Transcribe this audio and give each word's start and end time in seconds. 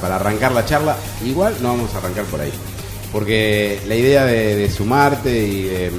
para, 0.00 0.16
arrancar 0.16 0.52
la 0.52 0.64
charla. 0.64 0.96
Igual 1.24 1.56
no 1.60 1.68
vamos 1.68 1.94
a 1.94 1.98
arrancar 1.98 2.24
por 2.24 2.40
ahí. 2.40 2.52
Porque 3.12 3.80
la 3.86 3.94
idea 3.94 4.24
de, 4.24 4.70
sumarte 4.70 5.30
y 5.30 5.62
de, 5.62 5.90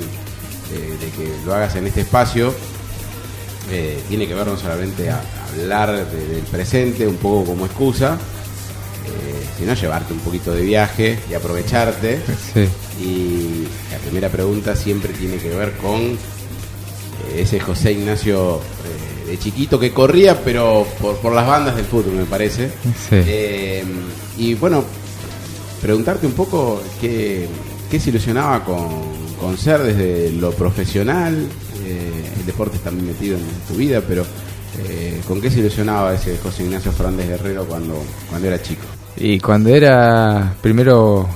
que 1.17 1.31
lo 1.45 1.53
hagas 1.55 1.75
en 1.75 1.87
este 1.87 2.01
espacio 2.01 2.53
eh, 3.71 3.99
tiene 4.07 4.27
que 4.27 4.35
ver 4.35 4.45
no 4.45 4.57
solamente 4.57 5.09
a, 5.09 5.21
hablar 5.51 6.05
del 6.05 6.43
presente 6.51 7.07
un 7.07 7.15
poco 7.17 7.45
como 7.45 7.65
excusa, 7.65 8.13
eh, 9.05 9.47
sino 9.57 9.73
llevarte 9.73 10.13
un 10.13 10.19
poquito 10.19 10.53
de 10.53 10.61
viaje 10.61 11.19
y 11.29 11.33
aprovecharte. 11.33 12.19
Y 13.01 13.63
la 13.91 13.97
primera 13.99 14.27
pregunta 14.29 14.75
siempre 14.75 15.13
tiene 15.13 15.37
que 15.37 15.49
ver 15.49 15.77
con 15.77 16.01
eh, 16.01 16.17
ese 17.37 17.59
José 17.59 17.93
Ignacio 17.93 18.61
de 19.29 19.39
chiquito 19.39 19.79
que 19.79 19.91
corría, 19.91 20.43
pero 20.43 20.85
por, 21.01 21.33
las 21.33 21.47
bandas 21.47 21.75
del 21.75 21.85
fútbol, 21.85 22.13
me 22.13 22.25
parece. 22.25 22.71
y 24.37 24.53
bueno, 24.55 24.83
preguntarte 25.81 26.27
un 26.27 26.33
poco 26.33 26.81
qué, 26.99 27.47
qué 27.89 27.99
se 27.99 28.09
ilusionaba 28.09 28.63
con, 28.63 29.57
ser 29.57 29.81
desde 29.83 30.31
lo 30.31 30.51
profesional. 30.51 31.47
el 31.85 32.45
deporte 32.45 32.77
está 32.77 32.91
muy 32.91 33.03
metido 33.03 33.37
en 33.37 33.43
tu 33.67 33.75
vida, 33.75 34.01
pero 34.07 34.25
eh, 34.77 35.21
¿Con 35.27 35.41
qué 35.41 35.49
se 35.49 35.59
ilusionaba 35.59 36.13
ese 36.13 36.37
José 36.37 36.63
Ignacio 36.63 36.91
Fernández 36.91 37.27
Guerrero 37.27 37.65
cuando, 37.65 38.01
cuando 38.29 38.47
era 38.47 38.61
chico? 38.61 38.83
Y 39.17 39.39
cuando 39.39 39.69
era, 39.69 40.55
primero, 40.61 41.27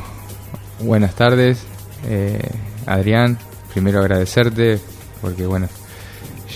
buenas 0.79 1.15
tardes, 1.15 1.59
eh, 2.07 2.39
Adrián, 2.85 3.37
primero 3.73 3.99
agradecerte, 3.99 4.79
porque 5.21 5.45
bueno, 5.45 5.67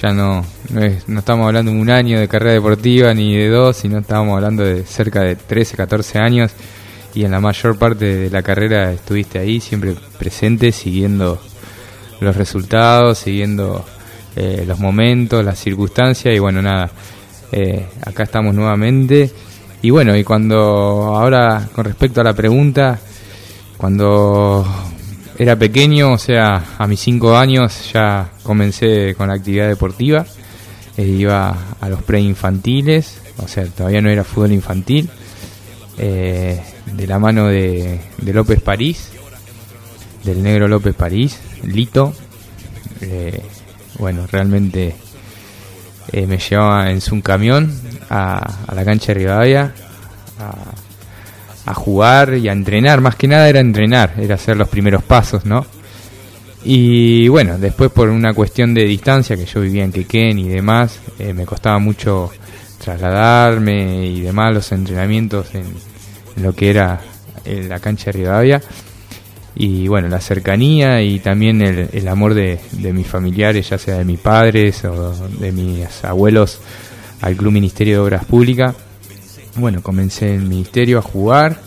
ya 0.01 0.13
no, 0.13 0.45
no, 0.69 1.19
estamos 1.19 1.47
hablando 1.47 1.71
de 1.71 1.77
un 1.77 1.89
año 1.89 2.19
de 2.19 2.27
carrera 2.27 2.53
deportiva 2.53 3.13
ni 3.13 3.35
de 3.35 3.49
dos, 3.49 3.77
sino 3.77 3.99
estábamos 3.99 4.35
hablando 4.35 4.63
de 4.63 4.83
cerca 4.83 5.21
de 5.21 5.35
13, 5.35 5.77
14 5.77 6.19
años 6.19 6.51
y 7.13 7.23
en 7.25 7.31
la 7.31 7.39
mayor 7.39 7.77
parte 7.77 8.05
de 8.05 8.29
la 8.29 8.43
carrera 8.43 8.91
estuviste 8.91 9.39
ahí, 9.39 9.59
siempre 9.59 9.95
presente, 10.19 10.71
siguiendo 10.71 11.41
los 12.19 12.35
resultados, 12.35 13.17
siguiendo 13.17 13.83
eh, 14.35 14.63
los 14.67 14.79
momentos, 14.79 15.43
las 15.43 15.59
circunstancias 15.59 16.35
y 16.35 16.39
bueno, 16.39 16.61
nada, 16.61 16.91
eh, 17.51 17.87
acá 18.05 18.23
estamos 18.23 18.53
nuevamente. 18.53 19.31
Y 19.81 19.89
bueno, 19.89 20.15
y 20.15 20.23
cuando 20.23 20.55
ahora 21.15 21.69
con 21.73 21.85
respecto 21.85 22.21
a 22.21 22.23
la 22.23 22.33
pregunta, 22.33 22.99
cuando 23.77 24.65
era 25.37 25.55
pequeño, 25.55 26.13
o 26.13 26.17
sea, 26.17 26.63
a 26.77 26.87
mis 26.87 26.99
cinco 26.99 27.37
años 27.37 27.91
ya 27.93 28.29
comencé 28.43 29.15
con 29.15 29.29
la 29.29 29.35
actividad 29.35 29.67
deportiva, 29.67 30.25
eh, 30.97 31.03
iba 31.03 31.55
a 31.79 31.89
los 31.89 32.03
preinfantiles, 32.03 33.21
o 33.37 33.47
sea, 33.47 33.65
todavía 33.65 34.01
no 34.01 34.09
era 34.09 34.23
fútbol 34.23 34.51
infantil, 34.51 35.09
de 35.97 37.07
la 37.07 37.17
mano 37.17 37.47
de, 37.47 37.99
López 38.23 38.61
París, 38.61 39.09
del 40.23 40.43
negro 40.43 40.67
López 40.67 40.93
París, 40.93 41.39
Lito, 41.63 42.13
bueno, 43.97 44.27
realmente 44.27 44.95
eh, 46.11 46.27
me 46.27 46.37
llevaba 46.37 46.91
en 46.91 47.01
su 47.01 47.19
camión 47.21 47.71
a, 48.09 48.73
la 48.73 48.85
cancha 48.85 49.07
de 49.07 49.13
Rivadavia 49.15 49.73
jugar 51.73 52.35
y 52.35 52.47
a 52.49 52.51
entrenar. 52.51 53.01
Más 53.01 53.15
que 53.15 53.27
nada 53.27 53.49
era 53.49 53.59
entrenar, 53.59 54.13
era 54.19 54.35
hacer 54.35 54.57
los 54.57 54.69
primeros 54.69 55.03
pasos, 55.03 55.45
¿no? 55.45 55.65
Y 56.63 57.27
bueno, 57.27 57.57
después 57.57 57.91
por 57.91 58.09
una 58.09 58.33
cuestión 58.33 58.73
de 58.73 58.83
distancia, 58.83 59.35
que 59.35 59.45
yo 59.45 59.61
vivía 59.61 59.83
en 59.83 59.91
Quequén 59.91 60.39
y 60.39 60.49
demás, 60.49 60.99
eh, 61.19 61.33
me 61.33 61.45
costaba 61.45 61.79
mucho 61.79 62.31
trasladarme 62.83 64.05
y 64.07 64.21
demás 64.21 64.53
los 64.53 64.71
entrenamientos 64.71 65.53
en, 65.55 65.65
lo 66.41 66.53
que 66.53 66.69
era 66.69 67.01
la 67.45 67.79
cancha 67.79 68.11
de 68.11 68.19
Rivadavia 68.19 68.61
y 69.59 69.87
bueno, 69.87 70.07
la 70.07 70.21
cercanía 70.21 71.01
y 71.01 71.19
también 71.19 71.61
el, 71.61 72.07
amor 72.07 72.35
de, 72.35 72.59
mis 72.93 73.07
familiares, 73.07 73.69
ya 73.69 73.79
sea 73.79 73.97
de 73.97 74.05
mis 74.05 74.19
padres 74.19 74.85
o 74.85 75.13
de 75.39 75.51
mis 75.51 76.03
abuelos 76.03 76.59
al 77.21 77.35
Club 77.35 77.53
Ministerio 77.53 77.95
de 77.95 77.99
Obras 78.01 78.25
Públicas. 78.25 78.75
Bueno, 79.57 79.81
comencé 79.81 80.35
en 80.35 80.41
el 80.41 80.47
ministerio 80.47 80.99
a 80.99 81.01
jugar. 81.01 81.59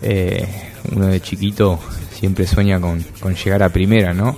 Eh, 0.00 0.46
uno 0.94 1.08
de 1.08 1.20
chiquito 1.20 1.80
siempre 2.12 2.46
sueña 2.46 2.80
con, 2.80 3.04
llegar 3.34 3.64
a 3.64 3.68
primera, 3.68 4.14
¿no? 4.14 4.36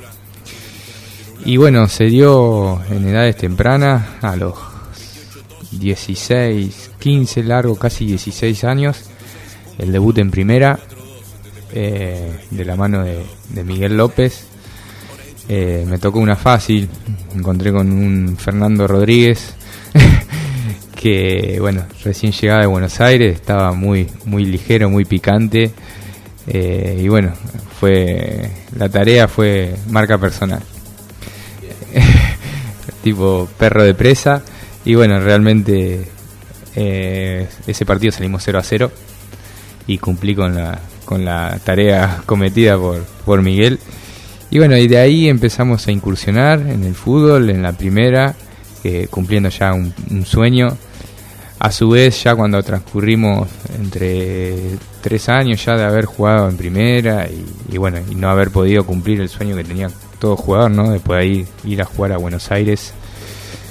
Y 1.45 1.59
bueno, 1.59 1.87
se 1.87 2.05
dio 2.05 2.83
en 2.91 3.07
edades 3.07 3.37
tempranas, 3.37 4.03
a 4.23 4.37
los 4.37 4.55
16, 5.73 6.93
15, 6.99 7.43
largo, 7.43 7.77
casi 7.77 8.07
16 8.07 8.65
años, 8.65 9.03
el 9.79 9.93
debut 9.93 10.17
en 10.17 10.31
primera 10.31 10.79
eh, 11.73 12.47
de 12.51 12.65
la 12.65 12.77
mano 12.77 13.05
de, 13.05 13.65
Miguel 13.65 13.99
López. 13.99 14.47
Eh, 15.47 15.85
me 15.87 15.99
tocó 15.99 16.21
una 16.21 16.37
fácil, 16.37 16.89
encontré 17.35 17.71
con 17.71 17.93
un 17.93 18.35
Fernando 18.39 18.87
Rodríguez 18.87 19.57
que 21.03 21.59
bueno, 21.59 21.85
recién 22.05 22.31
llegaba 22.33 22.61
de 22.61 22.69
Buenos 22.69 23.01
Aires, 23.01 23.35
estaba 23.35 23.73
muy, 23.73 24.07
muy 24.25 24.45
ligero, 24.45 24.89
muy 24.89 25.05
picante. 25.05 25.73
Eh, 26.47 27.01
y 27.03 27.09
bueno, 27.09 27.33
fue 27.81 28.49
la 28.77 28.89
tarea 28.89 29.27
fue 29.27 29.75
marca 29.89 30.19
personal. 30.19 30.63
tipo 33.03 33.49
perro 33.59 33.83
de 33.83 33.95
presa. 33.95 34.43
Y 34.85 34.95
bueno, 34.95 35.19
realmente 35.19 36.07
ese 36.75 37.85
partido 37.85 38.13
salimos 38.13 38.43
0 38.45 38.59
a 38.61 38.63
0 38.63 38.93
y 39.89 39.99
cumplí 39.99 40.37
con 40.37 40.55
la, 40.55 40.79
con 41.05 41.25
la 41.25 41.59
tarea 41.65 42.23
cometida 42.27 42.79
por, 42.79 43.03
por 43.25 43.43
Miguel. 43.43 43.81
Y 44.51 44.59
bueno, 44.59 44.77
y 44.77 44.87
de 44.87 44.99
ahí 44.99 45.29
empezamos 45.29 45.89
a 45.89 45.91
incursionar 45.91 46.61
en 46.61 46.85
el 46.85 46.95
fútbol, 46.95 47.51
en 47.51 47.63
la 47.63 47.73
primera, 47.73 48.37
cumpliendo 49.11 49.49
ya 49.49 49.73
un, 49.73 50.25
sueño. 50.25 50.77
A 51.65 51.71
su 51.71 51.91
vez, 51.91 52.25
ya 52.25 52.35
cuando 52.35 52.61
transcurrimos 52.61 53.49
entre 53.79 54.53
tres 55.01 55.29
años 55.29 55.65
ya 55.65 55.77
de 55.77 55.85
haber 55.85 56.07
jugado 56.07 56.49
en 56.49 56.57
primera 56.57 57.29
y, 57.71 57.79
bueno, 57.79 58.01
y 58.11 58.17
no 58.17 58.29
haber 58.29 58.51
podido 58.51 58.85
cumplir 58.85 59.21
el 59.21 59.29
sueño 59.29 59.55
que 59.55 59.63
tenía 59.63 59.89
todo 60.19 60.37
jugador, 60.37 60.73
¿no? 60.73 60.91
Después 60.91 61.19
de 61.19 61.23
ahí 61.23 61.47
ir 61.63 61.81
a 61.81 61.85
jugar 61.85 62.11
a 62.11 62.17
Buenos 62.17 62.51
Aires 62.51 62.93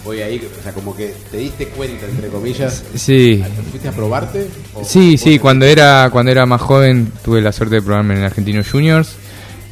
voy 0.05 0.21
a 0.21 0.29
ir, 0.29 0.49
o 0.59 0.63
sea, 0.63 0.71
como 0.71 0.95
que 0.95 1.13
te 1.29 1.37
diste 1.37 1.67
cuenta, 1.67 2.05
entre 2.07 2.29
comillas. 2.29 2.81
Sí. 2.95 3.43
¿Fuiste 3.69 3.89
a 3.89 3.91
probarte? 3.91 4.47
Sí, 4.85 5.17
sí, 5.17 5.37
cuando 5.37 5.65
era, 5.65 6.09
cuando 6.13 6.31
era 6.31 6.45
más 6.45 6.61
joven 6.61 7.11
tuve 7.25 7.41
la 7.41 7.51
suerte 7.51 7.75
de 7.75 7.81
probarme 7.81 8.13
en 8.13 8.21
el 8.21 8.25
Argentino 8.25 8.63
Juniors. 8.63 9.15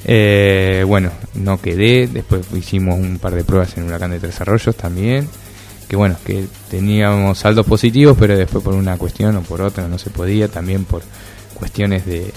Eh, 0.03 0.83
bueno, 0.85 1.11
no 1.35 1.61
quedé, 1.61 2.07
después 2.07 2.41
hicimos 2.53 2.99
un 2.99 3.17
par 3.17 3.33
de 3.33 3.45
pruebas 3.45 3.77
en 3.77 3.85
Huracán 3.85 4.11
de 4.11 4.19
Tres 4.19 4.41
Arroyos 4.41 4.75
también. 4.75 5.27
Que 5.89 5.95
bueno, 5.95 6.15
que 6.23 6.45
teníamos 6.69 7.39
saldos 7.39 7.65
positivos, 7.65 8.15
pero 8.17 8.37
después 8.37 8.63
por 8.63 8.75
una 8.75 8.97
cuestión 8.97 9.35
o 9.35 9.41
por 9.41 9.61
otra 9.61 9.87
no 9.87 9.97
se 9.97 10.11
podía, 10.11 10.47
también 10.47 10.85
por 10.85 11.01
cuestiones 11.55 12.05
de, 12.05 12.31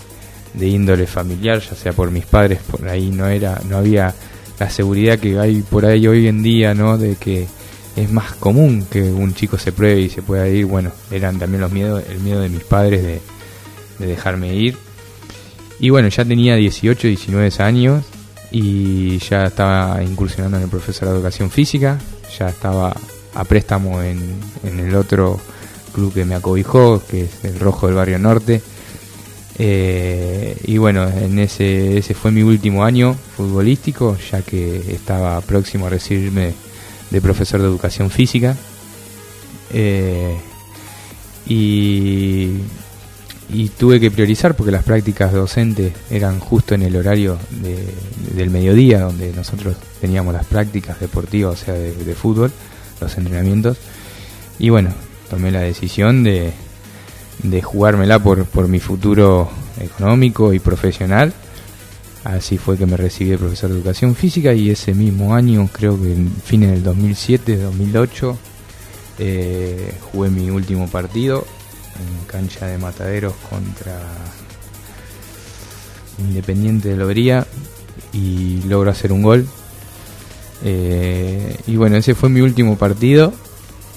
de 0.54 0.68
índole 0.68 1.06
familiar, 1.06 1.60
ya 1.60 1.76
sea 1.76 1.92
por 1.92 2.10
mis 2.10 2.26
padres, 2.26 2.60
por 2.68 2.88
ahí 2.88 3.10
no 3.10 3.28
era, 3.28 3.60
no 3.68 3.76
había 3.76 4.14
la 4.58 4.70
seguridad 4.70 5.18
que 5.18 5.38
hay 5.38 5.62
por 5.62 5.84
ahí 5.86 6.06
hoy 6.06 6.28
en 6.28 6.42
día, 6.42 6.74
¿no? 6.74 6.96
De 6.96 7.16
que 7.16 7.46
es 7.96 8.10
más 8.10 8.32
común 8.34 8.86
que 8.90 9.02
un 9.02 9.34
chico 9.34 9.58
se 9.58 9.72
pruebe 9.72 10.00
y 10.00 10.08
se 10.08 10.22
pueda 10.22 10.48
ir. 10.48 10.66
Bueno, 10.66 10.92
eran 11.10 11.38
también 11.38 11.60
los 11.60 11.72
miedos, 11.72 12.02
el 12.08 12.20
miedo 12.20 12.40
de 12.40 12.48
mis 12.48 12.64
padres 12.64 13.02
de, 13.02 13.20
dejarme 13.98 14.54
ir. 14.54 14.76
Y 15.78 15.90
bueno, 15.90 16.08
ya 16.08 16.24
tenía 16.24 16.56
18, 16.56 17.08
19 17.08 17.50
años 17.58 18.04
y 18.50 19.18
ya 19.18 19.44
estaba 19.44 20.02
incursionando 20.02 20.56
en 20.56 20.64
el 20.64 20.68
profesor 20.68 21.08
de 21.08 21.14
educación 21.14 21.50
física, 21.50 21.98
ya 22.38 22.48
estaba 22.48 22.94
a 23.34 23.44
préstamo 23.44 24.02
en, 24.02 24.18
en 24.64 24.80
el 24.80 24.94
otro 24.94 25.40
club 25.92 26.12
que 26.12 26.24
me 26.24 26.34
acobijó, 26.34 27.02
que 27.08 27.24
es 27.24 27.44
el 27.44 27.58
Rojo 27.60 27.86
del 27.86 27.96
Barrio 27.96 28.18
Norte. 28.18 28.62
Eh, 29.58 30.56
y 30.64 30.78
bueno, 30.78 31.08
en 31.08 31.38
ese, 31.38 31.98
ese 31.98 32.14
fue 32.14 32.32
mi 32.32 32.42
último 32.42 32.84
año 32.84 33.14
futbolístico, 33.36 34.16
ya 34.30 34.42
que 34.42 34.92
estaba 34.92 35.40
próximo 35.42 35.86
a 35.86 35.90
recibirme 35.90 36.54
de 37.10 37.20
profesor 37.20 37.60
de 37.60 37.66
educación 37.66 38.10
física. 38.10 38.56
Eh, 39.72 40.36
y, 41.46 42.58
tuve 43.78 44.00
que 44.00 44.10
priorizar 44.10 44.54
porque 44.54 44.70
las 44.70 44.84
prácticas 44.84 45.32
docentes 45.32 45.92
eran 46.10 46.38
justo 46.38 46.74
en 46.74 46.82
el 46.82 46.96
horario 46.96 47.36
del 48.34 48.48
mediodía, 48.48 49.00
donde 49.00 49.32
nosotros 49.32 49.76
teníamos 50.00 50.32
las 50.32 50.46
prácticas 50.46 51.00
deportivas, 51.00 51.60
o 51.60 51.64
sea, 51.64 51.74
de, 51.74 52.14
fútbol, 52.14 52.50
los 53.02 53.16
entrenamientos. 53.18 53.78
Y 54.58 54.70
bueno, 54.70 54.90
tomé 55.30 55.50
la 55.50 55.60
decisión 55.60 56.22
de, 56.22 56.52
de 57.42 57.62
jugármela 57.62 58.18
por, 58.18 58.68
mi 58.68 58.80
futuro 58.80 59.50
económico 59.80 60.52
y 60.52 60.58
profesional 60.58 61.32
Así 62.24 62.56
fue 62.56 62.78
que 62.78 62.86
me 62.86 62.96
recibí 62.96 63.30
de 63.30 63.38
profesor 63.38 63.70
de 63.70 63.76
educación 63.76 64.14
física 64.14 64.54
y 64.54 64.70
ese 64.70 64.94
mismo 64.94 65.34
año, 65.34 65.68
creo 65.72 66.00
que 66.00 66.12
en 66.12 66.30
fines 66.30 66.70
del 66.70 66.84
2007, 66.84 67.56
2008, 67.56 68.38
eh, 69.18 69.94
jugué 70.12 70.30
mi 70.30 70.48
último 70.48 70.86
partido 70.86 71.44
en 71.98 72.26
cancha 72.26 72.66
de 72.66 72.78
Mataderos 72.78 73.34
contra 73.50 74.00
Independiente 76.18 76.90
de 76.90 76.96
Lobería 76.96 77.44
y 78.12 78.62
logro 78.68 78.92
hacer 78.92 79.10
un 79.12 79.22
gol. 79.22 79.48
Eh, 80.64 81.56
y 81.66 81.76
bueno, 81.76 81.96
ese 81.96 82.14
fue 82.14 82.28
mi 82.28 82.40
último 82.40 82.76
partido. 82.76 83.32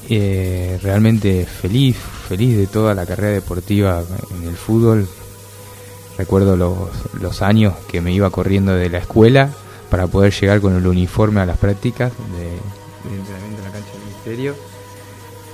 Eh, 0.10 0.80
realmente 0.84 1.46
feliz, 1.46 1.98
feliz 2.28 2.56
de 2.58 2.68
toda 2.68 2.94
la 2.94 3.06
carrera 3.06 3.34
deportiva 3.34 4.04
en 4.40 4.48
el 4.48 4.56
fútbol. 4.56 5.08
Recuerdo 6.18 6.56
los, 6.56 6.78
los 7.20 7.42
años 7.42 7.74
que 7.90 8.02
me 8.02 8.14
iba 8.14 8.30
corriendo 8.30 8.74
de 8.74 8.90
la 8.90 9.00
escuela 9.00 9.50
para 9.90 10.08
poder 10.08 10.34
llegar 10.34 10.62
con 10.62 10.76
el 10.76 10.86
uniforme 10.86 11.42
a 11.42 11.46
las 11.46 11.58
prácticas 11.58 12.12
de, 12.12 13.16
entrenamiento 13.16 13.60
en 13.60 13.64
la 13.64 13.72
cancha 13.72 13.92
del 13.92 14.02
ministerio. 14.02 14.56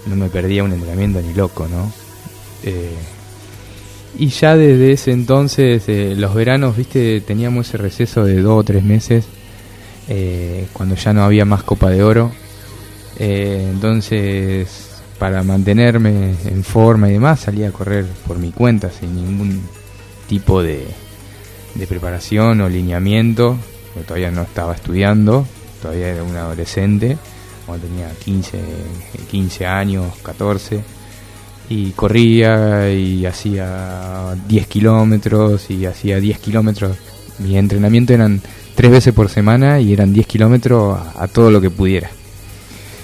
No 0.08 0.16
me 0.16 0.30
perdía 0.30 0.64
un 0.64 0.74
entrenamiento 0.74 1.22
ni 1.22 1.34
loco, 1.34 1.68
¿no? 1.68 1.92
Eh, 2.64 2.96
y 4.18 4.28
ya 4.28 4.56
desde 4.56 4.92
ese 4.92 5.12
entonces, 5.12 5.84
eh, 5.88 6.16
los 6.18 6.34
veranos, 6.34 6.76
viste, 6.76 7.22
teníamos 7.22 7.70
ese 7.70 7.78
receso 7.78 8.26
de 8.26 8.42
dos 8.42 8.60
o 8.60 8.64
tres 8.64 8.84
meses, 8.84 9.26
eh, 10.08 10.68
cuando 10.74 10.96
ya 10.96 11.14
no 11.14 11.24
había 11.24 11.46
más 11.46 11.64
Copa 11.64 11.90
de 11.90 12.04
Oro. 12.04 12.32
entonces, 13.18 14.90
para 15.20 15.44
mantenerme 15.44 16.36
en 16.46 16.64
forma 16.64 17.10
y 17.10 17.14
demás, 17.14 17.42
salía 17.42 17.68
a 17.68 17.72
correr 17.72 18.06
por 18.28 18.40
mi 18.40 18.52
cuenta, 18.52 18.90
sin 18.90 19.16
ningún 19.16 19.62
tipo 20.28 20.64
de, 20.64 20.88
de 21.76 21.88
preparación 21.88 22.62
o 22.62 22.70
lineamiento 22.70 23.58
todavía 24.06 24.32
no 24.32 24.44
estaba 24.44 24.74
estudiando, 24.74 25.46
todavía 25.82 26.10
era 26.10 26.24
un 26.24 26.36
adolescente, 26.36 27.18
cuando 27.66 27.88
tenía 27.88 28.10
15, 28.24 28.60
15 29.30 29.66
años, 29.66 30.14
14, 30.24 30.82
y 31.70 31.92
corría 31.92 32.92
y 32.92 33.26
hacía 33.26 34.36
10 34.48 34.68
kilómetros 34.68 35.70
y 35.70 35.86
hacía 35.86 36.20
10 36.20 36.40
kilómetros. 36.40 36.98
Mi 37.40 37.58
entrenamiento 37.58 38.14
eran 38.14 38.42
tres 38.76 38.92
veces 38.92 39.14
por 39.14 39.30
semana 39.30 39.80
y 39.80 39.94
eran 39.94 40.14
10 40.14 40.28
kilómetros 40.28 41.00
a, 41.16 41.28
todo 41.28 41.52
lo 41.52 41.62
que 41.62 41.70
pudiera. 41.70 42.10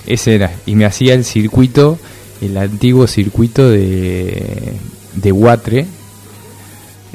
Ese 0.05 0.35
era, 0.35 0.51
y 0.65 0.75
me 0.75 0.85
hacía 0.85 1.13
el 1.13 1.25
circuito, 1.25 1.99
el 2.41 2.57
antiguo 2.57 3.07
circuito 3.07 3.69
de, 3.69 4.73
de 5.15 5.31
Huatre, 5.31 5.85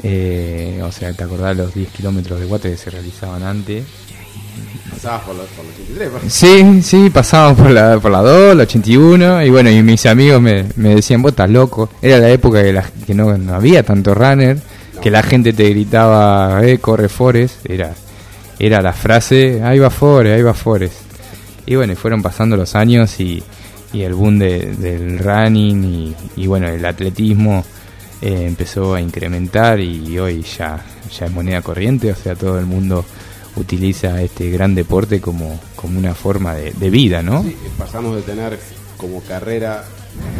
eh, 0.03 0.81
o 0.83 0.91
sea, 0.91 1.13
¿te 1.13 1.23
acordás 1.23 1.55
los 1.55 1.73
10 1.73 1.89
kilómetros 1.89 2.39
de 2.39 2.45
guate 2.45 2.69
que 2.69 2.77
se 2.77 2.89
realizaban 2.89 3.41
antes? 3.41 3.85
Pasabas 4.89 5.21
por, 5.23 5.35
los, 5.35 5.45
por 5.47 5.65
83, 5.65 6.31
Sí, 6.31 6.81
sí, 6.83 7.09
pasábamos 7.09 7.59
por 7.59 7.71
la, 7.71 7.99
por 7.99 8.11
la 8.11 8.21
2, 8.21 8.55
la 8.57 8.63
81, 8.63 9.43
y 9.43 9.49
bueno, 9.49 9.69
y 9.71 9.81
mis 9.81 10.05
amigos 10.05 10.41
me, 10.41 10.65
me 10.75 10.95
decían, 10.95 11.21
vos 11.21 11.31
estás 11.31 11.49
loco. 11.49 11.89
Era 12.01 12.19
la 12.19 12.29
época 12.29 12.61
que, 12.61 12.73
la, 12.73 12.83
que 13.05 13.13
no, 13.13 13.29
había 13.53 13.83
tanto 13.83 14.13
runner, 14.13 14.59
que 15.01 15.09
la 15.09 15.23
gente 15.23 15.53
te 15.53 15.69
gritaba, 15.69 16.61
eh, 16.63 16.79
corre 16.79 17.07
Forest, 17.07 17.65
era, 17.65 17.95
era 18.59 18.81
la 18.81 18.93
frase, 18.93 19.61
ahí 19.63 19.79
va 19.79 19.89
Forest, 19.89 20.35
ahí 20.35 20.41
va 20.41 20.53
Forest. 20.53 20.95
Y 21.65 21.75
bueno, 21.75 21.93
y 21.93 21.95
fueron 21.95 22.21
pasando 22.21 22.57
los 22.57 22.75
años 22.75 23.19
y, 23.19 23.41
y 23.93 24.01
el 24.01 24.13
boom 24.13 24.39
del 24.39 25.19
running 25.19 25.83
y, 25.83 26.15
y 26.35 26.47
bueno, 26.47 26.67
el 26.67 26.83
atletismo 26.85 27.63
eh, 28.21 28.45
empezó 28.47 28.95
a 28.95 29.01
incrementar 29.01 29.79
y 29.79 30.17
hoy 30.17 30.43
ya, 30.57 30.81
ya 31.17 31.25
es 31.25 31.31
moneda 31.31 31.61
corriente, 31.61 32.11
o 32.11 32.15
sea, 32.15 32.35
todo 32.35 32.57
el 32.57 32.65
mundo 32.65 33.03
utiliza 33.55 34.21
este 34.21 34.49
gran 34.49 34.73
deporte 34.75 35.19
como, 35.19 35.59
como 35.75 35.99
una 35.99 36.13
forma 36.13 36.55
de, 36.55 36.89
vida, 36.89 37.21
¿no? 37.21 37.43
Sí, 37.43 37.55
pasamos 37.77 38.15
de 38.15 38.21
tener 38.21 38.57
como 38.97 39.21
carrera 39.21 39.83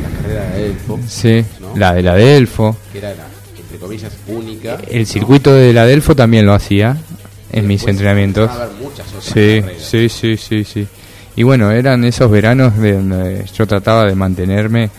la 0.02 0.18
carrera 0.18 0.50
de 0.52 0.62
Delfo. 0.62 1.00
Sí, 1.08 1.46
la 1.76 1.94
de 1.94 2.02
la 2.04 2.16
Delfo. 2.16 2.78
Que 2.92 3.00
era 3.00 3.10
la, 3.10 3.26
entre 3.60 3.78
comillas, 3.78 4.14
única. 4.28 4.80
El 4.90 5.06
circuito 5.06 5.54
de 5.54 5.74
la 5.74 5.86
Delfo 5.86 6.16
también 6.16 6.46
lo 6.46 6.54
hacía 6.54 6.98
en 7.54 7.68
mis 7.68 7.88
entrenamientos. 7.88 8.52
sí, 9.22 9.62
sí, 9.80 10.10
sí, 10.10 10.38
sí, 10.38 10.64
sí. 10.64 10.88
Y 11.36 11.44
bueno, 11.44 11.72
eran 11.72 12.04
esos 12.04 12.30
veranos 12.30 12.78
de 12.78 12.94
donde 12.94 13.46
yo 13.56 13.66
trataba 13.66 14.06
de 14.06 14.16
mantenerme 14.16 14.90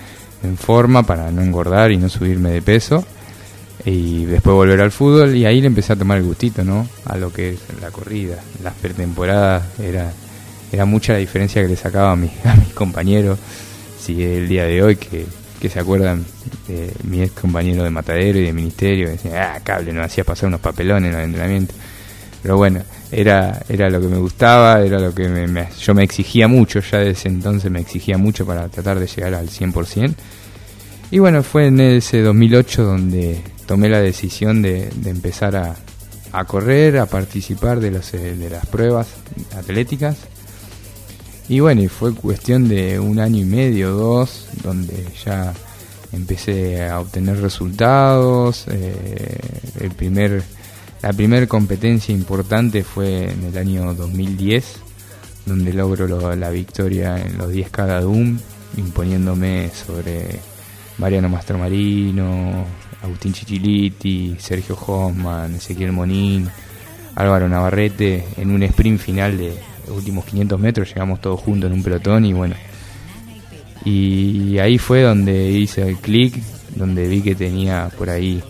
en 0.43 0.56
forma 0.56 1.03
para 1.03 1.31
no 1.31 1.43
engordar 1.43 1.93
y 1.93 1.97
no 1.97 2.09
subirme 2.09 2.51
de 2.51 2.62
peso. 2.62 3.05
Y 3.85 4.25
después 4.25 4.55
volver 4.55 4.81
al 4.81 4.93
fútbol 4.93 5.37
y 5.37 5.45
ahí 5.45 5.61
le 5.61 5.67
empecé 5.67 5.93
a 5.93 5.97
tomar 5.97 6.19
el 6.19 6.25
gustito, 6.25 6.65
¿no? 6.65 6.89
A 7.05 7.17
lo 7.17 7.33
que 7.33 7.51
es 7.51 7.61
la 7.81 7.91
corrida. 7.91 8.37
Las 8.62 8.75
pretemporadas 8.75 9.79
era, 9.79 10.11
era 10.73 10.85
mucha 10.87 11.12
la 11.12 11.19
diferencia 11.19 11.61
que 11.61 11.69
le 11.69 11.77
sacaba 11.77 12.12
a, 12.12 12.17
mi, 12.17 12.31
a 12.45 12.55
mis 12.55 12.73
compañeros. 12.73 13.39
Si 14.01 14.23
el 14.23 14.49
día 14.49 14.65
de 14.65 14.83
hoy 14.83 14.97
que, 14.97 15.27
que 15.61 15.69
se 15.69 15.81
acuerdan 15.81 16.25
de 16.69 16.93
mi 17.05 17.23
ex 17.23 17.33
compañero 17.33 17.83
de 17.85 17.91
Matadero 17.91 18.39
y 18.39 18.45
de 18.45 18.53
Ministerio, 18.53 19.06
que 19.06 19.12
decían, 19.12 19.37
ah, 19.37 19.61
cable, 19.62 19.93
nos 19.93 20.06
hacía 20.06 20.25
pasar 20.25 20.49
unos 20.49 20.61
papelones 20.61 21.12
en 21.12 21.19
el 21.19 21.25
entrenamiento. 21.25 21.75
Pero 22.44 22.58
bueno, 22.58 22.82
era, 23.11 23.62
era 23.70 23.88
lo 23.88 24.02
que 24.02 24.06
me 24.06 24.19
gustaba, 24.19 24.82
era 24.82 24.99
lo 24.99 25.14
que 25.14 25.31
me, 25.31 25.67
yo 25.81 25.94
me 25.94 26.02
exigía 26.02 26.46
mucho, 26.46 26.81
ya 26.81 26.99
desde 26.99 27.31
entonces 27.31 27.70
me 27.70 27.81
exigía 27.81 28.19
mucho 28.19 28.44
para 28.44 28.69
tratar 28.69 29.00
de 29.00 29.06
llegar 29.06 29.32
al 29.32 29.49
100%. 29.49 30.14
Y 31.11 31.20
bueno, 31.20 31.43
fue 31.43 31.69
en 31.69 31.81
ese 31.81 32.20
2008 32.20 32.85
donde 32.85 33.41
tomé 33.64 33.88
la 33.88 34.02
decisión 34.02 34.61
de, 34.61 34.91
empezar 35.06 35.56
a, 35.56 36.44
correr, 36.44 36.99
a 36.99 37.06
participar 37.06 37.81
de, 37.81 37.93
los, 37.93 38.12
eh, 38.12 38.37
de 38.37 38.50
las 38.50 38.67
pruebas 38.67 39.06
atléticas. 39.56 40.19
Y 41.49 41.61
bueno, 41.61 41.88
fue 41.88 42.14
cuestión 42.14 42.69
de 42.69 43.00
un 43.00 43.20
año 43.20 43.38
y 43.38 43.46
medio, 43.46 43.93
dos, 43.93 44.49
donde 44.62 45.02
ya 45.25 45.55
empecé 46.12 46.87
a 46.87 47.00
obtener 47.00 47.41
resultados. 47.41 48.67
Eh, 48.69 49.38
el 49.81 49.93
primer 49.93 50.43
la 51.05 51.12
primera 51.12 51.47
competencia 51.47 52.15
importante 52.15 52.83
fue 52.83 53.31
en 53.31 53.45
el 53.45 53.59
año 53.59 53.93
2010, 53.93 54.77
donde 55.45 55.75
logro 55.75 56.35
la 56.35 56.49
victoria 56.49 57.23
en 57.23 57.37
los 57.37 57.53
10K 57.53 58.01
Doom, 58.01 58.39
imponiéndome 58.79 59.69
sobre 59.69 60.41
Mariano 60.97 61.29
Mastromarino, 61.29 62.65
Agustín 63.03 63.35
Chichiliti, 63.35 64.35
Sergio 64.39 64.79
Hoffman, 64.81 65.56
Ezequiel 65.56 65.93
Monín, 65.93 66.49
Álvaro 67.17 67.51
Navarrete, 67.51 68.25
en 68.39 68.51
un 68.51 68.62
sprint 68.62 68.99
final 68.99 69.37
de 69.37 69.53
últimos 69.89 70.25
500 70.25 70.59
metros, 70.59 70.89
llegamos 70.89 71.21
todos 71.21 71.39
juntos 71.39 71.71
en 71.71 71.77
un 71.77 71.83
pelotón 71.83 72.25
y 72.25 72.33
bueno. 72.33 72.55
Y 73.85 74.56
ahí 74.56 74.79
fue 74.79 75.03
donde 75.03 75.51
hice 75.51 75.87
el 75.87 75.99
clic, 75.99 76.43
donde 76.75 77.06
vi 77.09 77.21
que 77.21 77.35
tenía 77.35 77.91
por 77.99 78.09
ahí 78.09 78.43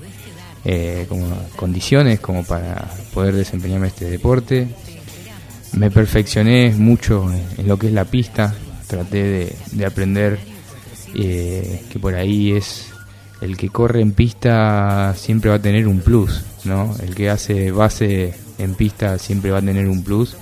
eh, 0.65 1.07
como 1.09 1.27
condiciones 1.57 2.21
como 2.21 2.45
para 2.45 2.91
poder 3.13 3.35
desempeñarme 3.35 3.89
este 3.89 4.07
deporte. 4.07 4.69
Me 5.73 5.91
perfeccioné 5.91 6.73
mucho 6.77 7.31
en 7.59 7.69
lo 7.69 7.79
que 7.79 7.89
es 7.89 7.93
la 7.93 8.05
pista, 8.05 8.55
traté 8.87 9.57
de, 9.73 9.87
aprender 9.87 10.39
eh, 11.15 11.83
que 11.91 11.99
por 11.99 12.15
ahí 12.15 12.53
es 12.53 12.87
el 13.41 13.57
que 13.57 13.69
corre 13.69 14.01
en 14.01 14.13
pista 14.13 15.15
siempre 15.17 15.51
va 15.51 15.57
a 15.57 15.63
tener 15.63 15.87
un 15.87 16.01
plus, 16.01 16.43
¿no? 16.65 16.97
El 17.03 17.15
que 17.15 17.29
hace 17.29 17.71
base 17.71 18.35
en 18.59 18.75
pista 18.75 19.19
siempre 19.19 19.51
va 19.51 19.59
a 19.59 19.63
tener 19.63 19.89
un 19.89 20.03
plus 20.03 20.37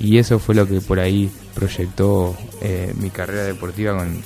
y 0.00 0.18
eso 0.18 0.38
fue 0.38 0.54
lo 0.54 0.66
que 0.66 0.80
por 0.80 0.98
ahí 1.00 1.30
proyectó 1.54 2.36
eh, 2.60 2.92
mi 2.98 3.10
carrera 3.10 3.44
deportiva 3.44 3.96
con, 3.96 4.22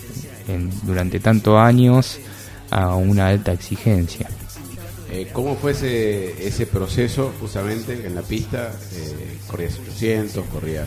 durante 0.82 1.20
tantos 1.20 1.58
años 1.58 2.18
a 2.70 2.94
una 2.94 3.28
alta 3.28 3.52
exigencia. 3.52 4.28
Eh, 5.10 5.28
¿Cómo 5.32 5.56
fue 5.56 5.70
ese, 5.72 6.66
proceso 6.66 7.32
justamente 7.40 8.06
en 8.06 8.14
la 8.14 8.22
pista? 8.22 8.72
Eh, 8.94 9.38
corrías 9.46 9.78
800, 9.78 10.46
corrías 10.48 10.86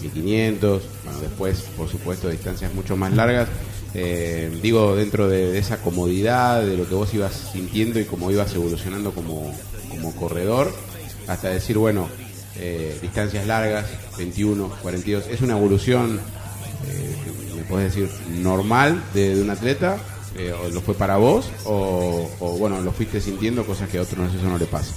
1500, 0.00 0.82
bueno, 1.04 1.20
después 1.20 1.60
por 1.76 1.88
supuesto 1.88 2.30
distancias 2.30 2.72
mucho 2.74 2.96
más 2.96 3.12
largas. 3.14 3.48
Eh, 3.94 4.58
digo, 4.62 4.96
dentro 4.96 5.28
de, 5.28 5.58
esa 5.58 5.82
comodidad, 5.82 6.62
de 6.64 6.78
lo 6.78 6.88
que 6.88 6.94
vos 6.94 7.12
ibas 7.12 7.50
sintiendo 7.52 8.00
y 8.00 8.04
cómo 8.04 8.30
ibas 8.30 8.54
evolucionando 8.54 9.12
como, 9.12 9.54
como 9.90 10.16
corredor, 10.16 10.74
hasta 11.28 11.50
decir, 11.50 11.76
bueno, 11.76 12.08
distancias 13.02 13.46
largas, 13.46 13.86
21, 14.16 14.68
42, 14.80 15.26
es 15.26 15.40
una 15.42 15.58
evolución, 15.58 16.20
me 17.54 17.62
puedes 17.64 17.94
decir, 17.94 18.10
normal 18.40 19.02
de 19.12 19.42
un 19.42 19.50
atleta 19.50 19.98
eh, 20.38 20.54
¿Lo 20.72 20.80
fue 20.80 20.94
para 20.94 21.16
vos 21.16 21.50
o, 21.64 22.56
bueno, 22.58 22.80
lo 22.80 22.92
fuiste 22.92 23.20
sintiendo 23.20 23.66
cosas 23.66 23.88
que 23.88 23.98
a 23.98 24.02
otros 24.02 24.34
eso 24.34 24.48
no 24.48 24.58
le 24.58 24.66
pasa? 24.66 24.94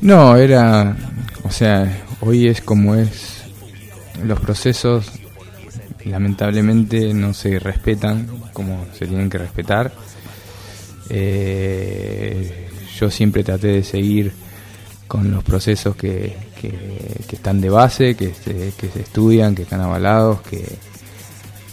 No, 0.00 0.36
era, 0.36 0.96
o 1.44 1.50
sea, 1.50 2.04
hoy 2.20 2.48
es 2.48 2.60
como 2.60 2.94
es, 2.94 3.44
los 4.24 4.40
procesos 4.40 5.10
lamentablemente 6.04 7.14
no 7.14 7.32
se 7.32 7.58
respetan 7.58 8.26
como 8.52 8.84
se 8.98 9.06
tienen 9.06 9.30
que 9.30 9.38
respetar. 9.38 9.92
Eh, 11.08 12.68
yo 12.98 13.10
siempre 13.10 13.44
traté 13.44 13.68
de 13.68 13.84
seguir 13.84 14.32
con 15.06 15.30
los 15.30 15.44
procesos 15.44 15.94
que, 15.96 16.36
que, 16.60 17.34
están 17.34 17.60
de 17.60 17.70
base, 17.70 18.14
que 18.16 18.32
que 18.32 18.88
se 18.88 19.00
estudian, 19.00 19.54
que 19.54 19.62
están 19.62 19.80
avalados, 19.80 20.40
que, 20.42 20.64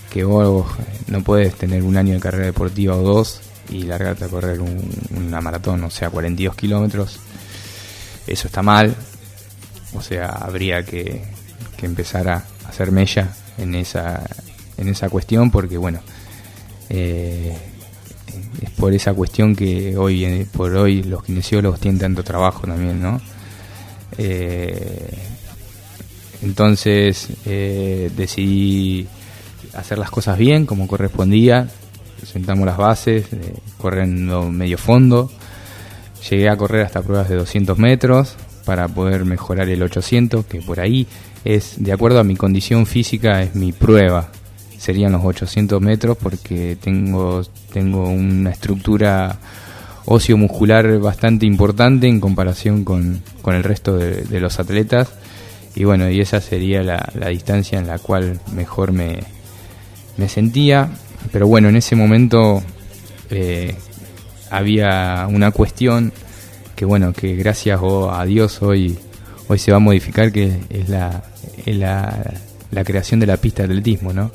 que 0.10 0.24
vos 0.24 0.66
no 1.08 1.24
puedes 1.24 1.56
tener 1.56 1.84
un 1.84 1.98
año 1.98 2.13
de 2.13 2.20
carrera 2.20 2.46
deportiva 2.46 2.96
o 2.96 3.04
dos 3.04 3.42
y 3.70 3.84
largarte 3.84 4.25
a 4.25 4.28
correr 4.28 4.60
una 4.60 5.42
maratón, 5.42 5.84
o 5.84 5.89
sea, 5.89 6.10
42 6.10 6.56
kilómetros, 6.56 7.20
eso 8.25 8.48
está 8.48 8.62
mal, 8.62 8.96
o 9.94 10.01
sea, 10.01 10.28
habría 10.30 10.84
que, 10.84 11.22
empezar 11.82 12.28
a 12.28 12.44
hacer 12.68 12.92
mella 12.92 13.34
en 13.58 13.74
esa, 13.74 14.22
en 14.78 14.89
esa 14.89 15.08
cuestión 15.08 15.50
porque, 15.50 15.78
bueno, 15.78 16.01
eh, 16.89 17.58
es 18.62 18.70
por 18.72 18.94
esa 18.94 19.13
cuestión 19.13 19.56
que 19.56 19.96
hoy 19.96 20.46
por 20.51 20.75
hoy 20.75 21.04
los 21.04 21.24
kinesiólogos 21.24 21.80
tienen 21.80 22.00
tanto 22.00 22.22
trabajo 22.22 22.68
también, 22.68 23.01
¿no? 23.01 23.22
Eh, 24.18 25.18
entonces 26.42 27.30
eh, 27.46 28.12
decidí 28.16 29.08
hacer 29.74 29.98
las 29.98 30.12
cosas 30.12 30.38
bien 30.38 30.66
como 30.66 30.88
correspondía, 30.88 31.68
sentamos 32.26 32.66
las 32.66 32.78
bases, 32.78 33.32
eh, 33.32 33.54
corriendo 33.78 34.50
medio 34.50 34.78
fondo, 34.78 35.32
llegué 36.30 36.50
a 36.50 36.58
correr 36.58 36.86
hasta 36.86 37.02
pruebas 37.02 37.30
de 37.30 37.36
200 37.36 37.78
metros 37.78 38.36
para 38.66 38.88
poder 38.88 39.26
mejorar 39.26 39.70
el 39.70 39.82
800, 39.82 40.46
que 40.46 40.62
por 40.62 40.80
ahí 40.80 41.08
es, 41.44 41.76
de 41.78 41.92
acuerdo 41.92 42.20
a 42.20 42.24
mi 42.24 42.36
condición 42.36 42.86
física, 42.86 43.42
es 43.42 43.56
mi 43.56 43.72
prueba, 43.72 44.30
serían 44.78 45.12
los 45.12 45.24
800 45.24 45.82
metros 45.82 46.18
porque 46.18 46.78
tengo, 46.80 47.44
tengo 47.72 48.10
una 48.10 48.52
estructura 48.52 49.40
óseo-muscular 50.06 51.00
bastante 51.00 51.46
importante 51.46 52.08
en 52.08 52.20
comparación 52.20 52.84
con, 52.84 53.22
el 53.46 53.64
resto 53.64 53.98
de, 53.98 54.40
los 54.40 54.60
atletas. 54.60 55.10
Y 55.76 55.84
bueno, 55.84 56.10
y 56.10 56.20
esa 56.20 56.42
sería 56.42 56.82
la, 56.82 57.12
distancia 57.30 57.78
en 57.78 57.88
la 57.88 58.00
cual 58.00 58.40
mejor 58.54 58.92
me, 58.92 59.20
me, 60.20 60.30
sentía, 60.30 60.90
pero 61.32 61.48
bueno, 61.48 61.70
en 61.70 61.76
ese 61.76 61.96
momento 61.96 62.62
eh, 63.30 63.76
había 64.50 65.28
una 65.30 65.52
cuestión 65.52 66.12
que 66.76 66.86
bueno, 66.86 67.12
que 67.14 67.36
gracias 67.36 67.80
a 68.12 68.26
Dios 68.26 68.62
hoy, 68.62 68.98
hoy 69.48 69.60
se 69.60 69.72
va 69.72 69.78
a 69.78 69.82
modificar, 69.82 70.32
que 70.32 70.60
es 70.70 70.88
la, 70.88 71.24
la, 71.66 72.34
la 72.72 72.84
creación 72.84 73.20
de 73.20 73.28
la 73.28 73.38
pista 73.38 73.64
de 73.64 73.70
atletismo, 73.70 74.14
¿no? 74.14 74.32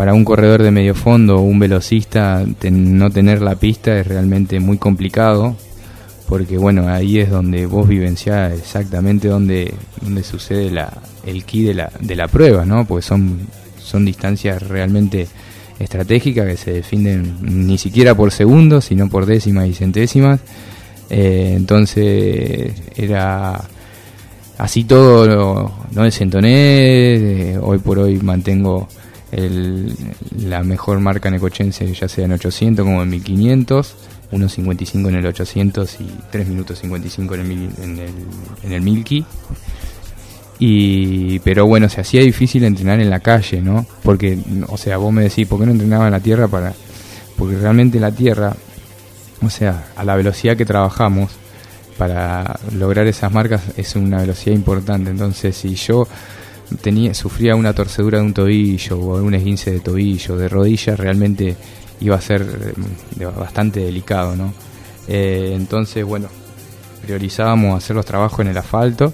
para 0.00 0.14
un 0.14 0.24
corredor 0.24 0.62
de 0.62 0.70
medio 0.70 0.94
fondo 0.94 1.40
un 1.40 1.58
velocista 1.58 2.42
no 2.70 3.10
tener 3.10 3.42
la 3.42 3.56
pista 3.56 3.98
es 3.98 4.06
realmente 4.06 4.58
muy 4.58 4.78
complicado 4.78 5.56
porque 6.26 6.56
bueno 6.56 6.88
ahí 6.88 7.18
es 7.18 7.28
donde 7.28 7.66
vos 7.66 7.86
vivenciás 7.86 8.58
exactamente 8.58 9.28
donde, 9.28 9.74
donde 10.00 10.22
sucede 10.22 10.70
la, 10.70 10.90
el 11.26 11.44
key 11.44 11.64
de 11.64 11.74
la, 11.74 11.92
de 12.00 12.16
la 12.16 12.28
prueba 12.28 12.64
¿no? 12.64 12.86
porque 12.86 13.02
son, 13.02 13.40
son 13.90 14.04
distancias 14.04 14.62
realmente 14.62 15.26
estratégicas 15.78 16.46
que 16.46 16.56
se 16.56 16.72
definen 16.72 17.36
ni 17.40 17.78
siquiera 17.78 18.14
por 18.14 18.32
segundos 18.32 18.86
sino 18.86 19.08
por 19.08 19.26
décimas 19.26 19.68
y 19.68 19.74
centésimas 19.74 20.40
eh, 21.08 21.54
entonces 21.56 22.72
era 22.96 23.62
así 24.58 24.84
todo 24.84 25.72
no 25.92 26.02
desentoné 26.04 27.14
eh, 27.14 27.58
hoy 27.60 27.78
por 27.78 27.98
hoy 27.98 28.18
mantengo 28.18 28.88
la 29.32 30.62
mejor 30.62 30.98
marca 31.00 31.30
necochense, 31.30 31.92
ya 31.92 32.08
sea 32.08 32.24
en 32.24 32.32
800 32.32 32.84
como 32.84 33.02
en 33.02 33.10
1500, 33.10 33.94
1.55 34.32 35.08
en 35.08 35.14
el 35.14 35.26
800 35.26 36.00
y 36.00 36.10
3 36.30 36.48
minutos 36.48 36.78
55 36.80 37.34
en 37.34 37.40
el, 37.40 37.50
en 37.82 37.98
el, 37.98 38.10
en 38.64 38.72
el 38.72 38.82
Milky. 38.82 39.24
Y, 40.62 41.38
pero 41.38 41.66
bueno, 41.66 41.88
se 41.88 42.02
hacía 42.02 42.20
difícil 42.20 42.64
entrenar 42.64 43.00
en 43.00 43.08
la 43.08 43.20
calle, 43.20 43.62
¿no? 43.62 43.86
Porque, 44.02 44.38
o 44.68 44.76
sea, 44.76 44.98
vos 44.98 45.10
me 45.10 45.22
decís, 45.22 45.48
¿por 45.48 45.58
qué 45.58 45.64
no 45.64 45.72
entrenaba 45.72 46.04
en 46.04 46.12
la 46.12 46.20
tierra? 46.20 46.48
para 46.48 46.74
Porque 47.36 47.56
realmente 47.56 47.98
la 47.98 48.12
tierra, 48.12 48.54
o 49.42 49.48
sea, 49.48 49.86
a 49.96 50.04
la 50.04 50.16
velocidad 50.16 50.58
que 50.58 50.66
trabajamos 50.66 51.30
para 51.96 52.60
lograr 52.76 53.06
esas 53.06 53.32
marcas 53.32 53.62
es 53.78 53.96
una 53.96 54.18
velocidad 54.18 54.54
importante. 54.54 55.10
Entonces, 55.10 55.56
si 55.56 55.74
yo 55.74 56.06
tenía, 56.82 57.14
sufría 57.14 57.56
una 57.56 57.72
torcedura 57.72 58.18
de 58.18 58.24
un 58.24 58.34
tobillo 58.34 58.98
o 58.98 59.22
un 59.22 59.34
esguince 59.34 59.70
de 59.70 59.80
tobillo, 59.80 60.36
de 60.36 60.48
rodilla, 60.48 60.94
realmente 60.94 61.56
iba 62.00 62.16
a 62.16 62.20
ser 62.20 62.74
eh, 63.18 63.24
bastante 63.24 63.80
delicado, 63.80 64.36
¿no? 64.36 64.52
Eh, 65.08 65.52
entonces, 65.54 66.04
bueno, 66.04 66.28
priorizábamos 67.02 67.82
hacer 67.82 67.96
los 67.96 68.04
trabajos 68.06 68.40
en 68.40 68.48
el 68.48 68.58
asfalto, 68.58 69.12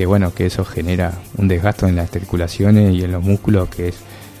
que 0.00 0.06
bueno, 0.06 0.32
que 0.32 0.46
eso 0.46 0.64
genera 0.64 1.12
un 1.36 1.46
desgasto 1.46 1.86
en 1.86 1.94
las 1.94 2.10
circulaciones 2.10 2.94
y 2.94 3.04
en 3.04 3.12
los 3.12 3.22
músculos 3.22 3.68
que 3.68 3.88
es 3.88 3.96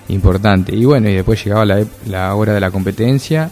importante. 0.08 0.74
Y 0.74 0.86
bueno, 0.86 1.10
y 1.10 1.12
después 1.12 1.44
llegaba 1.44 1.66
la, 1.66 1.84
la 2.06 2.34
hora 2.34 2.54
de 2.54 2.60
la 2.60 2.70
competencia 2.70 3.50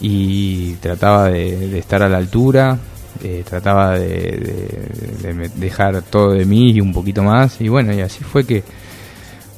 y 0.00 0.72
trataba 0.80 1.28
de 1.28 1.78
estar 1.78 2.02
a 2.02 2.08
la 2.08 2.16
altura, 2.16 2.80
eh, 3.22 3.44
trataba 3.48 3.96
de, 3.96 5.48
dejar 5.54 6.02
todo 6.02 6.32
de 6.32 6.44
mí 6.44 6.72
y 6.72 6.80
un 6.80 6.92
poquito 6.92 7.22
más 7.22 7.60
y 7.60 7.68
bueno 7.68 7.92
y 7.92 8.00
así 8.00 8.24
fue 8.24 8.44
que 8.44 8.64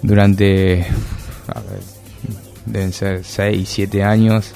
durante 0.02 0.84
deben 2.66 2.92
ser 2.92 3.24
6 3.24 3.66
7 3.66 4.02
años 4.02 4.52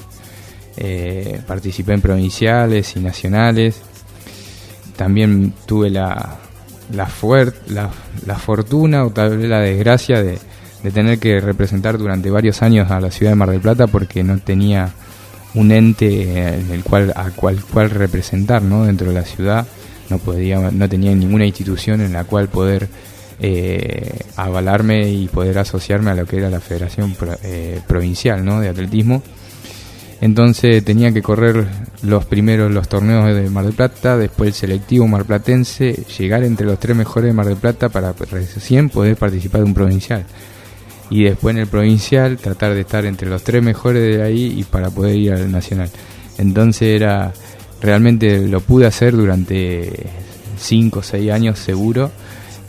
eh, 0.75 1.41
participé 1.47 1.93
en 1.93 2.01
provinciales 2.01 2.95
y 2.95 2.99
nacionales 2.99 3.81
también 4.95 5.53
tuve 5.65 5.89
la 5.89 6.41
la, 6.91 7.09
la, 7.67 7.89
la 8.25 8.35
fortuna 8.35 9.05
o 9.05 9.09
tal 9.09 9.37
vez 9.37 9.49
la 9.49 9.59
desgracia 9.59 10.21
de, 10.21 10.39
de 10.83 10.91
tener 10.91 11.19
que 11.19 11.39
representar 11.39 11.97
durante 11.97 12.29
varios 12.29 12.61
años 12.61 12.91
a 12.91 12.99
la 12.99 13.11
ciudad 13.11 13.31
de 13.31 13.35
Mar 13.35 13.49
del 13.49 13.61
Plata 13.61 13.87
porque 13.87 14.23
no 14.23 14.37
tenía 14.39 14.91
un 15.53 15.71
ente 15.71 16.49
en 16.59 16.71
el 16.71 16.83
cual 16.83 17.13
a 17.15 17.31
cual, 17.31 17.63
cual 17.63 17.89
representar 17.89 18.61
¿no? 18.61 18.85
dentro 18.85 19.07
de 19.07 19.13
la 19.13 19.23
ciudad 19.23 19.65
no 20.09 20.19
podía 20.19 20.59
no 20.71 20.87
tenía 20.87 21.13
ninguna 21.15 21.45
institución 21.45 22.01
en 22.01 22.13
la 22.13 22.23
cual 22.23 22.47
poder 22.47 22.87
eh, 23.39 24.19
avalarme 24.35 25.09
y 25.09 25.27
poder 25.27 25.59
asociarme 25.59 26.11
a 26.11 26.15
lo 26.15 26.25
que 26.25 26.37
era 26.37 26.49
la 26.49 26.59
Federación 26.59 27.15
eh, 27.43 27.81
Provincial 27.87 28.43
¿no? 28.43 28.59
de 28.61 28.69
Atletismo 28.69 29.23
entonces 30.19 30.83
tenía 30.83 31.11
que 31.11 31.21
correr 31.21 31.65
los 32.01 32.25
primeros 32.25 32.71
los 32.71 32.87
torneos 32.87 33.35
de 33.35 33.49
Mar 33.49 33.65
del 33.65 33.73
Plata, 33.73 34.17
después 34.17 34.47
el 34.47 34.53
selectivo 34.53 35.07
marplatense, 35.07 35.93
llegar 36.17 36.43
entre 36.43 36.65
los 36.65 36.79
tres 36.79 36.95
mejores 36.95 37.29
de 37.29 37.33
Mar 37.33 37.45
del 37.45 37.57
Plata 37.57 37.89
para 37.89 38.13
recién 38.13 38.89
poder 38.89 39.15
participar 39.15 39.61
de 39.61 39.67
un 39.67 39.73
provincial 39.73 40.25
y 41.09 41.23
después 41.23 41.55
en 41.55 41.61
el 41.61 41.67
provincial 41.67 42.37
tratar 42.37 42.73
de 42.73 42.81
estar 42.81 43.05
entre 43.05 43.29
los 43.29 43.43
tres 43.43 43.63
mejores 43.63 44.17
de 44.17 44.23
ahí 44.23 44.55
y 44.57 44.63
para 44.63 44.89
poder 44.89 45.15
ir 45.15 45.33
al 45.33 45.51
nacional. 45.51 45.89
Entonces 46.37 46.95
era 46.95 47.31
realmente 47.81 48.47
lo 48.47 48.59
pude 48.61 48.87
hacer 48.87 49.15
durante 49.15 50.07
cinco 50.57 50.99
o 50.99 51.03
seis 51.03 51.31
años 51.31 51.59
seguro 51.59 52.11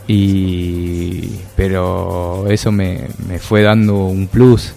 y 0.07 1.31
pero 1.55 2.45
eso 2.49 2.71
me, 2.71 3.07
me 3.27 3.39
fue 3.39 3.63
dando 3.63 4.05
un 4.05 4.27
plus 4.27 4.73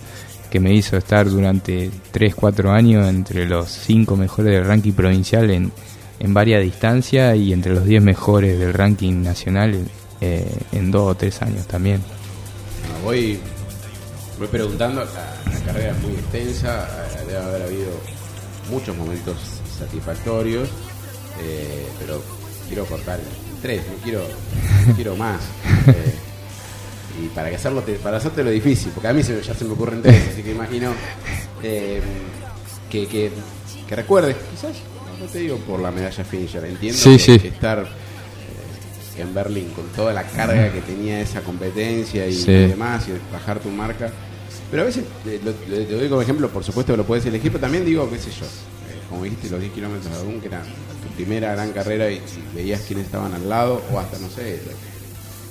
que 0.53 0.61
me 0.61 0.75
hizo 0.75 0.99
estar 0.99 1.31
durante 1.31 1.91
3, 2.11 2.35
4 2.35 2.71
años 2.71 3.09
entre 3.09 3.47
los 3.47 3.71
cinco 3.71 4.17
mejores 4.17 4.53
del 4.53 4.67
ranking 4.67 4.93
provincial 4.93 5.51
en, 5.51 5.73
en 6.21 6.35
varias 6.35 6.63
distancias 6.63 7.39
y 7.39 7.55
entre 7.55 7.73
los 7.73 7.87
10 7.87 8.03
mejores 8.03 8.59
del 8.59 8.75
ranking 8.75 9.23
nacional 9.23 9.89
eh, 10.21 10.47
en 10.73 10.91
dos 10.91 11.11
o 11.11 11.15
tres 11.15 11.41
años 11.41 11.67
también. 11.67 12.03
Voy 13.03 13.41
voy 14.39 14.47
preguntando, 14.49 15.03
la, 15.03 15.61
carrera 15.65 15.93
es 15.93 16.03
muy 16.03 16.13
extensa, 16.13 16.87
eh, 16.87 17.25
debe 17.29 17.39
haber 17.39 17.63
habido 17.63 17.91
muchos 18.71 18.95
momentos 18.95 19.37
satisfactorios, 19.79 20.69
eh, 21.41 21.87
pero 21.99 22.23
quiero 22.69 22.85
cortar 22.85 23.21
tres, 23.63 23.83
no 23.87 23.95
quiero, 24.05 24.21
quiero 24.97 25.17
más. 25.17 25.41
Eh, 25.85 26.32
y 27.21 27.29
para 27.29 27.51
que 27.51 27.57
hacerlo 27.57 27.83
para 28.03 28.17
hacerte 28.17 28.43
lo 28.43 28.51
difícil, 28.51 28.93
porque 28.93 29.09
a 29.09 29.13
mí 29.13 29.23
se, 29.23 29.41
ya 29.43 29.55
se 29.55 29.65
me 29.65 29.73
ocurren 29.73 30.03
tres, 30.03 30.29
así 30.33 30.43
que 30.43 30.53
imagino 30.53 30.93
que, 31.61 32.01
que, 32.91 33.31
recuerdes, 33.91 34.37
quizás, 34.51 34.77
no 35.21 35.27
te 35.27 35.41
digo 35.41 35.57
por 35.59 35.81
la 35.81 35.91
medalla 35.91 36.25
finisher, 36.25 36.65
entiendo 36.65 36.99
que, 37.03 37.49
estar 37.49 37.87
en 39.19 39.35
Berlín 39.35 39.69
con 39.75 39.87
toda 39.89 40.13
la 40.13 40.23
carga 40.25 40.73
que 40.73 40.81
tenía 40.81 41.21
esa 41.21 41.43
competencia 41.43 42.27
y, 42.27 42.43
demás, 42.45 43.07
y 43.09 43.33
bajar 43.33 43.61
tu 43.61 43.69
marca, 43.69 44.11
pero 44.71 44.83
a 44.83 44.87
veces, 44.87 45.05
eh, 45.27 45.39
te 45.43 45.93
lo, 45.93 45.99
doy 45.99 46.09
como 46.09 46.23
ejemplo, 46.23 46.49
por 46.49 46.65
supuesto 46.65 46.95
que 46.95 46.97
lo 46.97 47.05
puedes 47.05 47.27
elegir, 47.27 47.53
pero 47.53 47.61
también 47.61 47.85
digo, 47.85 48.09
qué 48.11 48.19
sé 48.19 48.31
yo, 48.31 48.47
eh, 48.47 49.03
como 49.11 49.25
dijiste, 49.25 49.51
los 49.51 49.61
10 49.61 49.73
kilómetros 49.73 50.11
de 50.11 50.19
algún 50.19 50.41
que 50.41 50.47
era 50.49 50.63
tu 50.63 51.15
primera 51.15 51.53
gran 51.53 51.73
carrera 51.73 52.11
y, 52.11 52.23
veías 52.55 52.81
quiénes 52.81 53.07
estaban 53.07 53.35
al 53.35 53.47
lado, 53.49 53.83
o 53.93 53.99
hasta, 53.99 54.19
no 54.19 54.31
sé, 54.31 54.61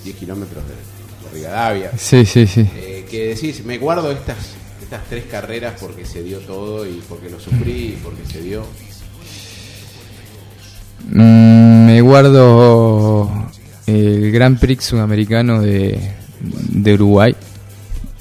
10 0.04 0.16
kilómetros 0.16 0.64
de, 0.68 1.01
Rivadavia. 1.34 1.92
Sí, 1.98 2.26
sí, 2.26 2.48
sí. 2.48 2.68
Eh, 2.76 3.06
que 3.10 3.28
decís, 3.28 3.64
me 3.66 3.78
guardo 3.78 4.12
estas, 4.12 4.38
estas 4.82 5.04
tres 5.10 5.26
carreras 5.26 5.76
porque 5.80 6.06
se 6.06 6.24
dio 6.24 6.40
todo 6.40 6.86
y 6.88 7.02
porque 7.08 7.30
lo 7.30 7.40
sufrí 7.40 7.72
y 7.72 8.00
porque 8.04 8.26
se 8.26 8.42
dio. 8.42 8.66
Mm, 11.10 11.86
me 11.86 12.02
guardo 12.02 13.32
el 13.88 14.32
Gran 14.32 14.58
Prix 14.58 14.86
sudamericano 14.86 15.62
de, 15.62 16.00
de 16.40 16.94
Uruguay 16.94 17.36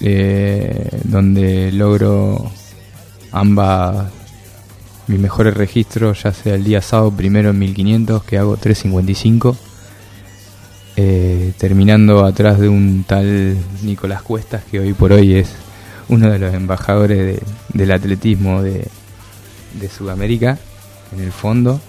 eh, 0.00 0.88
donde 1.04 1.70
logro 1.72 2.50
ambas, 3.32 4.10
mis 5.08 5.20
mejores 5.20 5.54
registros, 5.54 6.22
ya 6.22 6.32
sea 6.32 6.54
el 6.54 6.64
día 6.64 6.80
sábado 6.80 7.10
primero 7.10 7.50
en 7.50 7.58
1500, 7.58 8.24
que 8.24 8.38
hago 8.38 8.56
3.55, 8.56 9.56
eh, 10.96 11.52
terminando 11.58 12.24
atrás 12.24 12.58
de 12.58 12.68
un 12.68 13.04
tal 13.06 13.56
Nicolás 13.82 14.22
Cuestas, 14.22 14.64
que 14.64 14.80
hoy 14.80 14.92
por 14.92 15.12
hoy 15.12 15.36
es 15.36 15.50
uno 16.08 16.30
de 16.30 16.38
los 16.38 16.52
embajadores 16.52 17.40
del 17.72 17.92
atletismo 17.92 18.62
de, 18.62 18.88
Sudamérica, 19.88 20.58
en 21.12 21.20
el 21.20 21.32
fondo. 21.32 21.80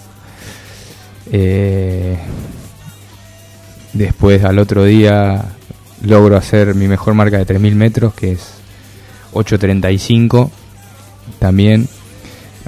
Eh, 1.32 2.18
después 3.94 4.44
al 4.44 4.60
otro 4.60 4.86
día 4.86 5.46
logro 6.04 6.38
hacer 6.38 6.76
mi 6.76 6.88
mejor 6.88 7.14
marca 7.14 7.38
de 7.38 7.48
3.000 7.48 7.76
metros, 7.76 8.14
que 8.14 8.34
es 8.34 8.54
8.35, 9.34 10.50
también 11.40 11.88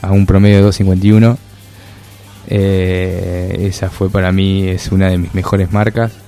a 0.02 0.12
un 0.12 0.26
promedio 0.26 0.64
de 0.64 0.70
2.51. 0.70 1.38
Eh, 2.48 3.68
esa 3.68 3.90
fue 3.90 4.10
para 4.10 4.32
mí, 4.32 4.68
es 4.68 4.92
una 4.92 5.10
de 5.10 5.18
mis 5.18 5.34
mejores 5.34 5.72
marcas. 5.72 6.23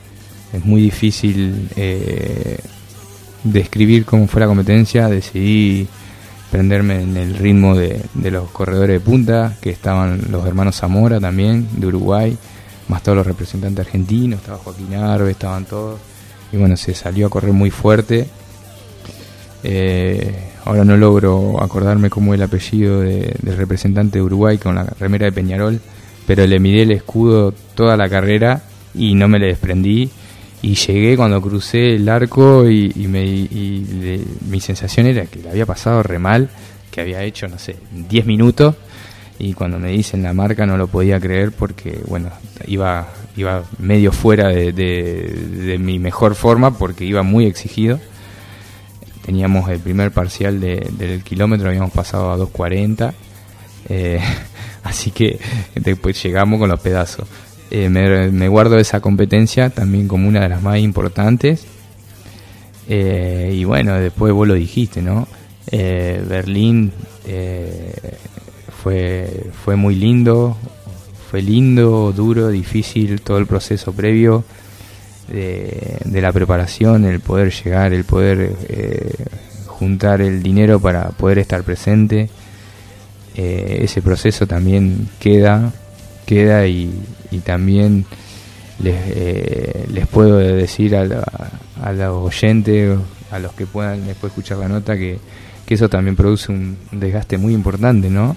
Es 0.53 0.65
muy 0.65 0.81
difícil 0.81 1.69
eh, 1.75 2.59
describir 3.43 4.05
cómo 4.05 4.27
fue 4.27 4.41
la 4.41 4.47
competencia. 4.47 5.07
Decidí 5.09 5.87
prenderme 6.51 7.01
en 7.01 7.17
el 7.17 7.35
ritmo 7.35 7.75
de, 7.75 8.01
de 8.13 8.31
los 8.31 8.49
corredores 8.51 8.99
de 8.99 8.99
punta, 8.99 9.57
que 9.61 9.69
estaban 9.69 10.31
los 10.31 10.45
hermanos 10.45 10.77
Zamora 10.77 11.19
también, 11.19 11.67
de 11.75 11.87
Uruguay, 11.87 12.37
más 12.87 13.03
todos 13.03 13.17
los 13.17 13.27
representantes 13.27 13.85
argentinos, 13.85 14.39
estaba 14.39 14.57
Joaquín 14.59 14.93
Arbe, 14.95 15.31
estaban 15.31 15.65
todos 15.65 15.99
y 16.51 16.57
bueno, 16.57 16.77
se 16.77 16.93
salió 16.93 17.27
a 17.27 17.29
correr 17.29 17.53
muy 17.53 17.71
fuerte. 17.71 18.27
Eh, 19.63 20.51
ahora 20.63 20.85
no 20.85 20.95
logro 20.95 21.61
acordarme 21.61 22.09
cómo 22.09 22.33
es 22.33 22.39
el 22.39 22.43
apellido 22.43 23.01
del 23.01 23.57
representante 23.57 24.19
de 24.19 24.23
Uruguay 24.23 24.57
con 24.57 24.75
la 24.75 24.83
remera 24.83 25.25
de 25.25 25.31
Peñarol, 25.31 25.81
pero 26.27 26.45
le 26.45 26.59
miré 26.59 26.83
el 26.83 26.91
escudo 26.91 27.53
toda 27.73 27.97
la 27.97 28.07
carrera 28.07 28.61
y 28.93 29.15
no 29.15 29.27
me 29.27 29.39
le 29.39 29.47
desprendí. 29.47 30.09
Y 30.65 30.73
llegué 30.73 31.15
cuando 31.15 31.39
crucé 31.43 31.93
el 31.93 32.09
arco 32.09 32.67
y, 32.67 32.91
me, 33.07 33.47
mi 34.49 34.59
sensación 34.59 35.05
era 35.05 35.27
que 35.27 35.37
le 35.43 35.51
había 35.51 35.67
pasado 35.67 36.01
re 36.01 36.17
mal, 36.17 36.49
que 36.89 37.01
había 37.01 37.21
hecho, 37.21 37.47
no 37.47 37.59
sé, 37.59 37.75
10 37.91 38.25
minutos. 38.25 38.73
Y 39.37 39.53
cuando 39.53 39.77
me 39.77 39.91
dicen 39.91 40.23
la 40.23 40.33
marca 40.33 40.65
no 40.65 40.75
lo 40.75 40.87
podía 40.87 41.19
creer 41.19 41.51
porque, 41.51 41.99
bueno, 42.07 42.31
iba 42.65 43.07
iba 43.37 43.63
medio 43.77 44.11
fuera 44.11 44.47
de, 44.47 45.77
mi 45.79 45.99
mejor 45.99 46.33
forma 46.33 46.75
porque 46.75 47.05
iba 47.05 47.21
muy 47.21 47.45
exigido. 47.45 47.99
Teníamos 49.23 49.69
el 49.69 49.77
primer 49.77 50.09
parcial 50.09 50.59
del 50.59 51.21
kilómetro, 51.23 51.67
habíamos 51.67 51.91
pasado 51.91 52.31
a 52.31 52.37
2.40, 52.39 53.13
eh, 53.89 54.19
así 54.83 55.11
que 55.11 55.39
después 55.75 56.23
llegamos 56.23 56.59
con 56.59 56.69
los 56.69 56.79
pedazos. 56.79 57.27
Eh, 57.71 57.89
me, 57.89 58.47
guardo 58.47 58.77
esa 58.77 58.99
competencia 58.99 59.69
también 59.69 60.07
como 60.07 60.27
una 60.27 60.41
de 60.41 60.49
las 60.49 60.61
más 60.61 60.79
importantes. 60.79 61.65
Eh, 62.87 63.53
y 63.55 63.63
bueno, 63.63 63.95
después 63.95 64.33
vos 64.33 64.47
lo 64.47 64.53
dijiste, 64.53 65.01
¿no? 65.01 65.27
Berlín 65.71 66.91
fue, 68.83 69.47
fue 69.63 69.75
muy 69.75 69.95
lindo, 69.95 70.55
fue 71.29 71.41
lindo, 71.41 72.13
duro, 72.15 72.49
difícil 72.49 73.21
todo 73.21 73.39
el 73.39 73.47
proceso 73.47 73.91
previo 73.91 74.43
de, 75.27 76.21
la 76.21 76.31
preparación, 76.31 77.05
el 77.05 77.19
poder 77.19 77.51
llegar, 77.51 77.93
el 77.93 78.03
poder 78.03 78.55
eh, 78.69 79.11
juntar 79.65 80.21
el 80.21 80.43
dinero 80.43 80.79
para 80.79 81.09
poder 81.09 81.39
estar 81.39 81.63
presente. 81.63 82.29
Eh, 83.35 83.79
ese 83.81 84.01
proceso 84.01 84.47
también 84.47 85.09
queda, 85.19 85.73
queda 86.25 86.67
y, 86.67 86.93
también 87.39 88.05
les, 88.79 88.95
eh, 89.07 89.85
les 89.91 90.07
puedo 90.07 90.37
decir 90.37 90.95
a, 90.95 91.01
a, 91.81 91.93
los 91.93 92.33
oyentes, 92.33 92.97
a 93.31 93.39
los 93.39 93.53
que 93.53 93.65
puedan 93.65 94.05
después 94.05 94.31
escuchar 94.31 94.57
la 94.57 94.67
nota, 94.67 94.95
que, 94.95 95.19
que 95.65 95.73
eso 95.73 95.89
también 95.89 96.15
produce 96.15 96.51
un 96.51 96.77
desgaste 96.91 97.37
muy 97.37 97.53
importante, 97.53 98.09
¿no? 98.09 98.35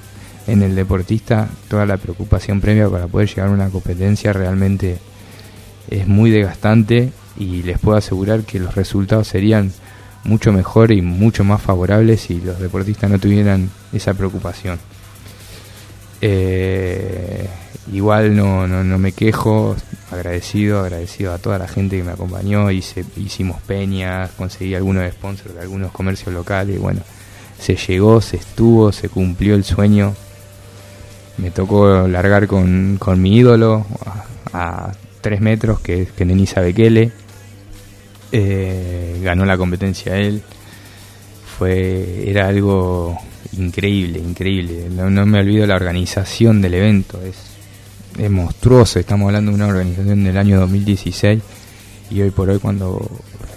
en 0.49 0.63
el 0.63 0.75
deportista 0.75 1.49
toda 1.69 1.85
la 1.85 1.99
preocupación 1.99 2.61
previa 2.61 2.89
para 2.89 3.07
poder 3.07 3.29
llegar 3.29 3.49
a 3.49 3.53
una 3.53 3.69
competencia 3.69 4.33
realmente 4.33 4.99
es 5.91 6.09
muy 6.09 6.31
desgastante 6.31 7.13
y 7.37 7.63
les 7.63 7.79
puedo 7.79 7.99
asegurar 7.99 8.43
que 8.43 8.59
los 8.59 8.75
resultados 8.75 9.29
serían 9.29 9.71
mucho 10.25 10.51
mejor 10.51 10.91
y 10.91 11.03
mucho 11.03 11.45
más 11.45 11.61
favorables 11.61 12.23
si 12.23 12.41
los 12.41 12.59
deportistas 12.59 13.11
no 13.11 13.19
tuvieran 13.19 13.71
esa 13.93 14.15
preocupación. 14.15 14.79
Eh, 16.21 17.49
igual 17.93 18.37
no, 18.37 18.67
no, 18.67 18.99
me 18.99 19.13
quejo, 19.13 19.77
agradecido, 20.11 20.81
agradecido 20.81 21.33
a 21.33 21.39
toda 21.39 21.59
la 21.59 21.69
gente 21.69 21.97
que 21.97 22.05
me 22.05 22.13
acompañó, 22.13 22.71
hice, 22.71 23.05
hicimos 23.17 23.61
peñas, 23.63 24.31
conseguí 24.33 24.75
algunos 24.75 25.11
sponsors 25.13 25.55
de 25.55 25.61
algunos 25.61 25.93
comercios 25.93 26.35
locales, 26.35 26.79
bueno, 26.81 27.01
se 27.59 27.77
llegó, 27.77 28.21
se 28.21 28.37
estuvo, 28.37 28.93
se 28.93 29.09
cumplió 29.09 29.55
el 29.55 29.65
sueño 29.65 30.15
me 31.39 31.53
tocó 31.53 32.09
largar 32.09 32.47
con, 32.49 32.99
mi 33.17 33.37
ídolo 33.37 33.87
a, 34.53 34.93
tres 35.21 35.41
metros, 35.41 35.81
que 35.81 36.03
es 36.03 36.13
Kenenisa 36.13 36.61
Bekele. 36.61 37.13
Eh, 38.31 39.21
ganó 39.23 39.45
la 39.47 39.57
competencia 39.57 40.17
él. 40.17 40.43
Fue, 41.57 42.29
era 42.29 42.49
algo 42.49 43.19
increíble, 43.57 44.19
increíble. 44.19 44.89
No, 44.91 45.27
me 45.27 45.41
olvido 45.41 45.67
la 45.67 45.77
organización 45.77 46.61
del 46.61 46.75
evento. 46.75 47.21
Es, 47.23 47.37
es 48.17 48.31
monstruoso. 48.31 48.99
Estamos 48.99 49.27
hablando 49.27 49.51
de 49.51 49.57
una 49.57 49.67
organización 49.67 50.25
del 50.25 50.37
año 50.37 50.61
2016 50.61 51.41
y 52.11 52.21
hoy 52.21 52.31
por 52.31 52.49
hoy 52.49 52.59
cuando 52.59 53.11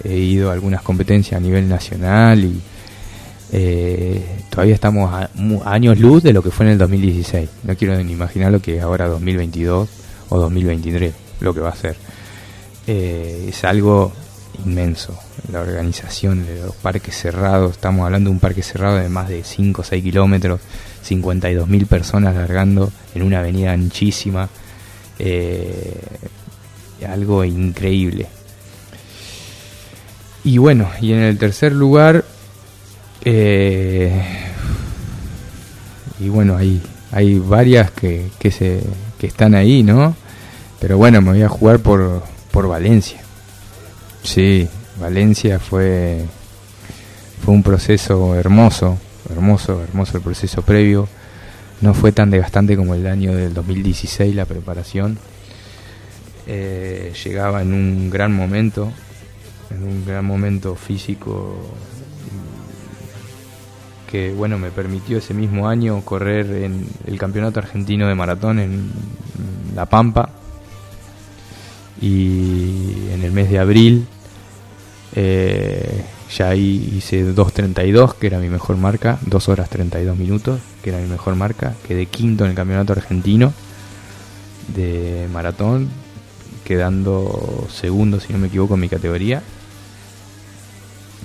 he 0.04 0.16
ido 0.16 0.50
a 0.50 0.54
algunas 0.54 0.82
competencias 0.82 1.38
a 1.38 1.40
nivel 1.40 1.68
nacional 1.68 2.44
y 2.44 2.60
eh, 3.52 4.24
todavía 4.50 4.74
estamos 4.74 5.12
a, 5.12 5.30
años 5.64 5.98
luz 5.98 6.22
de 6.22 6.32
lo 6.32 6.42
que 6.42 6.50
fue 6.50 6.66
en 6.66 6.72
el 6.72 6.78
2016. 6.78 7.48
No 7.64 7.76
quiero 7.76 8.02
ni 8.02 8.12
imaginar 8.12 8.50
lo 8.50 8.60
que 8.60 8.76
es 8.76 8.82
ahora 8.82 9.08
2022 9.08 9.88
o 10.28 10.38
2023, 10.38 11.12
lo 11.40 11.54
que 11.54 11.60
va 11.60 11.70
a 11.70 11.76
ser. 11.76 11.96
Eh, 12.86 13.46
es 13.48 13.64
algo 13.64 14.12
inmenso. 14.64 15.18
La 15.50 15.60
organización 15.60 16.46
de 16.46 16.60
los 16.62 16.74
parques 16.76 17.16
cerrados, 17.16 17.72
estamos 17.72 18.04
hablando 18.04 18.30
de 18.30 18.34
un 18.34 18.40
parque 18.40 18.62
cerrado 18.62 18.96
de 18.96 19.08
más 19.08 19.28
de 19.28 19.44
5 19.44 19.80
o 19.80 19.84
6 19.84 20.02
kilómetros, 20.02 20.60
52 21.02 21.68
mil 21.68 21.86
personas 21.86 22.34
largando 22.34 22.92
en 23.14 23.22
una 23.22 23.40
avenida 23.40 23.72
anchísima. 23.72 24.48
Eh, 25.18 26.00
algo 27.08 27.44
increíble. 27.44 28.26
Y 30.44 30.58
bueno, 30.58 30.88
y 31.00 31.12
en 31.12 31.20
el 31.20 31.38
tercer 31.38 31.72
lugar 31.72 32.24
eh, 33.24 34.20
y 36.18 36.28
bueno, 36.28 36.56
hay, 36.56 36.80
hay 37.10 37.38
varias 37.38 37.90
que, 37.90 38.28
que, 38.38 38.50
se, 38.50 38.82
que 39.18 39.26
están 39.26 39.54
ahí, 39.54 39.82
¿no? 39.82 40.14
Pero 40.80 40.98
bueno, 40.98 41.20
me 41.20 41.30
voy 41.30 41.42
a 41.42 41.48
jugar 41.48 41.80
por, 41.80 42.22
por 42.50 42.68
Valencia. 42.68 43.21
Sí, 44.22 44.68
Valencia 45.00 45.58
fue, 45.58 46.24
fue 47.44 47.54
un 47.54 47.62
proceso 47.62 48.36
hermoso, 48.36 48.98
hermoso, 49.28 49.82
hermoso 49.82 50.16
el 50.16 50.22
proceso 50.22 50.62
previo. 50.62 51.08
No 51.80 51.92
fue 51.92 52.12
tan 52.12 52.30
desgastante 52.30 52.76
como 52.76 52.94
el 52.94 53.06
año 53.06 53.34
del 53.34 53.52
2016 53.52 54.34
la 54.34 54.44
preparación. 54.44 55.18
Eh, 56.46 57.12
llegaba 57.24 57.62
en 57.62 57.74
un 57.74 58.10
gran 58.10 58.32
momento, 58.32 58.92
en 59.70 59.82
un 59.82 60.06
gran 60.06 60.24
momento 60.24 60.76
físico 60.76 61.56
que 64.08 64.30
bueno 64.32 64.58
me 64.58 64.70
permitió 64.70 65.18
ese 65.18 65.32
mismo 65.32 65.68
año 65.68 66.02
correr 66.04 66.50
en 66.64 66.86
el 67.06 67.18
campeonato 67.18 67.60
argentino 67.60 68.06
de 68.06 68.14
maratón 68.14 68.58
en 68.58 68.92
La 69.74 69.86
Pampa 69.86 70.41
y 72.02 73.08
en 73.12 73.22
el 73.24 73.32
mes 73.32 73.48
de 73.48 73.58
abril 73.58 74.06
eh, 75.14 76.04
ya 76.36 76.48
ahí 76.50 76.92
hice 76.96 77.34
2.32 77.34 78.14
que 78.16 78.26
era 78.26 78.38
mi 78.38 78.48
mejor 78.48 78.76
marca 78.76 79.18
2 79.26 79.48
horas 79.48 79.70
32 79.70 80.16
minutos 80.16 80.60
que 80.82 80.90
era 80.90 80.98
mi 80.98 81.08
mejor 81.08 81.36
marca 81.36 81.74
quedé 81.86 82.06
quinto 82.06 82.44
en 82.44 82.50
el 82.50 82.56
campeonato 82.56 82.92
argentino 82.92 83.52
de 84.74 85.28
maratón 85.32 85.88
quedando 86.64 87.66
segundo 87.70 88.20
si 88.20 88.32
no 88.32 88.38
me 88.38 88.48
equivoco 88.48 88.74
en 88.74 88.80
mi 88.80 88.88
categoría 88.88 89.42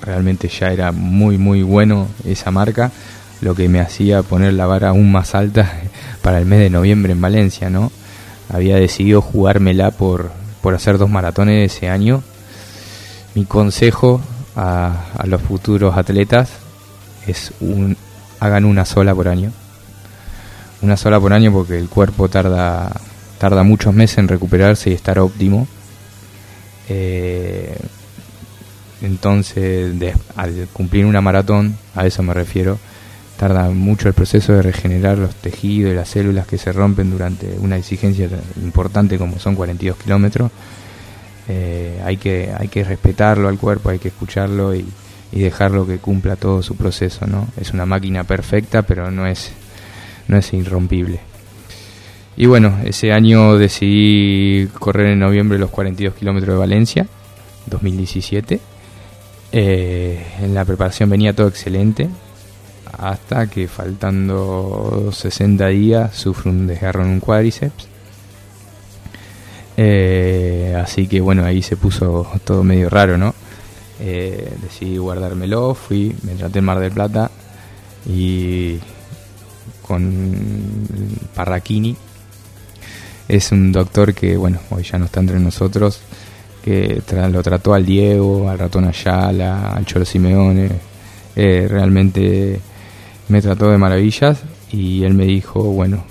realmente 0.02 0.48
ya 0.48 0.72
era 0.72 0.92
muy 0.92 1.38
muy 1.38 1.64
bueno 1.64 2.08
esa 2.26 2.52
marca, 2.52 2.92
lo 3.42 3.56
que 3.56 3.70
me 3.70 3.80
hacía 3.80 4.24
poner 4.24 4.54
la 4.54 4.66
vara 4.66 4.90
aún 4.90 5.12
más 5.12 5.36
alta 5.36 5.82
para 6.22 6.40
el 6.40 6.46
mes 6.46 6.60
de 6.60 6.70
noviembre 6.70 7.14
en 7.14 7.22
Valencia, 7.22 7.70
¿no? 7.70 7.92
Había 8.50 8.78
decidido 8.78 9.22
jugármela 9.22 9.92
por, 9.92 10.32
por 10.68 10.76
hacer 10.76 10.98
dos 10.98 11.10
maratones 11.10 11.74
ese 11.74 11.88
año. 11.88 12.22
Mi 13.36 13.46
consejo 13.46 14.20
a, 14.54 15.06
los 15.24 15.42
futuros 15.42 15.96
atletas 15.96 16.50
es 17.26 17.54
un 17.62 17.96
hagan 18.42 18.66
una 18.66 18.84
sola 18.84 19.16
por 19.16 19.30
año. 19.30 19.54
Una 20.82 20.98
sola 20.98 21.22
por 21.22 21.32
año 21.32 21.54
porque 21.54 21.80
el 21.80 21.88
cuerpo 21.88 22.28
tarda, 22.28 22.92
tarda 23.38 23.64
muchos 23.64 23.94
meses 23.94 24.18
en 24.18 24.28
recuperarse 24.28 24.90
y 24.90 24.94
estar 24.94 25.20
óptimo. 25.20 25.70
Eh, 26.90 27.78
entonces, 29.02 29.96
al 30.36 30.68
cumplir 30.74 31.06
una 31.06 31.22
maratón, 31.22 31.78
a 31.96 32.06
eso 32.06 32.24
me 32.24 32.34
refiero, 32.34 32.78
tarda 33.38 33.70
mucho 33.70 34.08
el 34.08 34.14
proceso 34.14 34.54
de 34.54 34.62
regenerar 34.62 35.18
los 35.18 35.36
tejidos 35.36 35.92
y 35.92 35.96
las 35.96 36.10
células 36.10 36.48
que 36.48 36.58
se 36.58 36.72
rompen 36.72 37.12
durante 37.12 37.56
una 37.60 37.78
exigencia 37.78 38.30
importante 38.62 39.18
como 39.18 39.40
son 39.40 39.56
42 39.56 39.98
kilómetros. 39.98 40.52
Eh, 41.48 42.02
hay, 42.04 42.18
que, 42.18 42.52
hay 42.58 42.68
que 42.68 42.84
respetarlo 42.84 43.48
al 43.48 43.58
cuerpo, 43.58 43.90
hay 43.90 44.00
que 44.00 44.10
escucharlo 44.10 44.76
y, 44.76 44.86
y, 45.32 45.40
dejarlo 45.40 45.88
que 45.88 46.00
cumpla 46.00 46.36
todo 46.36 46.62
su 46.62 46.76
proceso. 46.76 47.26
¿no? 47.26 47.48
Es 47.60 47.72
una 47.72 47.86
máquina 47.86 48.24
perfecta, 48.24 48.82
pero 48.82 49.12
no 49.12 49.26
es, 49.28 49.52
no 50.28 50.38
es 50.38 50.54
irrompible. 50.54 51.22
Y 52.36 52.46
bueno, 52.48 52.80
ese 52.84 53.14
año 53.14 53.58
decidí 53.58 54.68
correr 54.80 55.08
en 55.08 55.20
noviembre 55.20 55.58
los 55.58 55.70
42 55.70 56.16
kilómetros 56.16 56.54
de 56.54 56.60
Valencia, 56.60 57.08
2017 57.68 58.60
eh, 59.52 60.26
en 60.42 60.54
la 60.54 60.66
preparación 60.66 61.10
venía 61.10 61.34
todo 61.34 61.48
excelente, 61.48 62.10
hasta 62.98 63.48
que 63.48 63.68
faltando 63.68 65.10
60 65.12 65.68
días 65.68 66.16
sufro 66.16 66.52
un 66.52 66.68
desgarro 66.68 67.04
en 67.04 67.10
un 67.10 67.20
cuádriceps. 67.20 67.88
Eh, 69.78 70.76
así 70.82 71.08
que 71.08 71.22
bueno, 71.22 71.46
ahí 71.46 71.62
se 71.62 71.78
puso 71.78 72.28
todo 72.44 72.64
medio 72.64 72.90
raro, 72.90 73.18
¿no? 73.18 73.34
Eh, 74.00 74.54
decidí 74.62 74.98
guardármelo, 74.98 75.74
fui, 75.74 76.16
me 76.24 76.34
traté 76.34 76.60
en 76.60 76.66
Mar 76.66 76.80
del 76.80 76.92
Plata 76.92 77.32
y 78.08 78.80
con 79.82 80.88
Parraquini. 81.36 81.96
Es 83.28 83.52
un 83.52 83.72
doctor 83.72 84.14
que, 84.14 84.38
bueno, 84.38 84.60
hoy 84.70 84.84
ya 84.84 84.98
no 84.98 85.06
está 85.06 85.20
entre 85.20 85.40
nosotros, 85.40 86.00
que 86.64 87.02
lo 87.32 87.44
trató 87.44 87.74
al 87.74 87.86
Diego, 87.86 88.50
al 88.50 88.60
ratón 88.60 88.86
Ayala, 88.86 89.74
al 89.74 89.86
Cholo 89.86 90.06
Simeone. 90.06 90.70
Eh, 91.36 91.68
realmente 91.70 92.60
me 93.30 93.42
trató 93.42 93.70
de 93.72 93.78
maravillas 93.78 94.42
y 94.72 95.04
él 95.04 95.14
me 95.14 95.26
dijo, 95.26 95.62
bueno, 95.62 96.04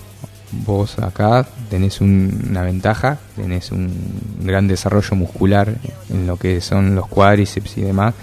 vos 0.64 0.98
acá 0.98 1.46
tenés 1.70 2.00
una 2.00 2.62
ventaja, 2.62 3.18
tenés 3.34 3.72
un 3.72 3.92
gran 4.40 4.68
desarrollo 4.68 5.16
muscular 5.16 5.74
en 6.10 6.26
lo 6.26 6.36
que 6.36 6.60
son 6.60 6.94
los 6.94 7.06
cuádriceps 7.08 7.78
y 7.78 7.82
demás. 7.82 8.14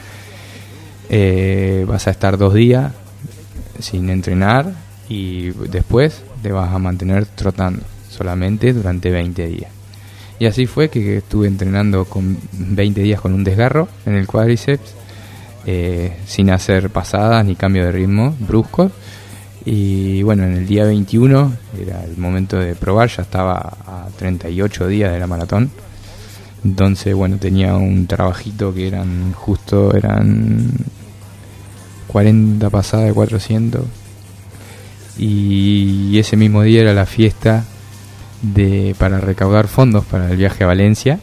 Eh, 1.10 1.86
vas 1.88 2.08
a 2.08 2.12
estar 2.12 2.38
dos 2.38 2.54
días 2.54 2.94
sin 3.80 4.10
entrenar 4.10 4.74
y 5.10 5.50
después 5.52 6.24
te 6.42 6.52
vas 6.52 6.74
a 6.74 6.80
mantener 6.80 7.26
trotando 7.26 7.84
solamente 8.10 8.74
durante 8.74 9.10
20 9.10 9.48
días. 9.48 9.72
Y 10.40 10.46
así 10.46 10.66
fue 10.66 10.90
que 10.90 11.18
estuve 11.18 11.48
entrenando 11.48 12.06
con 12.06 12.38
20 12.54 13.02
días 13.02 13.22
con 13.22 13.34
un 13.34 13.44
desgarro 13.44 13.88
en 14.06 14.16
el 14.16 14.28
cuádriceps, 14.28 14.96
eh, 15.66 16.18
sin 16.26 16.50
hacer 16.50 16.90
pasadas 16.90 17.46
ni 17.46 17.56
cambio 17.56 17.86
de 17.86 17.92
ritmo 17.92 18.36
brusco 18.40 18.92
Y 19.66 20.22
bueno, 20.24 20.44
en 20.44 20.54
el 20.54 20.68
día 20.68 20.84
21 20.84 21.54
era 21.82 22.04
el 22.04 22.18
momento 22.18 22.60
de 22.60 22.76
probar, 22.76 23.10
ya 23.10 23.24
estaba 23.24 23.78
a 23.86 24.08
38 24.18 24.88
días 24.88 25.12
de 25.12 25.20
la 25.20 25.28
maratón. 25.28 25.72
Entonces, 26.66 27.14
bueno, 27.14 27.38
tenía 27.38 27.76
un 27.76 28.08
trabajito 28.08 28.74
que 28.74 28.88
eran 28.88 29.34
justo, 29.34 29.96
eran 29.96 30.70
40 32.08 32.70
pasadas 32.70 33.08
de 33.08 33.14
400. 33.14 33.86
Y 35.18 36.18
ese 36.18 36.38
mismo 36.38 36.64
día 36.64 36.82
era 36.82 36.94
la 36.94 37.06
fiesta 37.06 37.66
de, 38.42 38.96
para 38.98 39.20
recaudar 39.20 39.68
fondos 39.68 40.06
para 40.06 40.30
el 40.30 40.38
viaje 40.38 40.64
a 40.64 40.68
Valencia. 40.68 41.20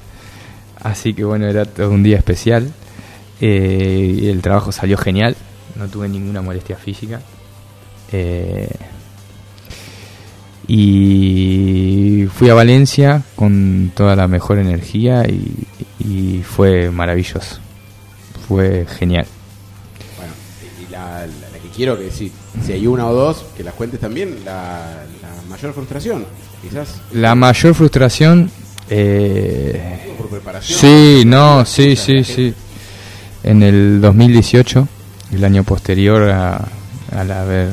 Así 0.83 1.15
que 1.15 1.25
bueno, 1.25 1.47
era 1.47 1.65
todo 1.65 1.91
un 1.91 2.03
día 2.03 2.17
especial. 2.17 2.73
Eh, 3.41 4.29
el 4.31 4.43
trabajo 4.43 4.73
salió 4.73 4.97
genial, 4.99 5.37
no 5.77 5.89
tuve 5.89 6.09
ninguna 6.09 6.43
molestia 6.43 6.77
física. 6.77 7.21
Eh, 8.13 8.69
y 10.67 12.27
fui 12.33 12.49
a 12.49 12.55
Valencia 12.55 13.23
con 13.35 13.93
toda 13.95 14.15
la 14.15 14.29
mejor 14.29 14.59
energía 14.59 15.25
y, 15.27 16.43
fue 16.45 16.91
maravilloso. 16.91 17.59
Fue 18.49 18.87
genial. 18.99 19.27
Bueno, 20.17 20.33
y 20.81 20.93
la, 20.93 21.27
que 21.63 21.69
quiero 21.75 21.99
que 21.99 22.11
si, 22.11 22.33
si 22.65 22.73
hay 22.73 22.87
una 22.87 23.07
o 23.07 23.15
dos, 23.15 23.47
que 23.57 23.63
las 23.63 23.75
cuentes 23.75 24.01
también, 24.01 24.45
la, 24.45 25.05
la 25.23 25.49
mayor 25.49 25.73
frustración 25.73 26.25
quizás. 26.63 27.01
La 27.13 27.35
mayor 27.35 27.75
frustración. 27.75 28.51
Eh, 28.89 30.15
por 30.19 30.29
preparación. 30.29 30.79
Sí, 30.79 31.23
no, 31.27 31.65
sí, 31.65 31.97
sí, 31.97 32.25
sí. 32.25 32.55
En 33.43 33.63
el 33.63 34.01
2018, 34.01 34.89
el 35.33 35.45
año 35.45 35.65
posterior 35.65 36.31
a, 36.31 36.69
al 37.13 37.33
haber 37.33 37.71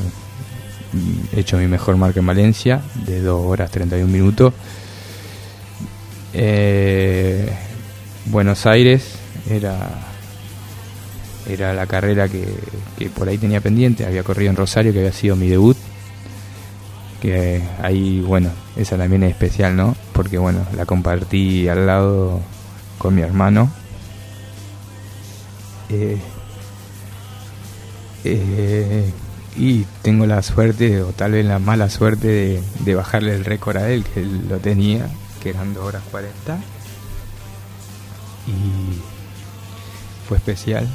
hecho 1.36 1.58
mi 1.58 1.68
mejor 1.68 1.98
marca 1.98 2.20
en 2.20 2.26
Valencia, 2.26 2.82
de 3.06 3.22
2 3.22 3.46
horas 3.46 3.72
31 3.72 4.12
minutos, 4.12 4.54
eh, 6.34 7.50
Buenos 8.26 8.66
Aires 8.66 9.16
era 9.50 10.04
era 11.50 11.74
la 11.74 11.88
carrera 11.88 12.28
que, 12.28 12.46
que 12.98 13.10
por 13.10 13.30
ahí 13.30 13.38
tenía 13.38 13.62
pendiente, 13.62 14.06
había 14.06 14.22
corrido 14.22 14.50
en 14.50 14.58
Rosario, 14.58 14.92
que 14.92 15.00
había 15.00 15.14
sido 15.14 15.38
mi 15.38 15.48
debut 15.48 15.78
que 17.22 17.62
ahí, 17.82 18.22
bueno, 18.22 18.50
esa 18.76 18.98
también 18.98 19.24
es 19.24 19.32
especial, 19.32 19.76
¿no? 19.76 19.96
Porque, 20.14 20.38
bueno, 20.38 20.66
la 20.76 20.86
compartí 20.86 21.68
al 21.68 21.88
lado 21.88 22.40
con 22.98 23.16
mi 23.16 23.22
hermano. 23.22 23.72
Eh, 25.90 26.18
eh, 28.24 29.14
y 29.56 29.86
tengo 30.02 30.26
la 30.26 30.44
suerte, 30.44 31.02
o 31.02 31.14
tal 31.14 31.32
vez 31.32 31.46
la 31.46 31.60
mala 31.60 31.90
suerte, 31.90 32.62
de, 32.80 32.96
bajarle 32.96 33.36
el 33.36 33.46
récord 33.46 33.78
a 33.78 33.90
él, 33.90 34.04
que 34.04 34.22
él 34.22 34.48
lo 34.48 34.60
tenía, 34.60 35.10
que 35.42 35.50
eran 35.50 35.74
2 35.74 35.84
horas 35.84 36.04
40. 36.12 36.58
Y 38.48 39.00
fue 40.28 40.38
especial. 40.38 40.88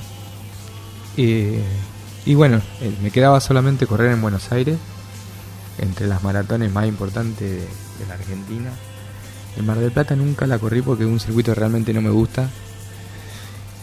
Eh, 1.16 1.62
y 2.24 2.34
bueno, 2.34 2.60
me 3.02 3.10
quedaba 3.10 3.40
solamente 3.40 3.86
correr 3.86 4.12
en 4.12 4.22
Buenos 4.22 4.52
Aires 4.52 4.78
entre 5.78 6.06
las 6.06 6.22
maratones 6.22 6.72
más 6.72 6.86
importantes 6.86 7.50
de, 7.50 8.06
la 8.06 8.14
Argentina. 8.14 8.70
En 9.56 9.66
Mar 9.66 9.78
del 9.78 9.92
Plata 9.92 10.16
nunca 10.16 10.46
la 10.46 10.58
corrí 10.58 10.82
porque 10.82 11.04
un 11.04 11.20
circuito 11.20 11.54
realmente 11.54 11.92
no 11.92 12.00
me 12.00 12.10
gusta. 12.10 12.48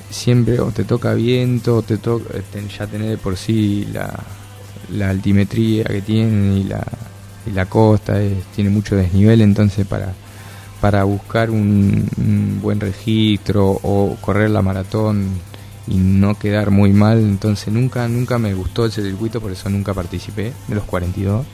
Siempre 0.09 0.59
o 0.59 0.71
te 0.71 0.83
toca 0.83 1.13
viento, 1.13 1.77
o 1.77 1.81
te 1.81 1.97
toca 1.97 2.33
ya 2.77 2.87
tener 2.87 3.09
de 3.09 3.17
por 3.17 3.37
sí 3.37 3.87
la, 3.93 5.07
altimetría 5.07 5.83
que 5.83 6.01
tiene 6.01 6.59
y 6.59 6.63
la, 6.63 6.83
la 7.53 7.65
costa, 7.67 8.19
tiene 8.55 8.69
mucho 8.69 8.95
desnivel, 8.95 9.41
entonces 9.41 9.85
para, 9.85 10.13
para 10.81 11.03
buscar 11.03 11.51
un, 11.51 12.09
un, 12.17 12.59
buen 12.61 12.79
registro 12.79 13.69
o 13.69 14.17
correr 14.19 14.49
la 14.49 14.61
maratón 14.61 15.27
y 15.87 15.95
no 15.95 16.37
quedar 16.37 16.71
muy 16.71 16.91
mal, 16.91 17.19
entonces 17.19 17.73
nunca, 17.73 18.07
nunca 18.07 18.37
me 18.37 18.53
gustó 18.53 18.85
ese 18.85 19.01
circuito, 19.01 19.41
por 19.41 19.51
eso 19.51 19.69
nunca 19.69 19.93
participé 19.93 20.53
de 20.67 20.75
los 20.75 20.83
42. 20.85 21.45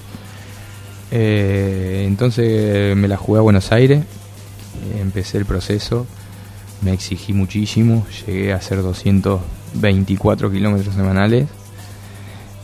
Eh, 1.11 2.03
entonces 2.07 2.95
me 2.97 3.07
la 3.07 3.17
jugué 3.17 3.39
a 3.39 3.43
Buenos 3.43 3.71
Aires, 3.71 4.03
empecé 4.99 5.37
el 5.37 5.45
proceso, 5.45 6.05
me 6.81 6.93
exigí 6.93 7.33
muchísimo, 7.33 8.05
llegué 8.25 8.53
a 8.53 8.57
hacer 8.57 8.81
224 8.81 10.51
kilómetros 10.51 10.95
semanales. 10.95 11.47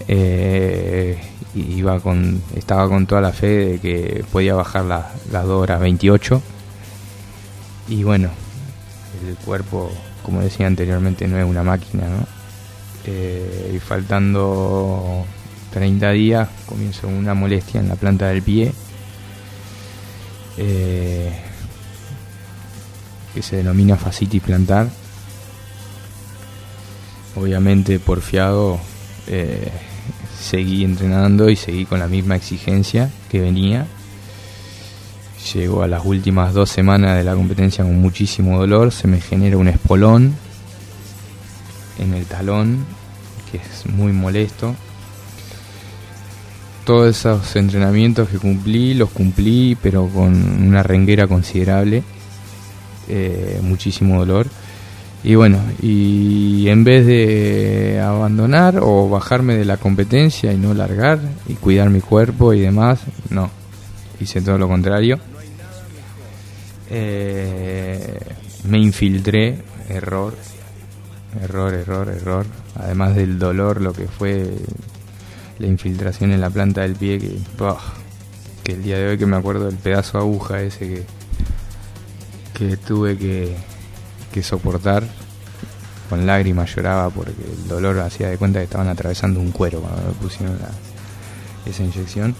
Eh, 0.07 1.19
iba 1.55 1.99
con, 1.99 2.41
estaba 2.55 2.87
con 2.87 3.05
toda 3.07 3.21
la 3.21 3.31
fe 3.31 3.47
de 3.47 3.79
que 3.79 4.25
podía 4.31 4.55
bajar 4.55 4.85
las 4.85 5.13
2 5.31 5.45
horas 5.49 5.79
28. 5.79 6.41
Y 7.89 8.03
bueno, 8.03 8.29
el 9.27 9.35
cuerpo, 9.37 9.91
como 10.23 10.41
decía 10.41 10.67
anteriormente, 10.67 11.27
no 11.27 11.37
es 11.37 11.45
una 11.45 11.63
máquina. 11.63 12.03
Eh, 13.05 13.73
y 13.75 13.79
faltando 13.79 15.25
30 15.73 16.11
días 16.11 16.49
comienzo 16.67 17.07
una 17.07 17.33
molestia 17.33 17.79
en 17.79 17.89
la 17.89 17.95
planta 17.95 18.27
del 18.27 18.43
pie 18.43 18.71
eh, 20.57 21.31
que 23.33 23.41
se 23.41 23.57
denomina 23.57 23.97
fascitis 23.97 24.41
plantar. 24.41 24.89
Obviamente 27.35 27.99
porfiado 27.99 28.79
eh, 29.27 29.71
seguí 30.39 30.83
entrenando 30.83 31.49
y 31.49 31.55
seguí 31.55 31.85
con 31.85 31.99
la 31.99 32.07
misma 32.07 32.35
exigencia 32.35 33.09
que 33.29 33.39
venía. 33.39 33.87
Llego 35.53 35.83
a 35.83 35.87
las 35.87 36.05
últimas 36.05 36.53
dos 36.53 36.69
semanas 36.69 37.17
de 37.17 37.23
la 37.23 37.33
competencia 37.33 37.83
con 37.83 37.99
muchísimo 37.99 38.59
dolor, 38.59 38.91
se 38.91 39.07
me 39.07 39.19
genera 39.19 39.57
un 39.57 39.67
espolón 39.67 40.35
en 41.97 42.13
el 42.13 42.25
talón 42.25 42.85
que 43.51 43.57
es 43.57 43.85
muy 43.85 44.13
molesto 44.13 44.75
todos 46.85 47.15
esos 47.15 47.55
entrenamientos 47.55 48.29
que 48.29 48.37
cumplí, 48.37 48.93
los 48.93 49.09
cumplí, 49.11 49.77
pero 49.81 50.07
con 50.07 50.33
una 50.61 50.83
renguera 50.83 51.27
considerable, 51.27 52.03
eh, 53.07 53.59
muchísimo 53.61 54.19
dolor. 54.19 54.47
Y 55.23 55.35
bueno, 55.35 55.59
y 55.81 56.67
en 56.67 56.83
vez 56.83 57.05
de 57.05 58.01
abandonar 58.03 58.79
o 58.81 59.07
bajarme 59.07 59.55
de 59.55 59.65
la 59.65 59.77
competencia 59.77 60.51
y 60.51 60.57
no 60.57 60.73
largar 60.73 61.19
y 61.47 61.53
cuidar 61.53 61.91
mi 61.91 62.01
cuerpo 62.01 62.53
y 62.53 62.61
demás, 62.61 63.01
no, 63.29 63.51
hice 64.19 64.41
todo 64.41 64.57
lo 64.57 64.67
contrario. 64.67 65.19
Eh, 66.89 68.19
me 68.67 68.79
infiltré, 68.79 69.59
error, 69.89 70.35
error, 71.41 71.73
error, 71.73 72.09
error. 72.09 72.45
Además 72.75 73.15
del 73.15 73.37
dolor, 73.37 73.79
lo 73.79 73.93
que 73.93 74.07
fue 74.07 74.49
la 75.59 75.67
infiltración 75.67 76.31
en 76.31 76.41
la 76.41 76.49
planta 76.49 76.81
del 76.81 76.95
pie, 76.95 77.19
que, 77.19 77.37
que 78.63 78.71
el 78.73 78.83
día 78.83 78.97
de 78.97 79.09
hoy 79.09 79.17
que 79.19 79.27
me 79.27 79.37
acuerdo 79.37 79.65
del 79.65 79.77
pedazo 79.77 80.17
de 80.17 80.23
aguja 80.23 80.61
ese 80.61 80.87
que, 80.87 81.05
que 82.53 82.77
tuve 82.77 83.17
que, 83.17 83.55
que 84.31 84.43
soportar 84.43 85.03
con 86.09 86.25
lágrimas 86.25 86.75
lloraba 86.75 87.09
porque 87.09 87.31
el 87.31 87.67
dolor 87.67 87.99
hacía 87.99 88.29
de 88.29 88.37
cuenta 88.37 88.59
que 88.59 88.65
estaban 88.65 88.89
atravesando 88.89 89.39
un 89.39 89.51
cuero 89.51 89.81
cuando 89.81 90.01
me 90.01 90.13
pusieron 90.13 90.57
esa 91.65 91.83
inyección. 91.83 92.35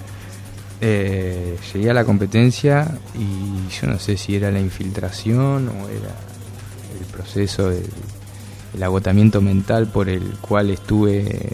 Eh, 0.82 1.58
llegué 1.74 1.92
a 1.92 1.94
la 1.94 2.04
competencia 2.04 2.98
y 3.14 3.70
yo 3.70 3.88
no 3.88 4.00
sé 4.00 4.18
si 4.18 4.36
era 4.36 4.52
la 4.52 4.60
infiltración 4.60 5.70
o 5.70 5.90
era 5.90 6.16
el 7.00 7.06
proceso 7.12 7.70
del 7.70 7.86
el 8.74 8.84
agotamiento 8.84 9.42
mental 9.42 9.88
por 9.88 10.10
el 10.10 10.24
cual 10.40 10.70
estuve 10.70 11.52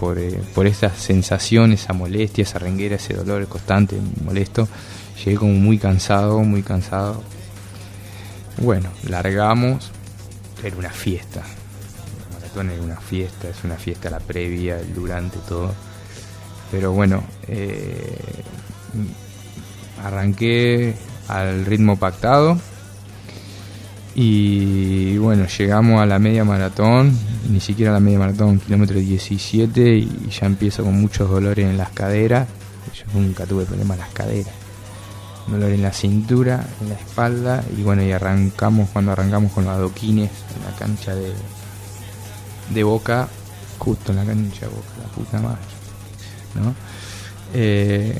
por, 0.00 0.18
eh, 0.18 0.40
por 0.54 0.66
esa 0.66 0.90
sensación, 0.90 1.72
esa 1.72 1.92
molestia, 1.92 2.42
esa 2.42 2.58
renguera, 2.58 2.96
ese 2.96 3.14
dolor 3.14 3.46
constante, 3.46 3.96
molesto. 4.24 4.68
Llegué 5.24 5.36
como 5.36 5.52
muy 5.52 5.78
cansado, 5.78 6.40
muy 6.40 6.62
cansado. 6.62 7.22
Bueno, 8.58 8.90
largamos. 9.08 9.90
Era 10.62 10.76
una 10.76 10.90
fiesta. 10.90 11.40
La 11.40 12.38
maratón 12.38 12.70
era 12.70 12.82
una 12.82 12.96
fiesta, 12.96 13.48
es 13.48 13.62
una 13.64 13.76
fiesta 13.76 14.10
la 14.10 14.20
previa, 14.20 14.78
durante, 14.94 15.38
todo. 15.48 15.74
Pero 16.70 16.92
bueno, 16.92 17.22
eh, 17.46 18.18
arranqué 20.02 20.94
al 21.28 21.66
ritmo 21.66 21.96
pactado 21.96 22.58
y 24.18 25.18
bueno, 25.18 25.46
llegamos 25.46 26.00
a 26.00 26.06
la 26.06 26.18
media 26.18 26.42
maratón, 26.42 27.12
ni 27.50 27.60
siquiera 27.60 27.92
la 27.92 28.00
media 28.00 28.18
maratón, 28.18 28.58
kilómetro 28.58 28.98
17, 28.98 29.94
y 29.98 30.28
ya 30.30 30.46
empiezo 30.46 30.84
con 30.84 30.98
muchos 30.98 31.28
dolores 31.28 31.66
en 31.66 31.76
las 31.76 31.90
caderas. 31.90 32.48
Yo 32.94 33.20
nunca 33.20 33.44
tuve 33.44 33.66
problemas 33.66 33.98
en 33.98 34.00
las 34.00 34.12
caderas. 34.14 34.65
Dolor 35.48 35.70
en 35.70 35.82
la 35.82 35.92
cintura, 35.92 36.66
en 36.80 36.88
la 36.88 36.94
espalda, 36.96 37.64
y 37.76 37.82
bueno, 37.82 38.02
y 38.02 38.10
arrancamos, 38.10 38.88
cuando 38.90 39.12
arrancamos 39.12 39.52
con 39.52 39.64
los 39.64 39.74
adoquines 39.74 40.30
en 40.56 40.64
la 40.64 40.76
cancha 40.76 41.14
de, 41.14 41.32
de 42.74 42.82
Boca, 42.82 43.28
justo 43.78 44.10
en 44.10 44.16
la 44.16 44.24
cancha 44.24 44.62
de 44.62 44.68
Boca, 44.68 44.88
la 45.02 45.08
puta 45.08 45.40
madre. 45.40 45.58
¿no? 46.56 46.74
Eh, 47.54 48.18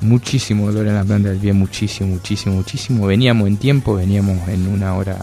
muchísimo 0.00 0.66
dolor 0.66 0.86
en 0.88 0.94
la 0.94 1.04
planta 1.04 1.30
del 1.30 1.38
pie, 1.38 1.52
muchísimo, 1.52 2.10
muchísimo, 2.10 2.56
muchísimo. 2.56 3.06
Veníamos 3.06 3.48
en 3.48 3.56
tiempo, 3.56 3.94
veníamos 3.94 4.48
en 4.48 4.66
una 4.66 4.94
hora, 4.94 5.18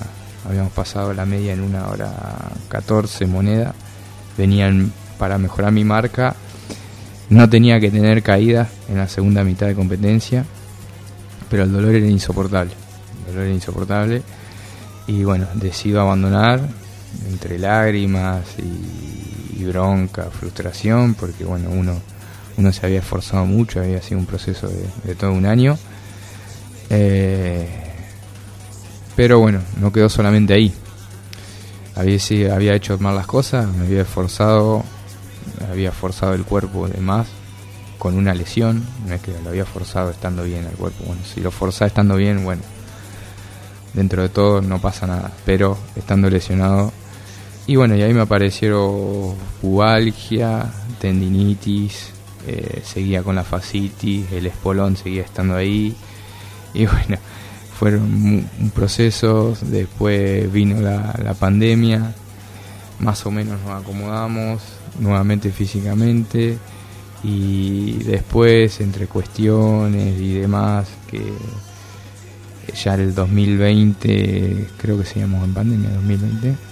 habíamos 0.47 0.71
pasado 0.71 1.13
la 1.13 1.25
media 1.25 1.53
en 1.53 1.61
una 1.61 1.87
hora 1.87 2.13
14 2.69 3.25
moneda. 3.27 3.73
Venían 4.37 4.91
para 5.17 5.37
mejorar 5.37 5.71
mi 5.71 5.83
marca. 5.83 6.35
No 7.29 7.49
tenía 7.49 7.79
que 7.79 7.91
tener 7.91 8.23
caída 8.23 8.69
en 8.89 8.97
la 8.97 9.07
segunda 9.07 9.43
mitad 9.43 9.67
de 9.67 9.75
competencia, 9.75 10.45
pero 11.51 11.63
el 11.63 11.71
dolor 11.71 11.93
era 11.93 12.07
insoportable. 12.07 12.71
El 13.19 13.33
dolor 13.33 13.45
era 13.45 13.53
insoportable. 13.53 14.23
Y 15.05 15.23
bueno, 15.23 15.45
decido 15.53 16.01
abandonar 16.01 16.61
entre 17.29 17.59
lágrimas 17.59 18.41
y, 18.57 19.61
y 19.61 19.65
bronca, 19.65 20.29
frustración, 20.31 21.13
porque 21.13 21.43
bueno, 21.43 21.69
uno 21.69 21.99
uno 22.57 22.71
se 22.71 22.85
había 22.85 22.99
esforzado 22.99 23.45
mucho, 23.45 23.79
había 23.79 24.01
sido 24.01 24.19
un 24.19 24.25
proceso 24.25 24.69
de, 25.03 25.15
todo 25.15 25.31
un 25.31 25.45
año. 25.45 25.77
Eh, 26.89 27.67
pero 29.15 29.39
bueno, 29.39 29.61
no 29.79 29.91
quedó 29.91 30.09
solamente 30.09 30.53
ahí. 30.53 30.73
Había, 31.95 32.19
había 32.53 32.73
hecho 32.73 32.97
mal 32.99 33.15
las 33.15 33.27
cosas, 33.27 33.67
me 33.67 33.85
había 33.85 34.01
esforzado, 34.01 34.83
había 35.69 35.91
forzado 35.91 36.33
el 36.33 36.43
cuerpo 36.43 36.87
de 36.87 36.99
más 37.01 37.27
con 38.01 38.15
una 38.17 38.33
lesión, 38.33 38.83
no 39.05 39.13
es 39.13 39.21
que 39.21 39.31
lo 39.43 39.49
había 39.49 39.63
forzado 39.63 40.09
estando 40.09 40.43
bien 40.43 40.65
al 40.65 40.73
cuerpo. 40.73 41.03
Bueno, 41.05 41.21
si 41.23 41.39
lo 41.39 41.51
forzaba 41.51 41.85
estando 41.85 42.15
bien, 42.15 42.43
bueno, 42.43 42.63
dentro 43.93 44.23
de 44.23 44.29
todo 44.29 44.59
no 44.59 44.81
pasa 44.81 45.05
nada, 45.05 45.31
pero 45.45 45.77
estando 45.95 46.27
lesionado. 46.27 46.91
Y 47.67 47.75
bueno, 47.75 47.95
y 47.95 48.01
ahí 48.01 48.11
me 48.11 48.21
aparecieron 48.21 49.35
pubalgia, 49.61 50.65
tendinitis, 50.99 52.09
eh, 52.47 52.81
seguía 52.83 53.21
con 53.21 53.35
la 53.35 53.43
fascitis, 53.43 54.31
el 54.31 54.47
espolón 54.47 54.97
seguía 54.97 55.21
estando 55.21 55.55
ahí. 55.55 55.95
Y 56.73 56.85
bueno, 56.87 57.17
fueron 57.77 58.01
un 58.01 58.71
proceso, 58.73 59.55
después 59.61 60.51
vino 60.51 60.81
la, 60.81 61.13
la 61.23 61.35
pandemia, 61.35 62.15
más 62.97 63.23
o 63.27 63.29
menos 63.29 63.61
nos 63.61 63.79
acomodamos 63.79 64.59
nuevamente 64.99 65.51
físicamente 65.51 66.57
y 67.23 68.03
después 68.03 68.81
entre 68.81 69.07
cuestiones 69.07 70.19
y 70.19 70.33
demás 70.33 70.89
que 71.09 71.21
ya 72.73 72.95
el 72.95 73.13
2020 73.13 74.67
creo 74.77 74.97
que 74.97 75.05
seguíamos 75.05 75.43
en 75.43 75.53
pandemia 75.53 75.89
2020 75.91 76.71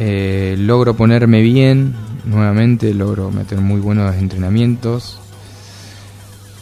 eh, 0.00 0.54
logro 0.56 0.94
ponerme 0.94 1.40
bien 1.42 1.92
nuevamente, 2.24 2.94
logro 2.94 3.32
meter 3.32 3.58
muy 3.58 3.80
buenos 3.80 4.14
entrenamientos. 4.14 5.18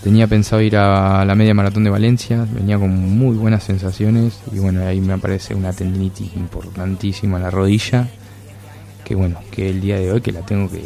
Tenía 0.02 0.26
pensado 0.26 0.62
ir 0.62 0.76
a 0.76 1.22
la 1.24 1.34
media 1.34 1.52
maratón 1.52 1.84
de 1.84 1.90
Valencia, 1.90 2.46
venía 2.50 2.78
con 2.78 2.90
muy 2.90 3.36
buenas 3.36 3.64
sensaciones 3.64 4.40
y 4.52 4.58
bueno, 4.58 4.86
ahí 4.86 5.02
me 5.02 5.12
aparece 5.12 5.54
una 5.54 5.74
tendinitis 5.74 6.34
importantísima 6.34 7.36
en 7.36 7.42
la 7.42 7.50
rodilla, 7.50 8.08
que 9.04 9.14
bueno, 9.14 9.40
que 9.50 9.68
el 9.68 9.82
día 9.82 9.98
de 9.98 10.12
hoy 10.12 10.22
que 10.22 10.32
la 10.32 10.40
tengo 10.40 10.70
que, 10.70 10.84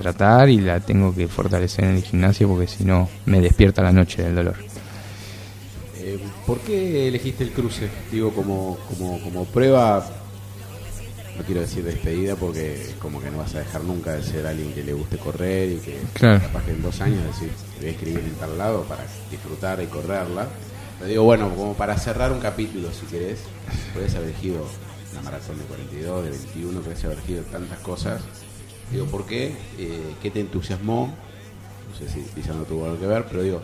tratar 0.00 0.48
y 0.48 0.60
la 0.60 0.80
tengo 0.80 1.14
que 1.14 1.28
fortalecer 1.28 1.84
en 1.84 1.96
el 1.96 2.02
gimnasio 2.02 2.48
porque 2.48 2.66
si 2.66 2.84
no 2.84 3.08
me 3.26 3.40
despierta 3.40 3.82
la 3.82 3.92
noche 3.92 4.22
del 4.22 4.34
dolor. 4.34 4.56
Eh, 5.98 6.18
¿Por 6.46 6.58
qué 6.60 7.08
elegiste 7.08 7.44
el 7.44 7.50
cruce? 7.50 7.88
Digo, 8.10 8.32
como, 8.32 8.78
como, 8.88 9.20
como 9.20 9.44
prueba 9.44 10.04
no 11.38 11.44
quiero 11.44 11.60
decir 11.60 11.84
despedida 11.84 12.34
porque 12.34 12.94
como 13.00 13.20
que 13.20 13.30
no 13.30 13.38
vas 13.38 13.54
a 13.54 13.60
dejar 13.60 13.84
nunca 13.84 14.12
de 14.12 14.22
ser 14.24 14.44
alguien 14.44 14.72
que 14.72 14.82
le 14.82 14.92
guste 14.92 15.18
correr 15.18 15.70
y 15.70 15.76
que 15.76 15.96
capaz 16.14 16.64
que 16.64 16.72
en 16.72 16.82
dos 16.82 17.00
años 17.00 17.24
decir, 17.24 17.50
voy 17.78 17.86
a 17.86 17.90
escribir 17.90 18.18
en 18.18 18.34
tal 18.34 18.58
lado 18.58 18.82
para 18.82 19.04
disfrutar 19.30 19.80
y 19.80 19.86
correrla. 19.86 20.48
Pero 20.98 21.08
digo, 21.08 21.22
bueno, 21.22 21.48
como 21.54 21.74
para 21.74 21.96
cerrar 21.96 22.32
un 22.32 22.40
capítulo, 22.40 22.88
si 22.92 23.06
querés, 23.06 23.38
puedes 23.94 24.12
haber 24.16 24.30
elegido 24.30 24.66
una 25.12 25.22
maratón 25.22 25.58
de 25.58 25.64
42, 25.64 26.24
de 26.24 26.30
21, 26.30 26.80
puedes 26.80 27.04
haber 27.04 27.18
elegido 27.18 27.44
tantas 27.44 27.78
cosas. 27.78 28.20
Digo, 28.90 29.06
¿por 29.06 29.26
qué? 29.26 29.54
Eh, 29.78 30.14
¿Qué 30.22 30.30
te 30.30 30.40
entusiasmó? 30.40 31.14
No 31.90 31.96
sé 31.96 32.08
si 32.08 32.20
quizás 32.34 32.56
no 32.56 32.62
tuvo 32.62 32.86
algo 32.86 32.98
que 32.98 33.06
ver, 33.06 33.24
pero 33.28 33.42
digo, 33.42 33.62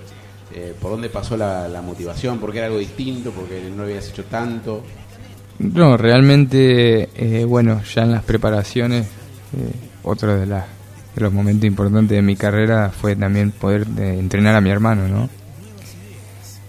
eh, 0.53 0.75
¿por 0.81 0.93
dónde 0.93 1.09
pasó 1.09 1.37
la, 1.37 1.83
motivación? 1.85 2.39
¿Por 2.39 2.53
qué 2.53 2.59
era 2.59 2.67
algo 2.67 2.79
distinto? 2.79 3.31
¿Por 3.33 3.49
qué 3.49 3.71
no 3.75 3.83
habías 3.83 4.09
hecho 4.09 4.25
tanto? 4.25 4.85
No, 5.59 5.97
realmente, 5.97 7.09
eh, 7.15 7.45
bueno, 7.45 7.83
ya 7.83 8.03
en 8.03 8.13
las 8.13 8.23
preparaciones, 8.23 9.07
eh, 9.07 9.73
otro 10.03 10.37
de, 10.37 10.63
los 11.17 11.33
momentos 11.33 11.67
importantes 11.67 12.17
de 12.17 12.23
mi 12.23 12.37
carrera 12.37 12.91
fue 12.91 13.17
también 13.17 13.53
poder 13.53 13.87
entrenar 13.99 14.55
a 14.55 14.61
mi 14.61 14.71
hermano, 14.71 15.09
¿no? 15.09 15.29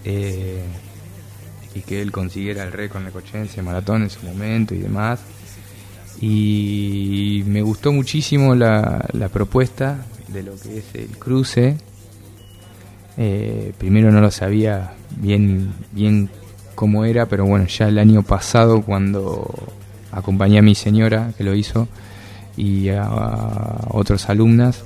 y 0.08 1.80
que 1.80 2.00
él 2.00 2.12
consiguiera 2.12 2.62
el 2.62 2.70
récord 2.70 3.00
en 3.00 3.06
Necochense, 3.06 3.60
maratón 3.60 4.04
en 4.04 4.10
su 4.10 4.24
momento 4.24 4.72
y 4.72 4.78
demás. 4.78 5.20
Y 6.20 7.42
me 7.46 7.62
gustó 7.62 7.92
muchísimo 7.92 8.54
la, 8.54 9.06
la 9.12 9.28
propuesta 9.28 10.06
de 10.28 10.42
lo 10.42 10.52
que 10.56 10.78
es 10.78 10.94
el 10.94 11.18
cruce. 11.18 11.76
primero 13.78 14.10
no 14.10 14.20
lo 14.20 14.30
sabía 14.30 14.94
bien, 15.20 15.72
bien 15.92 16.30
cómo 16.74 17.04
era, 17.04 17.26
pero 17.26 17.44
bueno, 17.46 17.66
ya 17.66 17.88
el 17.88 17.98
año 17.98 18.22
pasado 18.22 18.82
cuando 18.82 19.52
acompañé 20.12 20.58
a 20.58 20.62
mi 20.62 20.74
señora 20.74 21.32
que 21.36 21.44
lo 21.44 21.54
hizo 21.54 21.88
y 22.56 22.88
a, 22.88 23.88
otras 23.90 24.28
alumnas, 24.30 24.84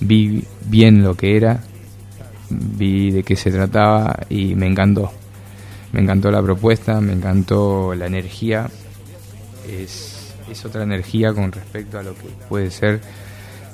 vi 0.00 0.44
bien 0.66 1.02
lo 1.02 1.14
que 1.14 1.36
era, 1.36 1.60
vi 2.50 3.10
de 3.10 3.22
qué 3.22 3.36
se 3.36 3.50
trataba 3.50 4.20
y 4.28 4.54
me 4.54 4.66
encantó. 4.66 5.10
Me 5.92 6.00
encantó 6.00 6.30
la 6.30 6.42
propuesta, 6.42 7.00
me 7.00 7.14
encantó 7.14 7.94
la 7.94 8.06
energía. 8.06 8.68
Es, 9.66 10.17
es 10.50 10.64
otra 10.64 10.82
energía 10.82 11.32
con 11.32 11.52
respecto 11.52 11.98
a 11.98 12.02
lo 12.02 12.14
que 12.14 12.28
puede 12.48 12.70
ser 12.70 13.00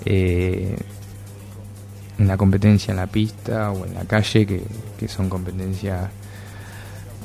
eh, 0.05 0.77
en 2.19 2.37
competencia 2.37 2.93
en 2.93 2.99
la 2.99 3.07
pista 3.07 3.71
o 3.71 3.85
en 3.87 3.95
la 3.95 4.05
calle, 4.05 4.47
que, 4.47 4.63
que 4.99 5.09
son 5.09 5.29
competencias 5.29 6.11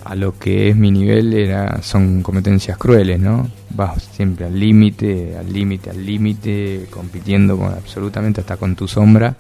a 0.03 0.15
lo 0.15 0.37
que 0.37 0.69
es 0.69 0.75
mi 0.75 0.91
nivel 0.91 1.33
era 1.33 1.81
son 1.81 2.23
competencias 2.23 2.77
crueles, 2.77 3.19
¿no? 3.19 3.49
Vas 3.69 4.03
siempre 4.13 4.45
al 4.45 4.59
límite, 4.59 5.37
al 5.37 5.51
límite, 5.51 5.89
al 5.89 6.05
límite, 6.05 6.87
compitiendo 6.89 7.57
con 7.57 7.73
absolutamente 7.73 8.41
hasta 8.41 8.57
con 8.57 8.75
tu 8.75 8.87
sombra. 8.87 9.35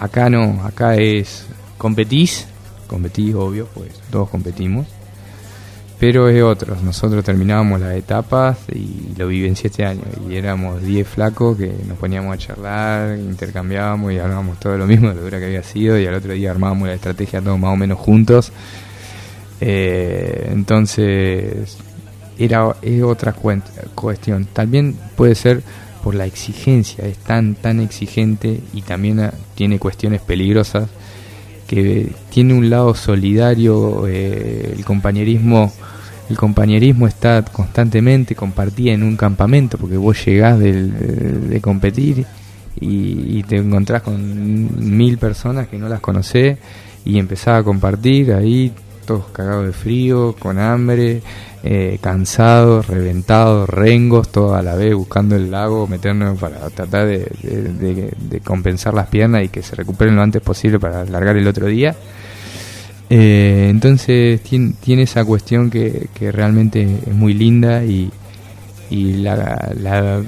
Acá 0.00 0.28
no, 0.28 0.62
acá 0.64 0.96
es 0.96 1.46
competís, 1.78 2.46
competís 2.86 3.34
obvio, 3.34 3.68
pues 3.74 3.90
todos 4.10 4.28
competimos, 4.28 4.86
pero 6.06 6.28
es 6.28 6.42
otro. 6.42 6.76
Nosotros 6.82 7.24
terminábamos 7.24 7.80
las 7.80 7.96
etapas 7.96 8.58
y 8.70 9.14
lo 9.16 9.26
viví 9.26 9.48
en 9.48 9.56
siete 9.56 9.86
años 9.86 10.04
y 10.28 10.36
éramos 10.36 10.82
10 10.82 11.08
flacos 11.08 11.56
que 11.56 11.72
nos 11.88 11.96
poníamos 11.96 12.34
a 12.34 12.36
charlar, 12.36 13.16
intercambiábamos 13.16 14.12
y 14.12 14.18
hablábamos 14.18 14.60
todo 14.60 14.76
lo 14.76 14.86
mismo 14.86 15.08
de 15.08 15.14
lo 15.14 15.22
dura 15.22 15.38
que 15.38 15.46
había 15.46 15.62
sido 15.62 15.98
y 15.98 16.06
al 16.06 16.12
otro 16.12 16.34
día 16.34 16.50
armábamos 16.50 16.88
la 16.88 16.94
estrategia 16.94 17.40
todos 17.40 17.58
más 17.58 17.72
o 17.72 17.76
menos 17.76 17.98
juntos 17.98 18.52
eh, 19.62 20.50
entonces, 20.52 21.78
era 22.38 22.76
es 22.82 23.02
otra 23.02 23.34
cuestión. 23.94 24.44
También 24.52 24.98
puede 25.16 25.34
ser 25.34 25.62
por 26.02 26.14
la 26.14 26.26
exigencia, 26.26 27.06
es 27.06 27.16
tan, 27.16 27.54
tan 27.54 27.80
exigente 27.80 28.60
y 28.74 28.82
también 28.82 29.20
ah, 29.20 29.32
tiene 29.54 29.78
cuestiones 29.78 30.20
peligrosas 30.20 30.86
que 31.66 32.12
tiene 32.28 32.52
un 32.52 32.68
lado 32.68 32.94
solidario, 32.94 34.06
eh, 34.06 34.74
el 34.76 34.84
compañerismo 34.84 35.72
el 36.28 36.36
compañerismo 36.36 37.06
está 37.06 37.44
constantemente 37.44 38.34
compartida 38.34 38.92
en 38.92 39.02
un 39.02 39.16
campamento 39.16 39.78
porque 39.78 39.96
vos 39.96 40.24
llegás 40.24 40.58
de, 40.58 41.60
competir 41.62 42.26
y, 42.80 43.38
y, 43.38 43.42
te 43.44 43.56
encontrás 43.56 44.02
con 44.02 44.96
mil 44.96 45.18
personas 45.18 45.68
que 45.68 45.78
no 45.78 45.88
las 45.88 46.00
conocés 46.00 46.58
y 47.04 47.18
empezás 47.18 47.60
a 47.60 47.62
compartir 47.62 48.32
ahí 48.32 48.72
todos 49.04 49.26
cagados 49.32 49.66
de 49.66 49.72
frío, 49.72 50.34
con 50.38 50.58
hambre, 50.58 51.22
eh, 51.62 51.98
cansados, 52.00 52.86
reventados, 52.86 53.68
rengos, 53.68 54.30
todos 54.30 54.56
a 54.56 54.62
la 54.62 54.74
vez 54.74 54.94
buscando 54.94 55.36
el 55.36 55.50
lago, 55.50 55.86
meternos 55.86 56.38
para 56.38 56.68
tratar 56.70 57.06
de, 57.06 58.40
compensar 58.44 58.94
las 58.94 59.08
piernas 59.08 59.44
y 59.44 59.48
que 59.48 59.62
se 59.62 59.76
recuperen 59.76 60.16
lo 60.16 60.22
antes 60.22 60.42
posible 60.42 60.78
para 60.78 61.02
alargar 61.02 61.36
el 61.36 61.46
otro 61.46 61.66
día. 61.66 61.94
Eh, 63.16 63.68
entonces 63.70 64.40
tiene, 64.42 65.02
esa 65.02 65.24
cuestión 65.24 65.70
que, 65.70 66.08
realmente 66.32 66.82
es 67.06 67.14
muy 67.14 67.32
linda 67.32 67.84
y, 67.84 68.10
la, 68.90 69.72
la, 69.76 70.20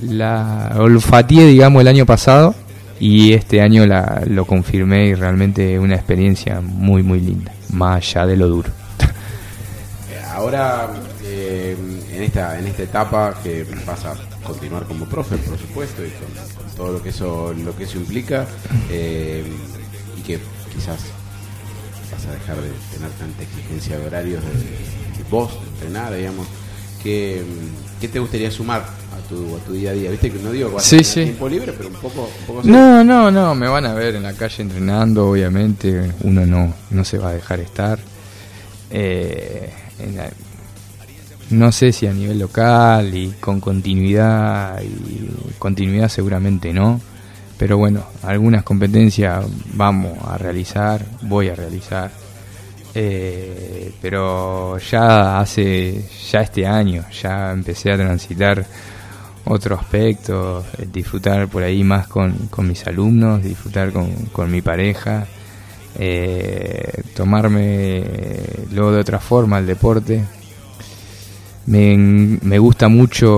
la 0.00 0.72
olfateé, 0.78 1.48
digamos, 1.48 1.82
el 1.82 1.88
año 1.88 2.06
pasado 2.06 2.54
y 2.98 3.34
este 3.34 3.60
año 3.60 3.84
la, 3.84 4.22
lo 4.26 4.46
confirmé 4.46 5.08
y 5.08 5.14
realmente 5.14 5.78
una 5.78 5.96
experiencia 5.96 6.62
muy, 6.62 7.02
muy 7.02 7.20
linda 7.20 7.52
más 7.74 7.96
allá 7.96 8.26
de 8.26 8.36
lo 8.38 8.48
duro. 8.48 8.70
Ahora, 10.32 10.88
eh, 11.22 11.76
en, 12.10 12.22
esta, 12.22 12.58
en 12.58 12.68
esta 12.68 12.84
etapa 12.84 13.34
que 13.42 13.66
vas 13.86 14.02
a 14.06 14.14
continuar 14.42 14.84
como 14.84 15.04
profe, 15.04 15.36
por 15.36 15.58
supuesto, 15.58 16.02
y 16.02 16.08
con, 16.08 16.74
todo 16.74 16.92
lo 16.92 17.02
que 17.02 17.10
eso, 17.10 17.52
lo 17.52 17.76
que 17.76 17.84
eso 17.84 17.98
implica, 17.98 18.46
eh, 18.90 19.44
y 20.18 20.22
que 20.22 20.38
quizás 20.74 21.19
vas 22.12 22.26
a 22.26 22.32
dejar 22.32 22.56
de 22.56 22.70
tener 22.92 23.10
tanta 23.18 23.42
exigencia 23.42 23.98
de 23.98 24.06
horarios 24.06 24.42
de, 24.44 25.24
vos, 25.30 25.52
de 25.60 25.68
entrenar, 25.68 26.14
digamos, 26.14 26.46
¿qué, 27.02 27.42
¿qué 28.00 28.08
te 28.08 28.18
gustaría 28.18 28.50
sumar 28.50 28.80
a 28.82 29.28
tu, 29.28 29.56
a 29.56 29.58
tu 29.60 29.72
día 29.72 29.90
a 29.90 29.92
día? 29.94 30.10
Viste 30.10 30.30
que 30.30 30.38
no 30.38 30.50
digo 30.50 30.70
que 30.70 30.74
vas 30.76 30.86
a 30.86 30.90
tener 30.96 31.12
tiempo 31.12 31.48
libre, 31.48 31.72
pero 31.72 31.88
un 31.88 31.94
poco... 31.96 32.28
Un 32.40 32.46
poco 32.46 32.62
no, 32.64 33.04
no, 33.04 33.30
no, 33.30 33.54
me 33.54 33.68
van 33.68 33.86
a 33.86 33.94
ver 33.94 34.16
en 34.16 34.24
la 34.24 34.32
calle 34.32 34.62
entrenando, 34.62 35.30
obviamente, 35.30 36.12
uno 36.22 36.46
no, 36.46 36.74
no 36.90 37.04
se 37.04 37.18
va 37.18 37.30
a 37.30 37.34
dejar 37.34 37.60
estar. 37.60 37.98
Eh, 38.90 39.72
no 41.50 41.72
sé 41.72 41.92
si 41.92 42.06
a 42.06 42.12
nivel 42.12 42.38
local 42.38 43.14
y 43.14 43.32
con 43.40 43.60
continuidad, 43.60 44.80
y 44.82 45.58
continuidad 45.58 46.08
seguramente 46.08 46.72
no, 46.72 47.00
pero 47.60 47.76
bueno, 47.76 48.02
algunas 48.22 48.62
competencias 48.62 49.44
vamos 49.74 50.16
a 50.26 50.38
realizar, 50.38 51.04
voy 51.20 51.50
a 51.50 51.54
realizar. 51.54 52.10
Eh, 52.94 53.92
pero 54.00 54.78
ya 54.78 55.38
hace, 55.38 56.02
ya 56.32 56.40
este 56.40 56.66
año, 56.66 57.04
ya 57.10 57.52
empecé 57.52 57.92
a 57.92 57.98
transitar 57.98 58.64
otro 59.44 59.74
aspecto, 59.74 60.64
disfrutar 60.90 61.48
por 61.48 61.62
ahí 61.62 61.84
más 61.84 62.08
con, 62.08 62.32
con 62.48 62.66
mis 62.66 62.86
alumnos, 62.86 63.42
disfrutar 63.42 63.92
con, 63.92 64.10
con 64.32 64.50
mi 64.50 64.62
pareja, 64.62 65.26
eh, 65.98 67.02
tomarme 67.14 68.02
luego 68.72 68.92
de 68.92 69.00
otra 69.00 69.20
forma 69.20 69.58
el 69.58 69.66
deporte. 69.66 70.24
Me, 71.66 71.94
me 72.40 72.58
gusta 72.58 72.88
mucho 72.88 73.30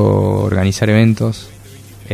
organizar 0.45 0.89
eventos, 0.91 1.52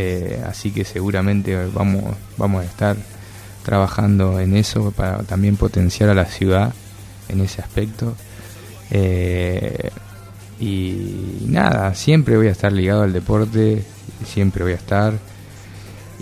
eh, 0.00 0.40
así 0.46 0.70
que 0.70 0.84
seguramente 0.84 1.56
vamos, 1.74 2.14
vamos 2.36 2.62
a 2.62 2.64
estar 2.64 2.96
trabajando 3.64 4.38
en 4.38 4.54
eso 4.56 4.92
para 4.92 5.24
también 5.24 5.56
potenciar 5.56 6.08
a 6.08 6.14
la 6.14 6.26
ciudad 6.26 6.72
en 7.28 7.40
ese 7.40 7.60
aspecto. 7.60 8.14
Eh, 8.92 9.90
y 10.60 11.44
nada, 11.48 11.92
siempre 11.96 12.36
voy 12.36 12.46
a 12.46 12.52
estar 12.52 12.72
ligado 12.72 13.02
al 13.02 13.12
deporte, 13.12 13.82
siempre 14.24 14.62
voy 14.62 14.72
a 14.72 14.76
estar. 14.76 15.14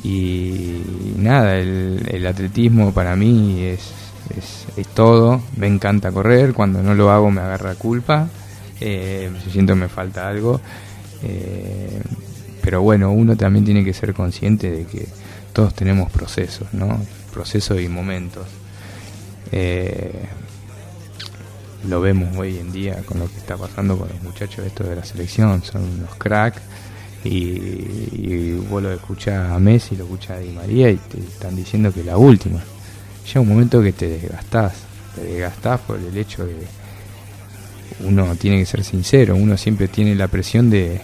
Y 0.03 0.81
nada, 1.19 1.59
el, 1.59 2.27
atletismo 2.27 2.93
para 2.95 3.15
mí 3.15 3.61
es, 3.63 3.93
es, 4.75 4.89
todo. 4.89 5.43
Me 5.57 5.67
encanta 5.67 6.13
correr, 6.13 6.55
cuando 6.55 6.83
no 6.83 6.95
lo 6.95 7.11
hago 7.11 7.31
me 7.31 7.43
agarra 7.43 7.75
culpa, 7.75 8.29
eh, 8.81 9.31
siento 9.53 9.75
que 9.75 9.81
me 9.81 9.89
falta 9.89 10.27
algo. 10.29 10.63
Eh, 11.23 12.01
pero 12.67 12.83
bueno, 12.83 13.13
uno 13.13 13.37
también 13.37 13.65
tiene 13.65 13.85
que 13.85 13.93
ser 13.93 14.13
consciente 14.13 14.69
de 14.69 14.87
que 14.87 15.07
todos 15.53 15.73
tenemos 15.73 16.11
procesos, 16.11 16.67
¿no? 16.73 17.01
Procesos 17.33 17.81
y 17.81 17.87
momentos. 17.87 18.45
Eh, 19.53 20.11
lo 21.89 22.01
vemos 22.01 22.37
hoy 22.37 22.59
en 22.59 22.73
día 22.73 22.97
con 23.07 23.21
lo 23.21 23.29
que 23.31 23.37
está 23.37 23.57
pasando 23.57 23.97
con 23.97 24.09
los 24.09 24.21
muchachos 24.21 24.67
estos 24.67 24.89
de 24.89 24.97
la 24.97 25.05
selección, 25.05 25.63
son 25.63 25.85
unos 25.85 26.17
cracks 26.17 26.61
y, 27.23 28.55
vos 28.69 28.83
lo 28.83 28.93
escuchás 28.93 29.49
a 29.49 29.61
Messi, 29.61 29.95
lo 29.95 30.03
escuchás 30.03 30.39
a 30.39 30.41
Di 30.41 30.51
María 30.51 30.91
y 30.91 30.97
te 30.97 31.21
están 31.21 31.55
diciendo 31.55 31.93
que 31.93 32.03
la 32.03 32.17
última. 32.17 32.59
Llega 33.29 33.41
un 33.43 33.49
momento 33.49 33.81
que 33.81 33.93
te 33.93 34.09
desgastás, 34.09 34.73
te 35.15 35.23
desgastás 35.23 35.83
por 35.83 36.01
el 36.01 36.19
hecho 36.19 36.45
de 36.45 36.67
uno 38.01 38.35
tiene 38.35 38.59
que 38.59 38.67
ser 38.67 38.83
sincero, 38.83 39.37
uno 39.37 39.57
siempre 39.57 39.87
tiene 39.87 40.17
la 40.17 40.27
presión 40.27 40.69
de, 40.69 41.01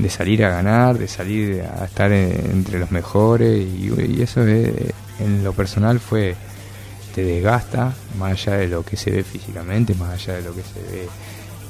de 0.00 0.10
salir 0.10 0.44
a 0.44 0.50
ganar, 0.50 0.98
de 0.98 1.08
salir 1.08 1.62
a 1.62 1.84
estar 1.84 2.12
entre 2.12 2.78
los 2.78 2.90
mejores 2.90 3.66
y, 3.66 4.22
eso 4.22 4.42
en 4.42 5.44
lo 5.44 5.52
personal 5.52 6.00
fue 6.00 6.36
te 7.14 7.24
desgasta, 7.24 7.92
más 8.18 8.32
allá 8.32 8.58
de 8.58 8.68
lo 8.68 8.84
que 8.84 8.96
se 8.96 9.10
ve 9.10 9.24
físicamente, 9.24 9.94
más 9.94 10.10
allá 10.10 10.34
de 10.34 10.42
lo 10.42 10.54
que 10.54 10.62
se 10.62 10.80
ve, 10.80 11.08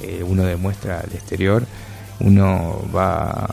eh, 0.03 0.23
uno 0.23 0.45
demuestra 0.45 1.01
al 1.01 1.13
exterior, 1.13 1.65
uno 2.21 2.83
va, 2.95 3.49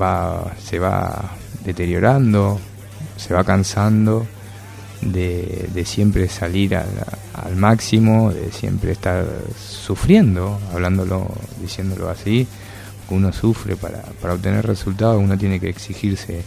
va, 0.00 0.52
se 0.62 0.78
va 0.78 1.32
deteriorando, 1.64 2.60
se 3.16 3.34
va 3.34 3.44
cansando 3.44 4.26
de, 5.00 5.68
de 5.72 5.84
siempre 5.84 6.28
salir 6.28 6.76
al, 6.76 6.88
al, 7.34 7.56
máximo, 7.56 8.32
de 8.32 8.52
siempre 8.52 8.92
estar 8.92 9.24
sufriendo, 9.58 10.60
hablándolo, 10.72 11.28
diciéndolo 11.60 12.10
así, 12.10 12.46
uno 13.10 13.32
sufre 13.32 13.76
para, 13.76 14.02
para 14.20 14.34
obtener 14.34 14.66
resultados, 14.66 15.22
uno 15.22 15.36
tiene 15.36 15.60
que 15.60 15.68
exigirse 15.68 16.42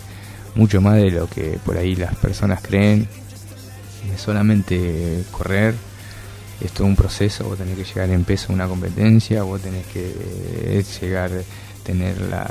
mucho 0.55 0.81
más 0.81 0.95
de 0.95 1.11
lo 1.11 1.27
que 1.27 1.59
por 1.65 1.77
ahí 1.77 1.95
las 1.95 2.15
personas 2.15 2.61
creen. 2.61 3.07
Solamente 4.17 5.23
correr, 5.31 5.73
es 6.61 6.71
todo 6.71 6.87
un 6.87 6.95
proceso, 6.95 7.43
vos 7.45 7.57
tenés 7.57 7.77
que 7.77 7.83
llegar 7.83 8.09
en 8.09 8.23
peso 8.23 8.51
a 8.51 8.55
una 8.55 8.67
competencia, 8.67 9.43
vos 9.43 9.61
tenés 9.61 9.85
que 9.87 10.13
eh, 10.15 10.85
llegar, 11.01 11.31
tener 11.83 12.19
la, 12.21 12.49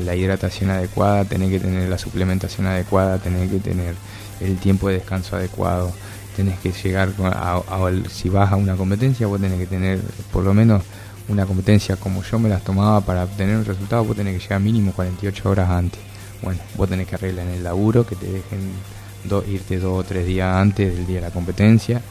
la, 0.00 0.16
hidratación 0.16 0.70
adecuada, 0.70 1.24
tenés 1.24 1.50
que 1.50 1.60
tener 1.60 1.88
la 1.88 1.98
suplementación 1.98 2.66
adecuada, 2.66 3.18
tenés 3.18 3.50
que 3.50 3.60
tener 3.60 3.94
el 4.40 4.56
tiempo 4.58 4.88
de 4.88 4.94
descanso 4.94 5.36
adecuado, 5.36 5.92
tenés 6.36 6.58
que 6.58 6.72
llegar 6.72 7.10
a, 7.24 7.62
si 8.10 8.28
vas 8.28 8.52
a 8.52 8.56
una 8.56 8.76
competencia, 8.76 9.26
vos 9.26 9.40
tenés 9.40 9.58
que 9.58 9.66
tener 9.66 10.00
por 10.32 10.44
lo 10.44 10.54
menos 10.54 10.82
una 11.30 11.46
competencia 11.46 11.96
como 11.96 12.22
yo 12.22 12.38
me 12.38 12.48
las 12.48 12.62
tomaba 12.62 13.00
para 13.00 13.24
obtener 13.24 13.56
un 13.56 13.64
resultado, 13.64 14.04
vos 14.04 14.16
tenés 14.16 14.36
que 14.36 14.42
llegar 14.42 14.60
mínimo 14.60 14.92
48 14.92 15.48
horas 15.48 15.70
antes. 15.70 16.00
Bueno, 16.42 16.60
vos 16.76 16.88
tenés 16.88 17.06
que 17.06 17.14
arreglar 17.14 17.46
en 17.46 17.54
el 17.54 17.62
laburo, 17.62 18.04
que 18.04 18.16
te 18.16 18.26
dejen 18.26 18.72
irte 19.48 19.78
dos 19.78 20.00
o 20.00 20.04
tres 20.04 20.26
días 20.26 20.54
antes 20.54 20.94
del 20.94 21.06
día 21.06 21.16
de 21.16 21.22
la 21.22 21.30
competencia. 21.30 22.02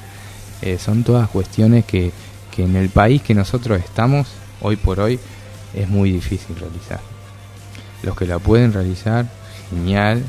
Eh, 0.61 0.77
son 0.77 1.03
todas 1.03 1.29
cuestiones 1.29 1.85
que, 1.85 2.11
que 2.55 2.63
en 2.63 2.75
el 2.75 2.89
país 2.89 3.21
que 3.21 3.33
nosotros 3.33 3.79
estamos, 3.79 4.27
hoy 4.61 4.77
por 4.77 4.99
hoy, 4.99 5.19
es 5.73 5.89
muy 5.89 6.11
difícil 6.11 6.55
realizar. 6.55 7.01
Los 8.03 8.15
que 8.15 8.25
la 8.25 8.39
pueden 8.39 8.71
realizar, 8.71 9.25
genial, 9.69 10.23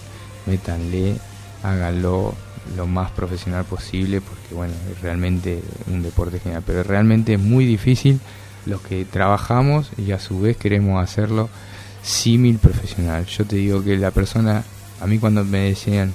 métanle, 0.46 1.16
háganlo 1.62 2.34
lo 2.76 2.86
más 2.86 3.10
profesional 3.12 3.64
posible, 3.64 4.20
porque 4.20 4.54
bueno, 4.54 4.74
es 4.90 5.00
realmente 5.00 5.62
un 5.86 6.02
deporte 6.02 6.40
genial, 6.40 6.62
pero 6.66 6.82
realmente 6.82 7.34
es 7.34 7.40
muy 7.40 7.64
difícil 7.64 8.20
los 8.66 8.80
que 8.80 9.04
trabajamos 9.04 9.90
y 9.96 10.12
a 10.12 10.18
su 10.18 10.40
vez 10.40 10.56
queremos 10.56 11.02
hacerlo 11.02 11.48
símil 12.02 12.58
profesional. 12.58 13.26
Yo 13.26 13.44
te 13.44 13.56
digo 13.56 13.82
que 13.82 13.96
la 13.96 14.10
persona, 14.10 14.64
a 15.00 15.06
mí 15.06 15.18
cuando 15.18 15.44
me 15.44 15.60
decían, 15.60 16.12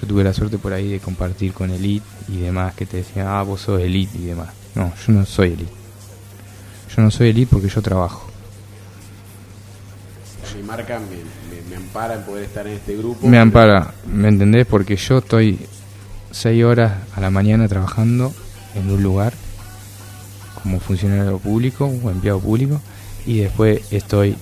yo 0.00 0.06
tuve 0.06 0.24
la 0.24 0.32
suerte 0.32 0.58
por 0.58 0.72
ahí 0.72 0.90
de 0.90 1.00
compartir 1.00 1.52
con 1.52 1.70
Elite 1.70 2.06
y 2.28 2.38
demás, 2.38 2.74
que 2.74 2.86
te 2.86 2.98
decían, 2.98 3.26
ah, 3.28 3.42
vos 3.42 3.62
sos 3.62 3.80
Elite 3.80 4.18
y 4.18 4.26
demás. 4.26 4.48
No, 4.74 4.92
yo 5.06 5.12
no 5.12 5.24
soy 5.24 5.48
Elite. 5.52 5.72
Yo 6.94 7.02
no 7.02 7.10
soy 7.10 7.30
Elite 7.30 7.50
porque 7.50 7.68
yo 7.68 7.82
trabajo. 7.82 8.26
Mi 10.54 10.62
marca 10.62 10.98
me, 10.98 11.68
me 11.68 11.76
ampara 11.76 12.14
en 12.14 12.22
poder 12.22 12.44
estar 12.44 12.66
en 12.66 12.74
este 12.74 12.96
grupo. 12.96 13.26
Me 13.26 13.38
ampara, 13.38 13.92
¿me 14.06 14.28
entendés? 14.28 14.66
Porque 14.66 14.96
yo 14.96 15.18
estoy 15.18 15.58
seis 16.30 16.64
horas 16.64 16.92
a 17.14 17.20
la 17.20 17.30
mañana 17.30 17.68
trabajando 17.68 18.32
en 18.74 18.90
un 18.90 19.02
lugar 19.02 19.34
como 20.66 20.80
funcionario 20.80 21.38
público 21.38 21.86
o 21.86 22.10
empleado 22.10 22.40
público 22.40 22.80
y 23.24 23.38
después 23.38 23.92
estoy 23.92 24.36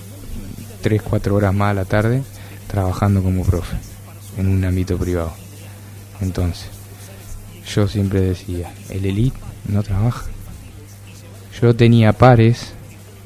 3, 0.81 0.99
4 1.03 1.35
horas 1.35 1.53
más 1.53 1.69
a 1.69 1.73
la 1.75 1.85
tarde 1.85 2.23
trabajando 2.65 3.21
como 3.21 3.43
profe 3.43 3.77
en 4.35 4.47
un 4.47 4.65
ámbito 4.65 4.97
privado. 4.97 5.31
Entonces, 6.21 6.65
yo 7.71 7.87
siempre 7.87 8.21
decía, 8.21 8.73
el 8.89 9.05
elite 9.05 9.37
no 9.67 9.83
trabaja. 9.83 10.25
Yo 11.61 11.75
tenía 11.75 12.11
pares, 12.11 12.73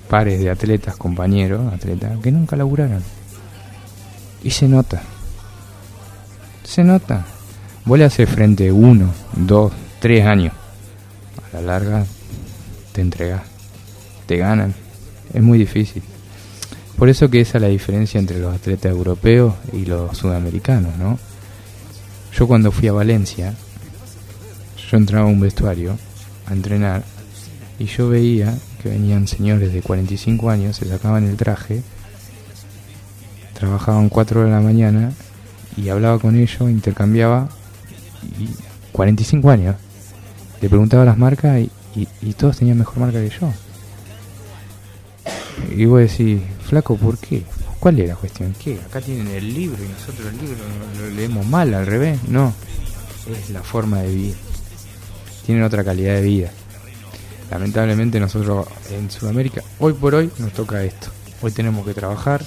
pares 0.10 0.42
de 0.42 0.50
atletas, 0.50 0.98
compañeros, 0.98 1.74
atletas, 1.74 2.20
que 2.22 2.34
nunca 2.34 2.58
laburaron. 2.58 3.02
Y 4.44 4.52
se 4.52 4.68
nota. 4.68 5.02
Se 6.64 6.84
nota. 6.84 7.26
Vos 7.86 7.98
le 7.98 8.04
haces 8.04 8.30
frente 8.30 8.74
uno, 8.74 9.10
dos, 9.38 9.72
tres 10.02 10.26
años. 10.26 10.54
A 11.54 11.56
la 11.56 11.62
larga 11.62 12.06
te 13.00 13.04
entregas, 13.04 13.44
te 14.26 14.36
ganan. 14.36 14.76
Es 15.34 15.42
muy 15.42 15.58
difícil. 15.58 16.04
Por 16.98 17.08
eso 17.08 17.30
que 17.30 17.40
esa 17.40 17.58
es 17.58 17.62
la 17.62 17.70
diferencia 17.70 18.20
entre 18.20 18.40
los 18.40 18.54
atletas 18.54 18.92
europeos 18.92 19.54
y 19.72 19.86
los 19.86 20.18
sudamericanos, 20.18 20.98
¿no? 20.98 21.18
Yo 22.34 22.46
cuando 22.46 22.74
fui 22.74 22.90
a 22.90 22.92
Valencia, 22.92 23.56
yo 24.92 24.98
entraba 24.98 25.28
a 25.28 25.32
un 25.32 25.40
vestuario 25.40 25.98
a 26.46 26.52
entrenar 26.52 27.06
y 27.80 27.86
yo 27.86 28.10
veía 28.10 28.54
que 28.84 28.90
venían 28.90 29.30
señores 29.30 29.72
de 29.72 29.82
45 29.82 30.50
años, 30.50 30.76
se 30.76 30.86
sacaban 30.86 31.24
el 31.24 31.38
traje, 31.38 31.82
trabajaban 33.54 34.10
4 34.10 34.42
horas 34.42 34.52
de 34.52 34.58
la 34.58 34.62
mañana 34.62 35.14
y 35.78 35.88
hablaba 35.88 36.20
con 36.20 36.36
ellos, 36.36 36.70
intercambiaba 36.70 37.48
y 38.38 38.50
45 38.92 39.50
años. 39.50 39.78
Le 40.60 40.68
preguntaba 40.68 41.06
las 41.06 41.18
marcas 41.18 41.62
y, 41.62 41.72
y, 41.96 42.34
todos 42.34 42.58
tenían 42.58 42.78
mejor 42.78 43.00
marca 43.00 43.20
que 43.20 43.30
yo. 43.30 43.52
Y 45.76 45.86
vos 45.86 46.00
decís, 46.00 46.42
flaco, 46.68 46.96
¿por 46.96 47.18
qué? 47.18 47.44
¿Cuál 47.80 48.00
es 48.00 48.10
la 48.10 48.16
cuestión? 48.16 48.54
¿Qué? 48.62 48.80
Acá 48.80 49.02
tienen 49.02 49.28
el 49.28 49.54
libro 49.54 49.84
y 49.84 49.88
nosotros 49.88 50.28
el 50.28 50.38
libro 50.38 50.58
lo, 51.00 51.10
leemos 51.10 51.46
mal, 51.46 51.74
al 51.74 51.86
revés. 51.86 52.20
No, 52.28 52.54
es 53.30 53.50
la 53.50 53.62
forma 53.62 54.02
de 54.02 54.10
vivir. 54.10 54.36
Tienen 55.46 55.64
otra 55.64 55.84
calidad 55.84 56.16
de 56.16 56.22
vida. 56.22 56.52
Lamentablemente 57.50 58.20
nosotros 58.20 58.68
en 58.92 59.10
Sudamérica, 59.10 59.64
hoy 59.80 59.94
por 59.94 60.16
hoy, 60.16 60.30
nos 60.38 60.54
toca 60.54 60.84
esto. 60.84 61.08
Hoy 61.42 61.52
tenemos 61.52 61.86
que 61.86 61.94
trabajar, 61.94 62.46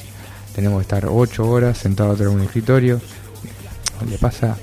tenemos 0.54 0.78
que 0.78 0.82
estar 0.82 1.06
8 1.08 1.48
horas 1.48 1.78
sentados 1.78 2.14
atrás 2.14 2.30
de 2.30 2.36
un 2.36 2.42
escritorio. 2.42 3.00
Le 4.08 4.18
pasa 4.18 4.56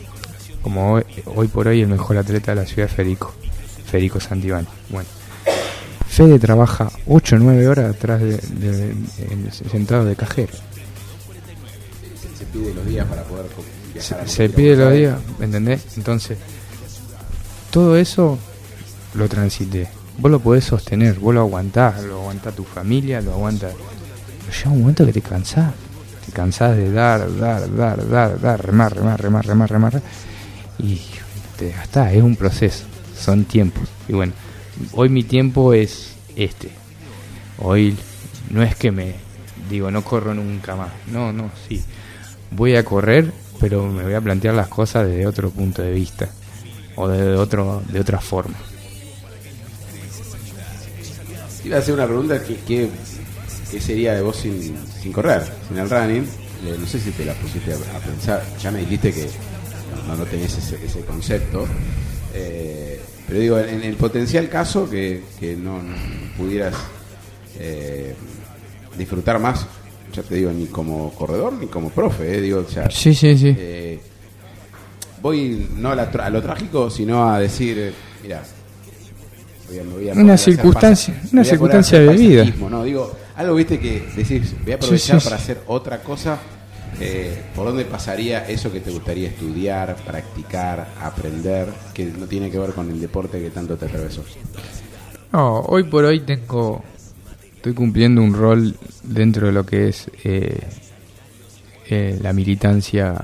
como 0.61 1.01
hoy, 1.25 1.47
por 1.47 1.67
hoy 1.67 1.81
el 1.81 1.87
mejor 1.87 2.17
atleta 2.17 2.53
de 2.53 2.61
la 2.61 2.67
ciudad, 2.67 2.89
Federico, 2.89 3.33
Federico 3.89 4.19
Santibani. 4.19 4.67
Bueno, 4.89 5.07
Fede 6.07 6.39
trabaja 6.39 6.91
8 7.07 7.35
o 7.35 7.39
9 7.39 7.67
horas 7.67 7.95
atrás 7.95 8.21
de, 8.21 8.93
sentado 9.71 10.05
de 10.05 10.15
cajero. 10.15 10.53
Se, 12.37 12.45
pide 12.45 12.73
los 12.73 12.85
días 12.85 13.07
para 13.07 13.23
poder 13.23 13.45
viajar. 13.93 14.27
Se, 14.27 14.35
se 14.35 14.49
pide 14.49 14.75
los 14.75 14.93
días, 14.93 15.17
¿entendés? 15.39 15.81
Entonces, 15.97 16.37
todo 17.71 17.95
eso 17.95 18.37
lo 19.13 19.27
transité. 19.27 19.87
Vos 20.17 20.31
lo 20.31 20.39
podés 20.39 20.65
sostener, 20.65 21.19
vos 21.19 21.33
lo 21.33 21.41
aguantás, 21.41 22.03
lo 22.03 22.21
aguanta 22.21 22.51
tu 22.51 22.63
familia, 22.63 23.21
lo 23.21 23.33
aguanta. 23.33 23.69
Pero 23.69 24.57
llega 24.57 24.71
un 24.71 24.81
momento 24.81 25.05
que 25.05 25.13
te 25.13 25.21
cansás. 25.21 25.73
Te 26.25 26.31
cansás 26.31 26.75
de 26.75 26.91
dar, 26.91 27.37
dar, 27.37 27.73
dar, 27.75 28.09
dar, 28.09 28.39
dar, 28.41 28.65
remar, 28.65 28.95
remar, 28.95 29.21
remar, 29.21 29.47
remar, 29.47 29.71
remar 29.71 30.01
y 30.79 31.01
te 31.57 31.69
está, 31.69 32.11
es 32.13 32.23
un 32.23 32.35
proceso, 32.35 32.85
son 33.19 33.45
tiempos. 33.45 33.87
Y 34.07 34.13
bueno, 34.13 34.33
hoy 34.93 35.09
mi 35.09 35.23
tiempo 35.23 35.73
es 35.73 36.15
este. 36.35 36.69
Hoy 37.59 37.97
no 38.49 38.63
es 38.63 38.75
que 38.75 38.91
me 38.91 39.15
digo, 39.69 39.91
no 39.91 40.03
corro 40.03 40.33
nunca 40.33 40.75
más. 40.75 40.91
No, 41.07 41.31
no, 41.33 41.51
sí. 41.67 41.83
Voy 42.51 42.75
a 42.75 42.83
correr, 42.83 43.31
pero 43.59 43.87
me 43.87 44.03
voy 44.03 44.13
a 44.13 44.21
plantear 44.21 44.55
las 44.55 44.67
cosas 44.67 45.07
desde 45.07 45.27
otro 45.27 45.49
punto 45.51 45.81
de 45.81 45.91
vista 45.91 46.29
o 46.95 47.07
de 47.07 47.35
otro 47.35 47.83
de 47.89 47.99
otra 47.99 48.19
forma. 48.19 48.57
Iba 51.63 51.77
a 51.77 51.79
hacer 51.79 51.93
una 51.93 52.05
pregunta 52.05 52.41
que, 52.43 52.55
que, 52.57 52.89
sería 53.79 54.13
de 54.13 54.21
vos 54.21 54.37
sin, 54.37 54.75
sin 55.01 55.11
correr, 55.11 55.43
sin 55.67 55.77
el 55.77 55.89
running. 55.89 56.23
Eh, 56.65 56.75
no 56.79 56.87
sé 56.87 56.99
si 56.99 57.11
te 57.11 57.25
la 57.25 57.33
pusiste 57.33 57.73
a 57.73 57.99
pensar. 57.99 58.43
Ya 58.61 58.71
me 58.71 58.79
dijiste 58.79 59.13
que 59.13 59.27
no, 60.07 60.15
no 60.15 60.25
tenés 60.25 60.57
ese, 60.57 60.83
ese 60.83 61.01
concepto. 61.01 61.67
Eh, 62.33 62.68
pero 63.29 63.41
digo, 63.41 63.59
en, 63.59 63.83
el 63.83 63.95
potencial 63.95 64.49
caso 64.49 64.89
que, 64.89 65.21
no, 65.61 65.79
pudieras 66.35 66.73
eh, 67.59 68.15
disfrutar 68.97 69.39
más, 69.39 69.67
ya 70.11 70.23
te 70.23 70.35
digo, 70.35 70.51
ni 70.51 70.65
como 70.65 71.13
corredor 71.13 71.53
ni 71.53 71.67
como 71.67 71.91
profe, 71.91 72.37
eh, 72.37 72.41
digo, 72.41 72.65
ya, 72.67 72.89
sí, 72.89 73.13
sí, 73.13 73.37
sí. 73.37 73.55
voy 75.21 75.69
no 75.75 75.91
a, 75.91 76.29
lo 76.31 76.41
trágico, 76.41 76.89
sino 76.89 77.29
a 77.29 77.39
decir, 77.39 77.93
mira, 78.23 78.41
una 80.15 80.35
circunstancia, 80.35 81.21
una 81.31 81.43
circunstancia 81.43 81.99
de 81.99 82.09
vida. 82.17 82.45
¿no? 82.67 82.83
Digo, 82.83 83.15
algo 83.35 83.53
viste 83.53 83.79
que 83.79 84.07
decís, 84.15 84.55
voy 84.63 84.71
a 84.71 84.75
aprovechar 84.75 85.21
para 85.21 85.35
hacer 85.35 85.61
otra 85.67 86.01
cosa 86.01 86.39
eh, 86.99 87.43
¿por 87.55 87.67
dónde 87.67 87.85
pasaría 87.85 88.47
eso 88.47 88.71
que 88.71 88.79
te 88.79 88.91
gustaría 88.91 89.29
estudiar, 89.29 89.95
practicar, 90.05 90.87
aprender, 91.01 91.67
que 91.93 92.05
no 92.05 92.25
tiene 92.25 92.49
que 92.49 92.59
ver 92.59 92.71
con 92.71 92.89
el 92.89 92.99
deporte 92.99 93.39
que 93.41 93.49
tanto 93.49 93.77
te 93.77 93.85
atravesó? 93.85 94.23
No, 95.31 95.59
hoy 95.61 95.83
por 95.83 96.05
hoy 96.05 96.21
tengo, 96.21 96.83
estoy 97.55 97.73
cumpliendo 97.73 98.21
un 98.21 98.33
rol 98.33 98.75
dentro 99.03 99.47
de 99.47 99.53
lo 99.53 99.65
que 99.65 99.89
es 99.89 100.09
eh, 100.23 100.59
eh, 101.89 102.19
la 102.21 102.33
militancia 102.33 103.15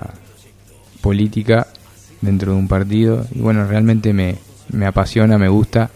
política 1.01 1.67
dentro 2.21 2.53
de 2.53 2.57
un 2.57 2.67
partido 2.67 3.25
y 3.33 3.39
bueno, 3.39 3.67
realmente 3.67 4.13
me, 4.13 4.37
me 4.69 4.85
apasiona, 4.85 5.37
me 5.37 5.49
gusta, 5.49 5.91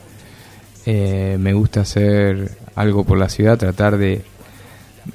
me 0.86 1.54
gusta 1.54 1.82
hacer 1.82 2.58
algo 2.74 3.04
por 3.04 3.20
la 3.20 3.30
ciudad, 3.30 3.60
tratar 3.60 3.98
de, 3.98 4.24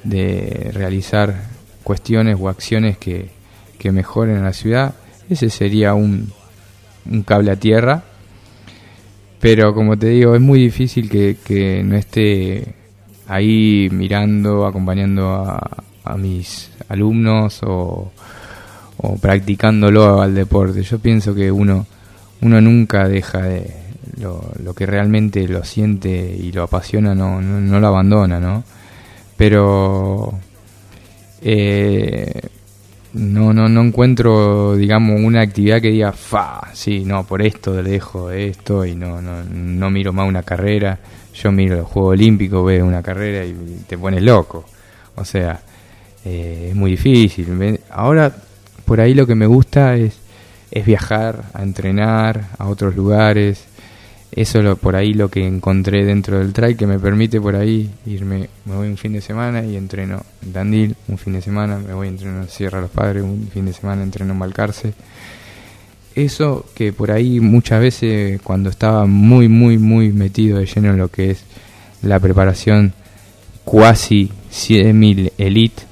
de 0.03 0.71
realizar 0.73 1.54
cuestiones 1.85 2.35
o 2.41 2.49
acciones 2.49 2.97
que, 2.97 3.29
que 3.77 3.91
mejoren 3.91 4.43
la 4.43 4.51
ciudad, 4.51 4.95
ese 5.29 5.49
sería 5.49 5.93
un, 5.93 6.31
un 7.09 7.23
cable 7.23 7.51
a 7.51 7.55
tierra. 7.55 8.03
Pero 9.39 9.75
como 9.75 9.95
te 9.95 10.07
digo, 10.07 10.33
es 10.33 10.41
muy 10.41 10.59
difícil 10.59 11.09
que, 11.09 11.37
que 11.45 11.83
no 11.83 11.95
esté 11.95 12.73
ahí 13.27 13.87
mirando, 13.91 14.65
acompañando 14.65 15.33
a, 15.35 15.83
a 16.03 16.17
mis 16.17 16.71
alumnos 16.89 17.61
o, 17.63 18.11
o, 18.97 19.17
practicándolo 19.17 20.21
al 20.21 20.33
deporte. 20.33 20.81
Yo 20.81 20.97
pienso 20.97 21.35
que 21.35 21.51
uno, 21.51 21.85
uno 22.41 22.61
nunca 22.61 23.07
deja 23.07 23.43
de 23.43 23.71
lo, 24.19 24.41
lo 24.63 24.73
que 24.73 24.87
realmente 24.87 25.47
lo 25.47 25.63
siente 25.63 26.09
y 26.09 26.51
lo 26.51 26.63
apasiona, 26.63 27.13
no, 27.13 27.39
no, 27.41 27.61
no 27.61 27.79
lo 27.79 27.87
abandona, 27.87 28.39
¿no? 28.39 28.63
Pero 29.37 30.39
eh, 31.41 32.41
no, 33.13 33.53
no, 33.53 33.69
no 33.69 33.81
encuentro, 33.81 34.75
digamos, 34.75 35.21
una 35.21 35.41
actividad 35.41 35.81
que 35.81 35.89
diga, 35.89 36.11
fa, 36.11 36.69
sí, 36.73 37.05
no, 37.05 37.25
por 37.25 37.41
esto 37.41 37.81
le 37.81 37.91
dejo 37.91 38.29
esto 38.31 38.85
y 38.85 38.95
no, 38.95 39.21
no, 39.21 39.43
no 39.43 39.89
miro 39.89 40.11
más 40.11 40.27
una 40.27 40.43
carrera. 40.43 40.99
Yo 41.33 41.51
miro 41.51 41.77
el 41.77 41.83
Juego 41.83 42.09
Olímpico, 42.09 42.63
veo 42.63 42.85
una 42.85 43.01
carrera 43.01 43.45
y 43.45 43.53
te 43.87 43.97
pones 43.97 44.21
loco. 44.21 44.65
O 45.15 45.25
sea, 45.25 45.61
eh, 46.25 46.67
es 46.69 46.75
muy 46.75 46.91
difícil. 46.91 47.79
Ahora, 47.89 48.35
por 48.83 48.99
ahí 48.99 49.13
lo 49.13 49.25
que 49.25 49.35
me 49.35 49.45
gusta 49.45 49.95
es, 49.95 50.19
es 50.71 50.85
viajar, 50.85 51.43
a 51.53 51.63
entrenar 51.63 52.49
a 52.57 52.67
otros 52.67 52.95
lugares. 52.95 53.65
Eso 54.35 54.61
lo, 54.61 54.75
por 54.75 54.97
ahí 54.97 55.13
lo 55.13 55.29
que 55.29 55.47
encontré 55.47 56.03
dentro 56.03 56.39
del 56.39 56.51
trail 56.51 56.75
que 56.75 56.85
me 56.85 56.99
permite 56.99 57.39
por 57.39 57.55
ahí 57.55 57.89
irme, 58.05 58.49
me 58.65 58.75
voy 58.75 58.89
un 58.89 58.97
fin 58.97 59.13
de 59.13 59.21
semana 59.21 59.63
y 59.63 59.77
entreno 59.77 60.23
en 60.43 60.51
Tandil, 60.51 60.95
un 61.07 61.17
fin 61.17 61.33
de 61.33 61.41
semana 61.41 61.77
me 61.77 61.93
voy 61.93 62.07
a 62.07 62.09
entrenar 62.09 62.43
en 62.43 62.49
Sierra 62.49 62.81
Los 62.81 62.91
Padres, 62.91 63.23
un 63.23 63.47
fin 63.53 63.65
de 63.65 63.71
semana 63.71 64.03
entreno 64.03 64.33
en 64.33 64.39
Balcarce. 64.39 64.93
Eso 66.15 66.65
que 66.75 66.91
por 66.91 67.11
ahí 67.11 67.39
muchas 67.39 67.79
veces 67.79 68.41
cuando 68.41 68.69
estaba 68.69 69.05
muy, 69.05 69.47
muy, 69.47 69.77
muy 69.77 70.11
metido 70.11 70.59
de 70.59 70.65
lleno 70.65 70.89
en 70.91 70.97
lo 70.97 71.07
que 71.07 71.31
es 71.31 71.43
la 72.01 72.19
preparación 72.19 72.93
cuasi 73.63 74.31
semi 74.49 75.31
elite, 75.37 75.83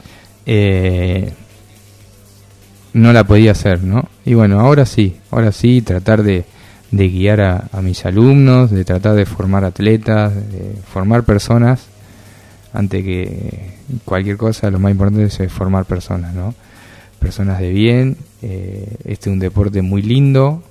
eh, 0.45 1.31
no 2.91 3.13
la 3.13 3.23
podía 3.23 3.51
hacer, 3.51 3.83
¿no? 3.83 4.09
Y 4.25 4.33
bueno, 4.33 4.59
ahora 4.59 4.85
sí, 4.85 5.15
ahora 5.31 5.53
sí, 5.53 5.81
tratar 5.81 6.23
de 6.23 6.43
de 6.93 7.09
guiar 7.09 7.41
a, 7.41 7.81
mis 7.81 8.05
alumnos, 8.05 8.69
de 8.69 8.85
tratar 8.85 9.15
de 9.15 9.25
formar 9.25 9.65
atletas, 9.65 10.31
de 10.35 10.75
formar 10.85 11.23
personas, 11.23 11.87
ante 12.71 13.03
que 13.03 13.71
cualquier 14.05 14.37
cosa 14.37 14.69
lo 14.69 14.77
más 14.77 14.91
importante 14.91 15.23
es 15.23 15.51
formar 15.51 15.85
personas, 15.85 16.35
¿no? 16.35 16.53
Personas 17.17 17.59
de 17.59 17.71
bien, 17.71 18.17
eh, 18.43 18.97
este 19.05 19.29
es 19.31 19.33
un 19.33 19.39
deporte 19.39 19.81
muy 19.81 20.03
lindo, 20.03 20.61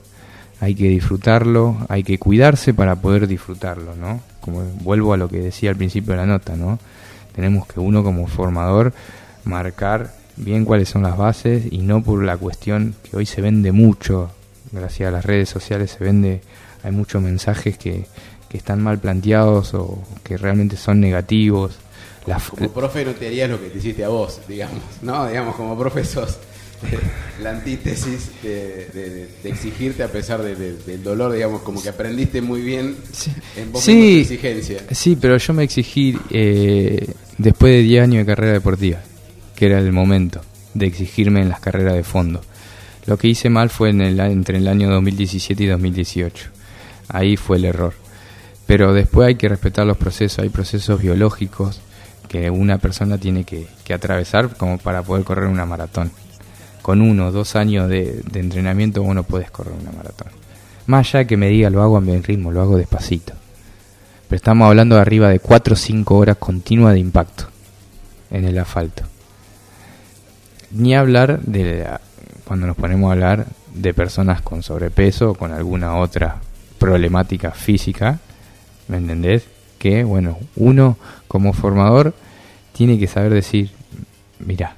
hay 0.61 0.77
que 0.77 0.89
disfrutarlo, 0.91 1.77
hay 1.89 2.05
que 2.05 2.19
cuidarse 2.19 2.73
para 2.73 2.95
poder 2.95 3.27
disfrutarlo, 3.27 3.97
¿no? 3.97 4.21
Como 4.41 4.63
vuelvo 4.81 5.15
a 5.15 5.17
lo 5.17 5.29
que 5.29 5.41
decía 5.41 5.71
al 5.71 5.77
principio 5.77 6.13
de 6.13 6.19
la 6.19 6.27
nota, 6.27 6.55
¿no? 6.55 6.79
Tenemos 7.35 7.67
que 7.67 7.81
uno 7.81 8.05
como 8.05 8.29
formador 8.29 8.93
marcar 9.43 10.15
bien 10.37 10.65
cuáles 10.65 10.89
son 10.89 11.03
las 11.03 11.17
bases 11.17 11.65
y 11.69 11.79
no 11.79 12.01
por 12.05 12.23
la 12.23 12.37
cuestión 12.37 12.95
que 13.03 13.17
hoy 13.17 13.27
se 13.27 13.41
vende 13.41 13.73
mucho 13.73 14.31
gracias 14.73 15.09
a 15.09 15.13
las 15.13 15.25
redes 15.25 15.49
sociales 15.49 15.93
se 15.97 16.05
vende, 16.05 16.41
hay 16.83 16.91
muchos 16.91 17.23
mensajes 17.23 17.79
que, 17.79 18.07
que 18.49 18.59
están 18.59 18.83
mal 18.83 18.99
planteados 18.99 19.75
o 19.75 20.03
que 20.25 20.37
realmente 20.37 20.77
son 20.77 21.01
negativos. 21.01 21.79
como 22.51 22.71
profe 22.71 23.05
no 23.05 23.13
te 23.13 23.27
harías 23.29 23.49
lo 23.49 23.61
que 23.61 23.69
te 23.69 23.79
hiciste 23.79 24.05
a 24.05 24.09
vos, 24.09 24.41
digamos, 24.49 24.83
¿no? 25.03 25.27
Digamos, 25.29 25.55
como 25.57 25.79
profe 25.79 26.05
sos 26.05 26.39
la 27.43 27.51
antítesis 27.51 28.31
de, 28.43 29.29
exigirte 29.45 30.03
a 30.03 30.09
pesar 30.09 30.43
del 30.43 31.03
dolor, 31.03 31.33
digamos, 31.33 31.63
como 31.63 31.83
que 31.83 31.89
aprendiste 31.89 32.41
muy 32.41 32.61
bien 32.61 32.97
en 33.57 33.73
vos 33.73 33.83
sí, 33.83 34.21
exigencia. 34.21 34.83
Sí, 34.91 35.17
pero 35.21 35.37
yo 35.37 35.53
me 35.53 35.65
exigí 35.65 36.19
eh, 36.31 37.13
después 37.39 37.73
de 37.73 37.83
10 37.83 38.03
años 38.03 38.27
de 38.27 38.35
carrera 38.35 38.53
deportiva, 38.53 39.01
que 39.57 39.67
era 39.67 39.79
el 39.79 39.93
momento 39.93 40.43
de 40.75 40.87
exigirme 40.87 41.41
en 41.41 41.49
las 41.49 41.61
carreras 41.61 41.95
de 41.95 42.05
fondo. 42.05 42.43
Lo 43.07 43.17
que 43.17 43.29
hice 43.29 43.51
mal 43.51 43.69
fue 43.71 43.91
entre 43.91 44.59
el 44.59 44.69
año 44.69 44.91
2017 44.91 45.65
y 45.65 45.67
2018. 45.67 46.51
Ahí 47.09 47.37
fue 47.37 47.57
el 47.57 47.65
error. 47.65 47.95
Pero 48.67 48.95
después 48.95 49.29
hay 49.29 49.35
que 49.35 49.49
respetar 49.49 49.87
los 49.87 49.97
procesos, 49.97 50.39
hay 50.39 50.49
procesos 50.49 51.01
biológicos 51.03 51.81
que 52.29 52.49
una 52.51 52.79
persona 52.79 53.19
tiene 53.19 53.45
que, 53.45 53.69
atravesar 53.93 54.57
como 54.57 54.79
para 54.79 55.03
poder 55.03 55.25
correr 55.25 55.47
una 55.49 55.67
maratón. 55.67 56.11
Con 56.81 57.03
uno 57.03 57.27
o 57.27 57.33
dos 57.33 57.57
años 57.57 57.89
de, 57.89 58.23
entrenamiento 58.33 59.03
uno 59.03 59.25
puedes 59.25 59.51
correr 59.51 59.75
una 59.79 59.93
maratón. 59.93 60.29
Más 60.87 61.15
allá 61.15 61.27
que 61.27 61.37
me 61.37 61.49
diga 61.49 61.71
lo 61.71 61.83
hago 61.83 61.99
a 61.99 62.01
mi 62.01 62.17
ritmo, 62.19 62.51
lo 62.51 62.63
hago 62.63 62.77
despacito. 62.77 63.35
Pero 64.29 64.37
estamos 64.37 64.67
hablando 64.67 64.95
de 64.95 65.03
arriba 65.03 65.29
de 65.29 65.41
4 65.41 65.75
o 65.75 65.77
5 65.77 66.17
horas 66.17 66.37
continuas 66.39 66.95
de 66.95 67.01
impacto 67.01 67.49
en 68.31 68.47
el 68.47 68.59
asfalto. 68.59 69.03
Ni 70.71 70.95
hablar 70.95 71.41
de 71.43 71.87
cuando 72.45 72.67
nos 72.67 72.77
ponemos 72.77 73.09
a 73.09 73.13
hablar 73.13 73.47
de 73.75 73.95
personas 73.95 74.43
con 74.43 74.63
sobrepeso 74.63 75.31
o 75.31 75.35
con 75.35 75.53
alguna 75.53 75.97
otra 75.97 76.41
problemática 76.79 77.53
física, 77.53 78.19
¿me 78.89 78.97
entendés? 78.97 79.45
Que, 79.79 80.05
bueno, 80.05 80.39
uno 80.57 80.97
como 81.29 81.53
formador 81.53 82.15
tiene 82.73 82.99
que 82.99 83.07
saber 83.07 83.33
decir, 83.33 83.71
mira, 84.39 84.77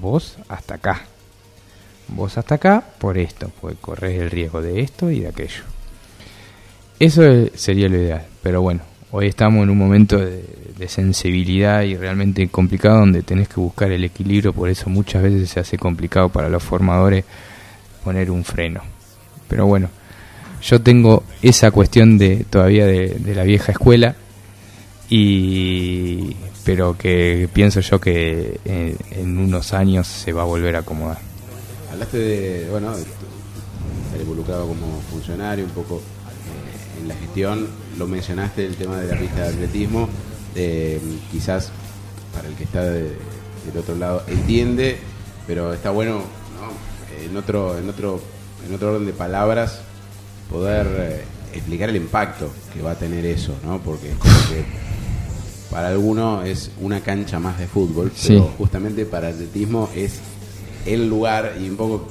vos 0.00 0.38
hasta 0.48 0.74
acá, 0.76 1.02
vos 2.08 2.38
hasta 2.38 2.56
acá 2.56 2.84
por 2.98 3.18
esto, 3.18 3.50
pues 3.60 3.76
corres 3.80 4.20
el 4.20 4.30
riesgo 4.30 4.62
de 4.62 4.80
esto 4.80 5.10
y 5.10 5.20
de 5.20 5.28
aquello. 5.28 5.62
Eso 7.00 7.22
sería 7.54 7.88
lo 7.88 7.96
ideal, 7.96 8.24
pero 8.42 8.62
bueno, 8.62 8.82
hoy 9.16 9.28
estamos 9.28 9.62
en 9.62 9.70
un 9.70 9.78
momento 9.78 10.18
de, 10.18 10.44
de 10.76 10.88
sensibilidad 10.88 11.82
y 11.82 11.96
realmente 11.96 12.48
complicado 12.48 12.98
donde 12.98 13.22
tenés 13.22 13.48
que 13.48 13.60
buscar 13.60 13.92
el 13.92 14.02
equilibrio, 14.02 14.52
por 14.52 14.68
eso 14.68 14.90
muchas 14.90 15.22
veces 15.22 15.48
se 15.50 15.60
hace 15.60 15.78
complicado 15.78 16.30
para 16.30 16.48
los 16.48 16.64
formadores 16.64 17.24
poner 18.02 18.28
un 18.28 18.44
freno. 18.44 18.80
Pero 19.48 19.66
bueno, 19.66 19.88
yo 20.60 20.80
tengo 20.80 21.22
esa 21.42 21.70
cuestión 21.70 22.18
de 22.18 22.44
todavía 22.50 22.86
de, 22.86 23.34
la 23.36 23.44
vieja 23.44 23.70
escuela 23.70 24.16
y 25.08 26.34
pero 26.64 26.98
que 26.98 27.48
pienso 27.52 27.80
yo 27.80 28.00
que 28.00 28.58
en, 28.64 29.38
unos 29.38 29.74
años 29.74 30.08
se 30.08 30.32
va 30.32 30.42
a 30.42 30.46
volver 30.46 30.74
a 30.74 30.80
acomodar. 30.80 31.18
Hablaste 31.92 32.18
de, 32.18 32.68
bueno, 32.68 32.96
estar 32.96 34.20
involucrado 34.20 34.66
como 34.66 35.00
funcionario 35.08 35.66
un 35.66 35.70
poco 35.70 35.98
eh, 35.98 37.00
en 37.02 37.08
la 37.08 37.14
gestión, 37.14 37.68
lo 37.98 38.06
mencionaste 38.06 38.66
el 38.66 38.76
tema 38.76 38.98
de 38.98 39.12
la 39.12 39.18
pista 39.18 39.42
de 39.42 39.48
atletismo 39.48 40.08
eh, 40.54 41.00
quizás 41.30 41.70
para 42.34 42.48
el 42.48 42.54
que 42.54 42.64
está 42.64 42.82
del 42.82 43.16
otro 43.78 43.94
lado 43.94 44.22
entiende, 44.26 44.98
pero 45.46 45.72
está 45.72 45.90
bueno 45.90 46.22
en 47.24 47.36
otro 47.36 47.78
en 47.78 47.88
otro 47.88 48.20
en 48.66 48.74
otro 48.74 48.92
orden 48.92 49.06
de 49.06 49.12
palabras 49.12 49.80
poder 50.50 50.86
eh, 50.98 51.24
explicar 51.52 51.88
el 51.88 51.96
impacto 51.96 52.50
que 52.72 52.82
va 52.82 52.92
a 52.92 52.94
tener 52.96 53.24
eso, 53.24 53.54
¿no? 53.64 53.78
Porque 53.78 54.10
es 54.10 54.16
como 54.16 54.34
que 54.48 54.64
para 55.70 55.88
alguno 55.88 56.42
es 56.42 56.70
una 56.80 57.00
cancha 57.00 57.38
más 57.38 57.58
de 57.58 57.66
fútbol, 57.66 58.12
pero 58.26 58.52
justamente 58.58 59.06
para 59.06 59.28
atletismo 59.28 59.88
es 59.94 60.20
el 60.86 61.08
lugar 61.08 61.56
y 61.60 61.68
un 61.68 61.76
poco 61.76 62.06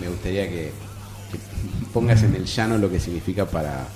me 0.00 0.08
gustaría 0.08 0.48
que 0.48 0.70
pongas 1.92 2.22
en 2.22 2.34
el 2.34 2.44
llano 2.44 2.78
lo 2.78 2.90
que 2.90 3.00
significa 3.00 3.46
para 3.46 3.86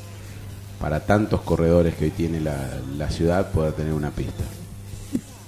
para 0.86 1.00
tantos 1.00 1.40
corredores 1.40 1.96
que 1.96 2.04
hoy 2.04 2.10
tiene 2.12 2.38
la, 2.38 3.10
ciudad 3.10 3.50
poder 3.50 3.72
tener 3.72 3.92
una 3.92 4.10
pista? 4.10 4.44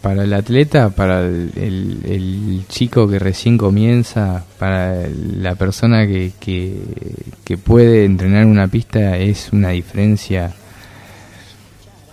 Para 0.03 0.24
el 0.24 0.32
atleta, 0.32 0.91
para 0.91 1.20
el, 1.20 2.64
chico 2.68 3.07
que 3.09 3.20
recién 3.20 3.57
comienza, 3.57 4.45
para 4.59 5.07
la 5.09 5.55
persona 5.55 6.09
que, 6.09 6.32
que, 6.41 7.57
puede 7.57 8.05
entrenar 8.05 8.47
una 8.47 8.66
pista 8.66 9.16
es 9.16 9.51
una 9.53 9.68
diferencia 9.68 10.51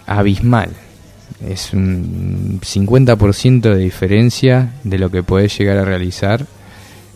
abismal. 0.06 0.70
Es 1.44 1.74
un 1.74 2.62
50% 2.62 3.74
de 3.74 3.78
diferencia 3.78 4.74
de 4.84 5.00
lo 5.00 5.10
que 5.10 5.24
puedes 5.24 5.58
llegar 5.58 5.80
a 5.80 5.84
realizar 5.84 6.46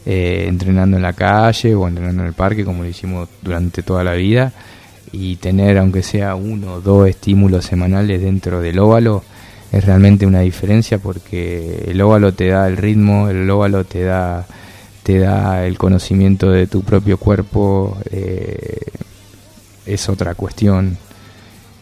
eh, 0.07 0.45
entrenando 0.47 0.97
en 0.97 1.03
la 1.03 1.13
calle 1.13 1.75
o 1.75 1.87
entrenando 1.87 2.23
en 2.23 2.29
el 2.29 2.33
parque, 2.33 2.65
como 2.65 2.81
lo 2.81 2.89
hicimos 2.89 3.29
durante 3.43 3.83
toda 3.83 4.03
la 4.03 4.13
vida 4.13 4.51
y 5.11 5.37
tener 5.37 5.77
aunque 5.77 6.03
sea 6.03 6.35
uno 6.35 6.75
o 6.75 6.81
dos 6.81 7.07
estímulos 7.07 7.65
semanales 7.65 8.21
dentro 8.21 8.61
del 8.61 8.79
óvalo 8.79 9.23
es 9.71 9.85
realmente 9.85 10.25
una 10.25 10.39
diferencia 10.41 10.97
porque 10.97 11.85
el 11.87 12.01
óvalo 12.01 12.33
te 12.33 12.47
da 12.47 12.67
el 12.67 12.77
ritmo, 12.77 13.29
el 13.29 13.49
óvalo 13.49 13.83
te 13.83 14.03
da 14.03 14.47
te 15.03 15.19
da 15.19 15.65
el 15.65 15.77
conocimiento 15.77 16.51
de 16.51 16.67
tu 16.67 16.83
propio 16.83 17.17
cuerpo, 17.17 17.97
eh, 18.11 18.79
es 19.85 20.09
otra 20.09 20.35
cuestión. 20.35 20.97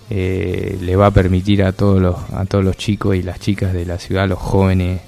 Eh, 0.09 0.77
le 0.81 0.95
va 0.95 1.07
a 1.07 1.11
permitir 1.11 1.63
a 1.63 1.73
todos 1.73 2.01
los 2.01 2.15
a 2.31 2.45
todos 2.45 2.63
los 2.63 2.77
chicos 2.77 3.15
y 3.17 3.23
las 3.23 3.39
chicas 3.39 3.73
de 3.73 3.85
la 3.85 3.99
ciudad, 3.99 4.27
los 4.27 4.39
jóvenes, 4.39 5.01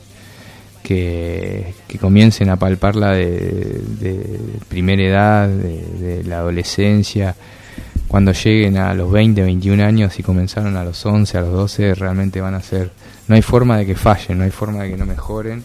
que, 0.83 1.73
comiencen 2.01 2.49
a 2.49 2.57
palparla 2.57 3.11
de, 3.11 3.81
de 3.99 4.39
primera 4.67 5.03
edad, 5.03 5.47
de 5.47 6.23
la 6.25 6.39
adolescencia, 6.39 7.35
cuando 8.09 8.31
lleguen 8.33 8.77
a 8.77 8.95
los 8.95 9.11
20, 9.11 9.43
21 9.43 9.83
años 9.83 10.17
y 10.17 10.23
comenzaron 10.23 10.75
a 10.75 10.83
los 10.83 11.05
11, 11.05 11.37
a 11.37 11.41
los 11.41 11.53
12, 11.53 11.93
realmente 11.93 12.41
van 12.41 12.55
a 12.55 12.61
ser... 12.61 12.91
No 13.27 13.35
hay 13.35 13.43
forma 13.43 13.77
de 13.77 13.85
que 13.85 13.95
fallen, 13.95 14.39
no 14.39 14.43
hay 14.43 14.49
forma 14.49 14.81
de 14.81 14.89
que 14.89 14.97
no 14.97 15.05
mejoren. 15.05 15.63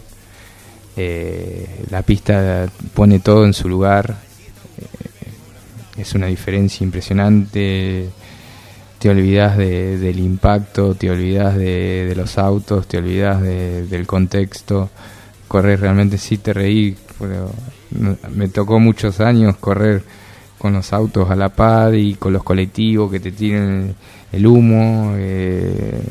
Eh, 0.95 1.67
la 1.89 2.03
pista 2.03 2.67
pone 2.93 3.17
todo 3.17 3.45
en 3.45 3.53
su 3.53 3.67
lugar. 3.67 4.15
Eh, 4.77 6.01
es 6.01 6.13
una 6.13 6.27
diferencia 6.27 6.83
impresionante. 6.83 8.09
Te 8.99 9.09
olvidas 9.09 9.57
del 9.57 10.19
impacto, 10.19 10.93
te 10.93 11.09
olvidas 11.09 11.55
de, 11.57 12.13
los 12.15 12.37
autos, 12.37 12.87
te 12.87 12.99
olvidas 12.99 13.41
del 13.41 14.05
contexto. 14.05 14.91
Correr 15.47 15.79
realmente 15.79 16.19
sí 16.19 16.37
te 16.37 16.53
reí, 16.53 16.95
pero 17.19 17.51
me 18.35 18.49
tocó 18.49 18.79
muchos 18.79 19.19
años 19.19 19.57
correr 19.57 20.03
con 20.65 20.73
los 20.73 20.93
autos 20.93 21.29
a 21.29 21.35
la 21.35 21.49
par 21.49 21.93
y 21.93 22.15
con 22.15 22.33
los 22.33 22.43
colectivos 22.43 23.11
que 23.11 23.19
te 23.19 23.31
tiran 23.31 23.93
el 24.31 24.47
humo, 24.47 25.13
eh, 25.15 26.01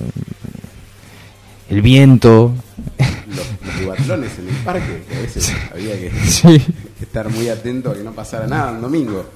el 1.71 1.83
viento. 1.83 2.55
Los, 3.85 4.07
los 4.07 4.39
en 4.39 4.49
el 4.49 4.55
parque, 4.65 5.03
que 5.09 5.17
a 5.17 5.21
veces 5.23 5.53
había 5.73 5.95
que, 5.99 6.13
estar 7.01 7.29
muy 7.31 7.49
atento 7.49 7.91
a 7.91 7.95
que 7.95 8.05
no 8.05 8.13
pasara 8.13 8.47
nada 8.47 8.71
un 8.71 8.83
domingo. 8.83 9.27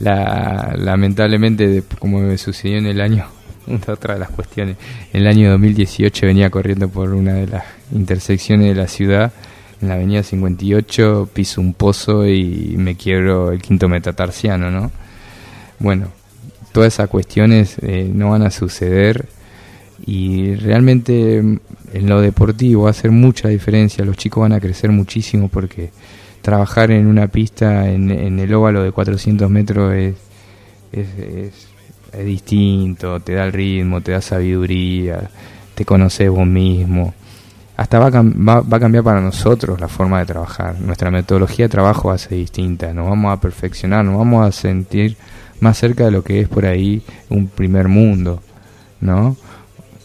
la, 0.00 0.74
lamentablemente, 0.76 1.82
como 1.98 2.18
me 2.18 2.36
sucedió 2.36 2.76
en 2.76 2.88
el 2.88 3.00
año, 3.00 3.24
otra 3.88 4.14
de 4.14 4.20
las 4.20 4.28
cuestiones, 4.28 4.76
en 5.14 5.22
el 5.22 5.28
año 5.28 5.50
2018 5.52 6.26
venía 6.26 6.50
corriendo 6.50 6.90
por 6.90 7.14
una 7.14 7.32
de 7.32 7.46
las 7.46 7.64
intersecciones 7.90 8.68
de 8.68 8.74
la 8.74 8.86
ciudad, 8.86 9.32
en 9.80 9.88
la 9.88 9.94
avenida 9.94 10.22
58, 10.22 11.28
piso 11.32 11.60
un 11.60 11.74
pozo 11.74 12.26
y 12.26 12.74
me 12.76 12.96
quiebro 12.96 13.52
el 13.52 13.60
quinto 13.60 13.88
metatarsiano, 13.88 14.70
¿no? 14.70 14.90
Bueno, 15.78 16.08
todas 16.72 16.94
esas 16.94 17.08
cuestiones 17.08 17.76
eh, 17.82 18.10
no 18.12 18.30
van 18.30 18.42
a 18.42 18.50
suceder 18.50 19.26
y 20.06 20.54
realmente 20.56 21.42
mm, 21.42 21.58
en 21.94 22.08
lo 22.08 22.20
deportivo 22.20 22.82
va 22.82 22.88
a 22.88 22.90
hacer 22.90 23.10
mucha 23.10 23.48
diferencia, 23.48 24.04
los 24.04 24.16
chicos 24.16 24.42
van 24.42 24.52
a 24.52 24.60
crecer 24.60 24.90
muchísimo 24.90 25.48
porque 25.48 25.90
trabajar 26.42 26.90
en 26.90 27.06
una 27.06 27.28
pista 27.28 27.88
en, 27.90 28.10
el 28.38 28.54
óvalo 28.54 28.82
de 28.82 28.92
400 28.92 29.50
metros 29.50 29.94
es, 29.94 30.14
es, 30.92 32.24
distinto, 32.24 33.20
te 33.20 33.34
da 33.34 33.44
el 33.44 33.52
ritmo, 33.52 34.00
te 34.00 34.12
da 34.12 34.20
sabiduría, 34.20 35.28
te 35.74 35.84
conoces 35.84 36.30
vos 36.30 36.46
mismo. 36.46 37.14
Hasta 37.76 37.98
va 37.98 38.06
a, 38.06 38.22
va, 38.22 38.60
va 38.60 38.76
a 38.76 38.80
cambiar 38.80 39.04
para 39.04 39.20
nosotros 39.20 39.80
la 39.80 39.88
forma 39.88 40.18
de 40.20 40.26
trabajar. 40.26 40.80
Nuestra 40.80 41.10
metodología 41.10 41.66
de 41.66 41.70
trabajo 41.70 42.08
va 42.08 42.14
a 42.14 42.18
ser 42.18 42.38
distinta. 42.38 42.92
Nos 42.94 43.08
vamos 43.08 43.32
a 43.32 43.40
perfeccionar, 43.40 44.04
nos 44.04 44.16
vamos 44.16 44.46
a 44.46 44.52
sentir 44.52 45.16
más 45.60 45.78
cerca 45.78 46.04
de 46.04 46.10
lo 46.10 46.22
que 46.22 46.40
es 46.40 46.48
por 46.48 46.66
ahí 46.66 47.02
un 47.28 47.48
primer 47.48 47.88
mundo, 47.88 48.42
¿no? 49.00 49.36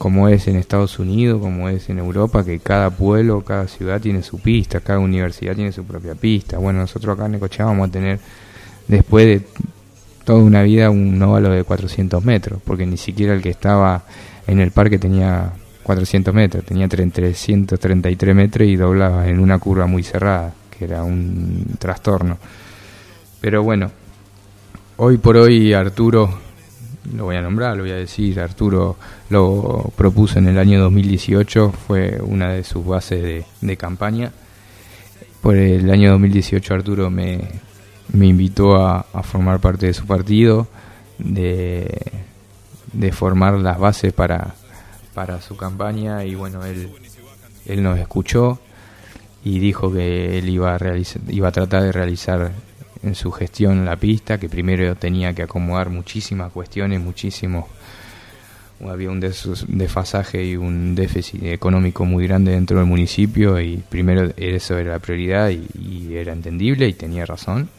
como 0.02 0.28
es 0.30 0.48
en 0.48 0.56
Estados 0.56 0.98
Unidos, 0.98 1.40
como 1.40 1.70
es 1.70 1.88
en 1.92 2.00
Europa, 2.00 2.44
que 2.44 2.58
cada 2.58 2.90
pueblo, 2.90 3.42
cada 3.42 3.68
ciudad 3.68 4.02
tiene 4.02 4.24
su 4.24 4.40
pista, 4.40 4.80
cada 4.80 4.98
universidad 4.98 5.54
tiene 5.54 5.72
su 5.72 5.84
propia 5.84 6.16
pista. 6.16 6.58
Bueno, 6.58 6.80
nosotros 6.80 7.14
acá 7.14 7.28
en 7.28 7.34
Necochea 7.34 7.66
vamos 7.66 7.90
a 7.90 7.92
tener, 7.92 8.20
después 8.88 9.28
de 9.28 9.46
toda 10.24 10.40
una 10.40 10.64
vida, 10.64 10.90
un 10.90 11.22
óvalo 11.22 11.52
de 11.52 11.64
400 11.64 12.26
metros, 12.26 12.60
porque 12.66 12.88
ni 12.88 12.98
siquiera 12.98 13.36
el 13.36 13.44
que 13.44 13.52
estaba 13.52 14.02
en 14.48 14.60
el 14.60 14.72
parque 14.72 14.98
tenía 14.98 15.54
400 15.92 16.34
metros, 16.34 16.64
tenía 16.64 16.88
333 16.88 18.34
metros 18.34 18.66
y 18.66 18.78
doblaba 18.78 19.28
en 19.28 19.42
una 19.42 19.60
curva 19.60 19.88
muy 19.88 20.04
cerrada, 20.04 20.54
que 20.70 20.86
era 20.86 21.04
un 21.04 21.66
trastorno. 21.78 22.38
Pero 23.42 23.62
bueno, 23.62 23.92
hoy 24.96 25.18
por 25.18 25.36
hoy 25.36 25.74
Arturo 25.74 26.34
lo 27.14 27.26
voy 27.26 27.36
a 27.36 27.42
nombrar, 27.42 27.76
lo 27.76 27.84
voy 27.84 27.92
a 27.92 27.96
decir, 27.96 28.40
Arturo 28.40 28.96
lo 29.30 29.92
propuso 29.98 30.40
en 30.40 30.48
el 30.48 30.58
año 30.58 30.80
2018, 30.80 31.74
fue 31.74 32.22
una 32.24 32.54
de 32.54 32.64
sus 32.64 32.86
bases 32.86 33.44
de, 33.60 33.76
campaña. 33.76 34.32
Por 35.42 35.58
el 35.58 35.92
año 35.92 36.12
2018 36.12 36.74
Arturo 36.74 37.10
me, 37.10 37.42
me 38.14 38.28
invitó 38.28 38.78
a, 38.78 39.04
formar 39.24 39.60
parte 39.60 39.88
de 39.88 39.94
su 39.94 40.06
partido, 40.06 40.70
de, 41.18 42.00
de 42.94 43.12
formar 43.12 43.56
las 43.56 43.78
bases 43.78 44.14
para, 44.14 44.56
para 45.14 45.42
su 45.42 45.56
campaña 45.58 46.24
y 46.26 46.36
bueno, 46.36 46.66
él, 46.66 46.92
él 47.66 47.84
nos 47.84 48.00
escuchó 48.00 48.60
y 49.44 49.60
dijo 49.60 49.92
que 49.92 50.38
él 50.38 50.50
iba 50.50 50.76
a, 50.76 50.78
realizar, 50.78 51.22
iba 51.30 51.48
a 51.48 51.52
tratar 51.52 51.84
de 51.84 51.92
realizar 51.92 52.52
en 53.04 53.16
su 53.16 53.32
gestión 53.32 53.86
la 53.86 53.96
pista, 53.96 54.38
que 54.38 54.50
primero 54.50 54.96
tenía 54.96 55.34
que 55.34 55.44
acomodar 55.44 55.90
muchísimas 55.90 56.52
cuestiones, 56.52 57.02
muchísimos 57.02 57.66
había 58.90 59.12
un 59.12 59.20
desfasaje 59.20 60.44
y 60.44 60.56
un 60.56 60.96
déficit 60.96 61.44
económico 61.44 62.06
muy 62.06 62.26
grande 62.26 62.52
dentro 62.52 62.80
del 62.80 62.88
municipio 62.88 63.60
y 63.60 63.78
primero 63.78 64.32
eso 64.38 64.78
era 64.78 64.94
la 64.94 65.00
prioridad 65.00 65.50
y, 65.50 66.16
era 66.16 66.34
entendible 66.34 66.88
y 66.88 66.94
tenía 66.94 67.26
razón. 67.26 67.70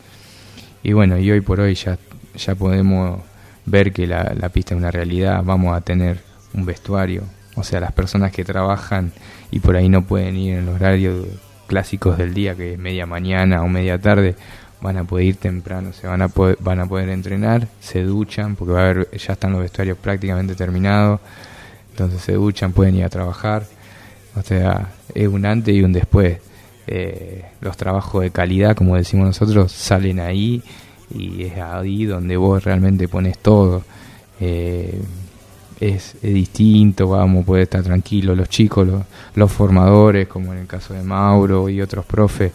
Y 0.82 0.92
bueno, 0.92 1.18
y 1.18 1.30
hoy 1.30 1.40
por 1.40 1.60
hoy 1.60 1.74
ya, 1.74 1.98
ya 2.36 2.54
podemos 2.54 3.20
ver 3.66 3.92
que 3.92 4.06
la, 4.06 4.34
la 4.38 4.48
pista 4.48 4.74
es 4.74 4.78
una 4.78 4.90
realidad, 4.90 5.42
vamos 5.44 5.76
a 5.76 5.80
tener 5.80 6.20
un 6.54 6.64
vestuario, 6.64 7.24
o 7.54 7.64
sea, 7.64 7.80
las 7.80 7.92
personas 7.92 8.32
que 8.32 8.44
trabajan 8.44 9.12
y 9.50 9.60
por 9.60 9.76
ahí 9.76 9.88
no 9.88 10.02
pueden 10.02 10.36
ir 10.36 10.56
en 10.56 10.66
los 10.66 10.76
horarios 10.76 11.26
clásicos 11.66 12.18
del 12.18 12.34
día, 12.34 12.54
que 12.54 12.74
es 12.74 12.78
media 12.78 13.06
mañana 13.06 13.62
o 13.62 13.68
media 13.68 13.98
tarde, 13.98 14.34
van 14.80 14.98
a 14.98 15.04
poder 15.04 15.26
ir 15.26 15.36
temprano, 15.36 15.92
se 15.92 16.06
van 16.06 16.22
a 16.22 16.28
poder, 16.28 16.56
van 16.60 16.80
a 16.80 16.86
poder 16.86 17.08
entrenar, 17.08 17.68
se 17.80 18.02
duchan, 18.02 18.56
porque 18.56 18.72
va 18.72 18.80
a 18.80 18.90
haber, 18.90 19.10
ya 19.16 19.34
están 19.34 19.52
los 19.52 19.60
vestuarios 19.60 19.96
prácticamente 19.98 20.54
terminados, 20.54 21.20
entonces 21.90 22.20
se 22.22 22.32
duchan, 22.32 22.72
pueden 22.72 22.96
ir 22.96 23.04
a 23.04 23.08
trabajar, 23.08 23.64
o 24.34 24.42
sea, 24.42 24.88
es 25.14 25.28
un 25.28 25.46
antes 25.46 25.74
y 25.74 25.82
un 25.82 25.92
después. 25.92 26.38
Eh, 26.86 27.44
los 27.60 27.76
trabajos 27.76 28.22
de 28.22 28.30
calidad, 28.30 28.74
como 28.74 28.96
decimos 28.96 29.26
nosotros, 29.26 29.70
salen 29.70 30.18
ahí 30.18 30.62
y 31.14 31.44
es 31.44 31.58
ahí 31.58 32.06
donde 32.06 32.36
vos 32.36 32.64
realmente 32.64 33.06
pones 33.08 33.38
todo. 33.38 33.84
Eh, 34.40 35.00
es, 35.88 36.16
distinto, 36.22 37.08
vamos 37.08 37.44
poder 37.44 37.64
estar 37.64 37.82
tranquilos, 37.82 38.36
los 38.36 38.48
chicos, 38.48 38.86
los, 38.86 39.02
los 39.34 39.50
formadores, 39.50 40.28
como 40.28 40.52
en 40.52 40.60
el 40.60 40.66
caso 40.66 40.94
de 40.94 41.02
Mauro 41.02 41.68
y 41.68 41.80
otros 41.80 42.04
profes, 42.04 42.52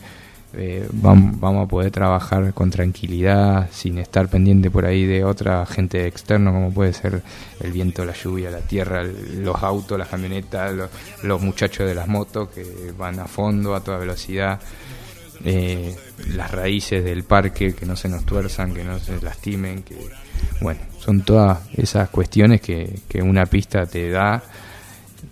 eh, 0.53 0.87
vamos, 0.91 1.65
a 1.65 1.67
poder 1.67 1.91
trabajar 1.91 2.53
con 2.53 2.71
tranquilidad, 2.71 3.69
sin 3.71 3.97
estar 3.99 4.29
pendiente 4.29 4.71
por 4.71 4.85
ahí 4.85 5.05
de 5.05 5.23
otra 5.23 5.65
gente 5.65 6.07
externa, 6.07 6.51
como 6.51 6.73
puede 6.73 6.93
ser 6.93 7.21
el 7.59 7.71
viento, 7.71 8.05
la 8.05 8.13
lluvia, 8.13 8.49
la 8.49 8.61
tierra, 8.61 9.03
los 9.03 9.61
autos, 9.61 9.99
las 9.99 10.07
camionetas, 10.07 10.73
los, 11.21 11.41
muchachos 11.41 11.85
de 11.85 11.93
las 11.93 12.07
motos 12.07 12.49
que 12.49 12.93
van 12.97 13.19
a 13.19 13.25
fondo, 13.25 13.75
a 13.75 13.83
toda 13.83 13.97
velocidad, 13.97 14.59
eh, 15.43 15.95
las 16.29 16.49
raíces 16.49 17.03
del 17.03 17.23
parque, 17.23 17.75
que 17.75 17.85
no 17.85 17.95
se 17.95 18.07
nos 18.07 18.25
tuerzan, 18.25 18.73
que 18.73 18.83
no 18.83 18.97
se 18.99 19.21
lastimen, 19.21 19.83
que 19.83 19.95
bueno, 20.61 20.79
son 20.99 21.21
todas 21.21 21.59
esas 21.73 22.09
cuestiones 22.09 22.61
que, 22.61 23.01
una 23.21 23.45
pista 23.45 23.85
te 23.85 24.09
da 24.09 24.43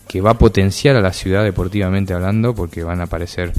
que 0.07 0.21
va 0.21 0.31
a 0.31 0.37
potenciar 0.37 0.95
a 0.95 1.01
la 1.01 1.13
ciudad 1.13 1.43
deportivamente 1.43 2.13
hablando 2.13 2.53
porque 2.53 2.83
van 2.83 3.01
a 3.01 3.05
aparecer 3.05 3.53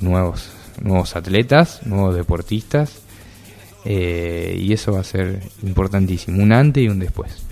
nuevos 0.00 0.50
nuevos 0.80 1.14
atletas, 1.16 1.80
nuevos 1.86 2.14
deportistas, 2.14 3.02
eh, 3.84 4.56
y 4.58 4.72
eso 4.72 4.92
va 4.92 5.00
a 5.00 5.04
ser 5.04 5.40
importantísimo, 5.62 6.42
un 6.42 6.52
antes 6.52 6.84
y 6.84 6.88
un 6.88 6.98
después. 6.98 7.42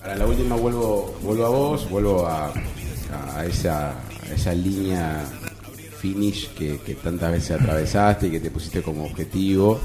Para 0.00 0.16
la 0.16 0.26
última 0.26 0.56
vuelvo, 0.56 1.16
vuelvo 1.22 1.46
a 1.46 1.48
vos, 1.48 1.90
vuelvo 1.90 2.26
a, 2.26 2.52
esa, 3.46 3.94
esa 4.32 4.54
línea 4.54 5.24
finish 5.98 6.48
que, 6.54 6.78
tantas 7.02 7.32
veces 7.32 7.60
atravesaste 7.60 8.28
y 8.28 8.30
que 8.30 8.40
te 8.40 8.50
pusiste 8.50 8.82
como 8.82 9.04
objetivo. 9.04 9.80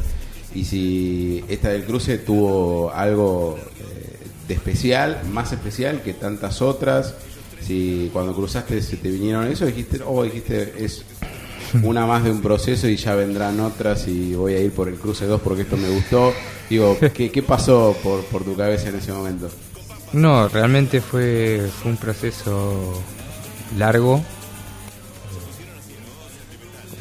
Y 0.55 0.65
si 0.65 1.43
esta 1.47 1.69
del 1.69 1.83
cruce 1.83 2.19
tuvo 2.19 2.91
algo 2.91 3.57
eh, 3.57 4.17
de 4.47 4.53
especial, 4.53 5.21
más 5.31 5.51
especial 5.51 6.01
que 6.01 6.13
tantas 6.13 6.61
otras, 6.61 7.15
si 7.61 8.09
cuando 8.13 8.35
cruzaste 8.35 8.81
se 8.81 8.97
te 8.97 9.09
vinieron 9.09 9.47
eso, 9.47 9.65
dijiste, 9.65 10.01
oh, 10.05 10.23
dijiste, 10.23 10.73
es 10.83 11.03
una 11.81 12.05
más 12.05 12.23
de 12.23 12.31
un 12.31 12.41
proceso 12.41 12.87
y 12.87 12.97
ya 12.97 13.15
vendrán 13.15 13.59
otras 13.59 14.07
y 14.07 14.35
voy 14.35 14.53
a 14.53 14.59
ir 14.59 14.71
por 14.71 14.87
el 14.87 14.95
cruce 14.95 15.25
2 15.25 15.41
porque 15.41 15.63
esto 15.63 15.77
me 15.77 15.89
gustó. 15.89 16.33
Digo, 16.69 16.97
¿qué, 17.13 17.31
qué 17.31 17.43
pasó 17.43 17.95
por, 18.03 18.23
por 18.25 18.43
tu 18.43 18.55
cabeza 18.55 18.89
en 18.89 18.95
ese 18.95 19.11
momento? 19.11 19.49
No, 20.13 20.47
realmente 20.47 21.01
fue, 21.01 21.67
fue 21.81 21.91
un 21.91 21.97
proceso 21.97 23.01
largo. 23.77 24.23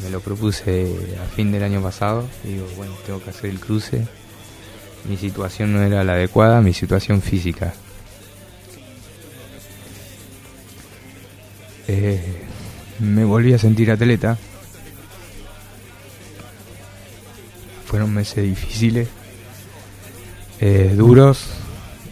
Me 0.02 0.10
lo 0.10 0.20
propuse 0.20 1.16
a 1.22 1.34
fin 1.34 1.52
del 1.52 1.62
año 1.62 1.80
pasado. 1.82 2.28
Digo, 2.44 2.66
bueno, 2.76 2.94
tengo 3.06 3.22
que 3.22 3.30
hacer 3.30 3.50
el 3.50 3.60
cruce. 3.60 4.06
Mi 5.08 5.16
situación 5.16 5.72
no 5.72 5.82
era 5.82 6.04
la 6.04 6.12
adecuada, 6.12 6.60
mi 6.60 6.72
situación 6.72 7.22
física. 7.22 7.74
Eh, 11.88 12.42
me 13.00 13.24
volví 13.24 13.52
a 13.52 13.58
sentir 13.58 13.90
atleta, 13.90 14.38
fueron 17.84 18.14
meses 18.14 18.44
difíciles, 18.44 19.08
eh, 20.60 20.94
duros. 20.96 21.48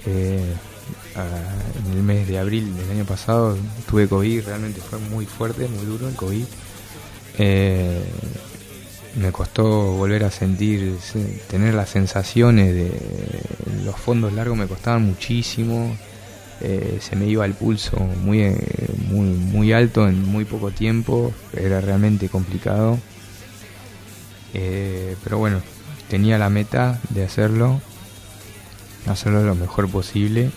Eh, 0.06 0.54
en 1.16 1.96
el 1.96 2.02
mes 2.02 2.26
de 2.28 2.38
abril 2.38 2.74
del 2.76 2.90
año 2.90 3.04
pasado 3.04 3.56
tuve 3.88 4.08
COVID, 4.08 4.44
realmente 4.44 4.80
fue 4.80 4.98
muy 4.98 5.26
fuerte, 5.26 5.68
muy 5.68 5.84
duro 5.84 6.08
el 6.08 6.14
COVID. 6.14 6.44
Eh, 7.42 8.04
me 9.16 9.32
costó 9.32 9.92
volver 9.92 10.24
a 10.24 10.30
sentir, 10.30 10.98
tener 11.48 11.72
las 11.72 11.88
sensaciones 11.88 12.74
de 12.74 12.92
los 13.82 13.96
fondos 13.96 14.34
largos 14.34 14.58
me 14.58 14.66
costaban 14.66 15.06
muchísimo. 15.06 15.96
se 16.60 17.16
me 17.16 17.26
iba 17.26 17.46
el 17.46 17.54
pulso 17.54 17.96
muy, 17.96 18.54
muy, 19.08 19.28
muy 19.28 19.72
alto 19.72 20.06
en 20.06 20.22
muy 20.22 20.44
poco 20.44 20.70
tiempo, 20.70 21.32
era 21.56 21.80
realmente 21.80 22.28
complicado. 22.28 22.98
Eh, 24.52 25.16
pero 25.24 25.38
bueno, 25.38 25.62
tenía 26.08 26.36
la 26.36 26.50
meta 26.50 27.00
de 27.08 27.24
hacerlo, 27.24 27.80
hacerlo 29.06 29.42
lo 29.42 29.54
mejor 29.54 29.88
posible. 29.90 30.50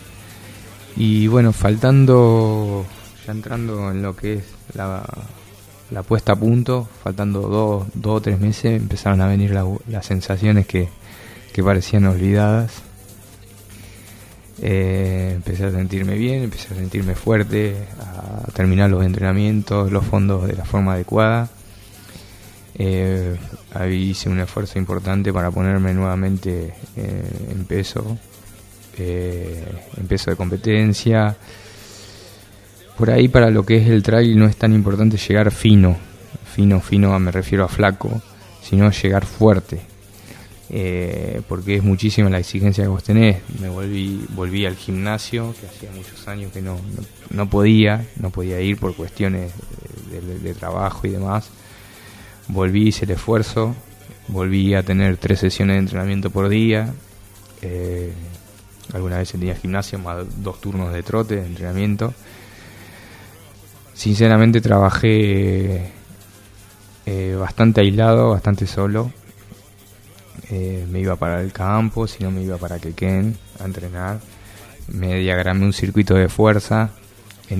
Y 0.97 1.27
bueno, 1.27 1.53
faltando, 1.53 2.85
ya 3.25 3.31
entrando 3.31 3.89
en 3.91 4.01
lo 4.01 4.15
que 4.15 4.33
es 4.33 4.43
la, 4.73 5.05
la 5.93 6.01
puesta 6.01 6.33
a 6.33 6.35
punto, 6.35 6.89
faltando 7.03 7.41
dos, 7.41 7.87
dos 7.93 8.17
o 8.17 8.21
tres 8.21 8.39
meses, 8.39 8.81
empezaron 8.81 9.21
a 9.21 9.27
venir 9.27 9.51
las 9.51 10.05
sensaciones 10.05 10.65
que, 10.65 10.89
que 11.53 11.63
parecían 11.63 12.05
olvidadas. 12.05 12.81
Eh, 14.59 15.33
empecé 15.35 15.65
a 15.65 15.71
sentirme 15.71 16.15
bien, 16.15 16.43
empecé 16.43 16.73
a 16.73 16.77
sentirme 16.77 17.13
fuerte, 17.13 17.75
a 17.99 18.51
terminar 18.53 18.89
los 18.89 19.05
entrenamientos, 19.05 19.91
los 19.91 20.03
fondos 20.03 20.47
de 20.47 20.53
la 20.53 20.65
forma 20.65 20.93
adecuada. 20.93 21.49
Eh, 22.75 23.37
ahí 23.75 24.09
hice 24.09 24.29
un 24.29 24.39
esfuerzo 24.39 24.79
importante 24.79 25.31
para 25.31 25.51
ponerme 25.51 25.93
nuevamente 25.93 26.73
eh, 26.95 27.49
en 27.51 27.65
peso, 27.65 28.17
en 28.97 30.07
peso 30.07 30.31
de 30.31 30.37
competencia. 30.37 31.37
Por 32.97 33.09
ahí 33.09 33.27
para 33.27 33.49
lo 33.49 33.65
que 33.65 33.77
es 33.77 33.87
el 33.87 34.03
trail 34.03 34.37
no 34.37 34.45
es 34.45 34.55
tan 34.55 34.73
importante 34.73 35.17
llegar 35.17 35.51
fino, 35.51 35.97
fino, 36.53 36.79
fino 36.79 37.17
me 37.19 37.31
refiero 37.31 37.63
a 37.63 37.67
flaco, 37.67 38.21
sino 38.61 38.91
llegar 38.91 39.25
fuerte. 39.25 39.93
Eh, 40.75 41.41
porque 41.47 41.75
es 41.75 41.83
muchísima 41.83 42.29
la 42.29 42.39
exigencia 42.39 42.83
que 42.83 42.87
vos 42.87 43.03
tenés. 43.03 43.37
Me 43.59 43.69
volví, 43.69 44.25
volví 44.29 44.65
al 44.65 44.75
gimnasio, 44.75 45.53
que 45.59 45.67
hacía 45.67 45.91
muchos 45.91 46.27
años 46.27 46.51
que 46.51 46.61
no, 46.61 46.79
no, 47.29 47.49
podía, 47.49 48.07
no 48.15 48.31
podía 48.31 48.59
ir 48.59 48.77
por 48.77 48.95
cuestiones 48.95 49.51
de, 50.09 50.53
trabajo 50.55 51.05
y 51.05 51.11
demás. 51.11 51.49
Volví, 52.47 52.87
hice 52.87 53.05
el 53.05 53.11
esfuerzo, 53.11 53.75
volví 54.27 54.73
a 54.73 54.83
tener 54.83 55.17
tres 55.17 55.41
sesiones 55.41 55.75
de 55.75 55.79
entrenamiento 55.79 56.31
por 56.31 56.49
día. 56.49 56.91
Eh, 57.61 58.11
alguna 58.93 59.17
vez 59.17 59.31
tenía 59.31 59.55
gimnasio, 59.55 59.99
más 59.99 60.25
dos 60.41 60.59
turnos 60.59 60.91
de 60.93 61.03
trote, 61.03 61.35
de 61.35 61.45
entrenamiento. 61.45 62.13
Sinceramente 63.93 64.59
trabajé 64.61 65.91
eh, 67.05 67.35
bastante 67.39 67.81
aislado, 67.81 68.31
bastante 68.31 68.67
solo. 68.67 69.11
Eh, 70.49 70.85
me 70.89 70.99
iba 70.99 71.15
para 71.15 71.41
el 71.41 71.51
campo, 71.51 72.07
si 72.07 72.23
no 72.23 72.31
me 72.31 72.41
iba 72.41 72.57
para 72.57 72.79
Quequén 72.79 73.37
a 73.59 73.65
entrenar. 73.65 74.19
Me 74.87 75.15
diagramé 75.19 75.65
un 75.65 75.73
circuito 75.73 76.15
de 76.15 76.27
fuerza 76.27 76.91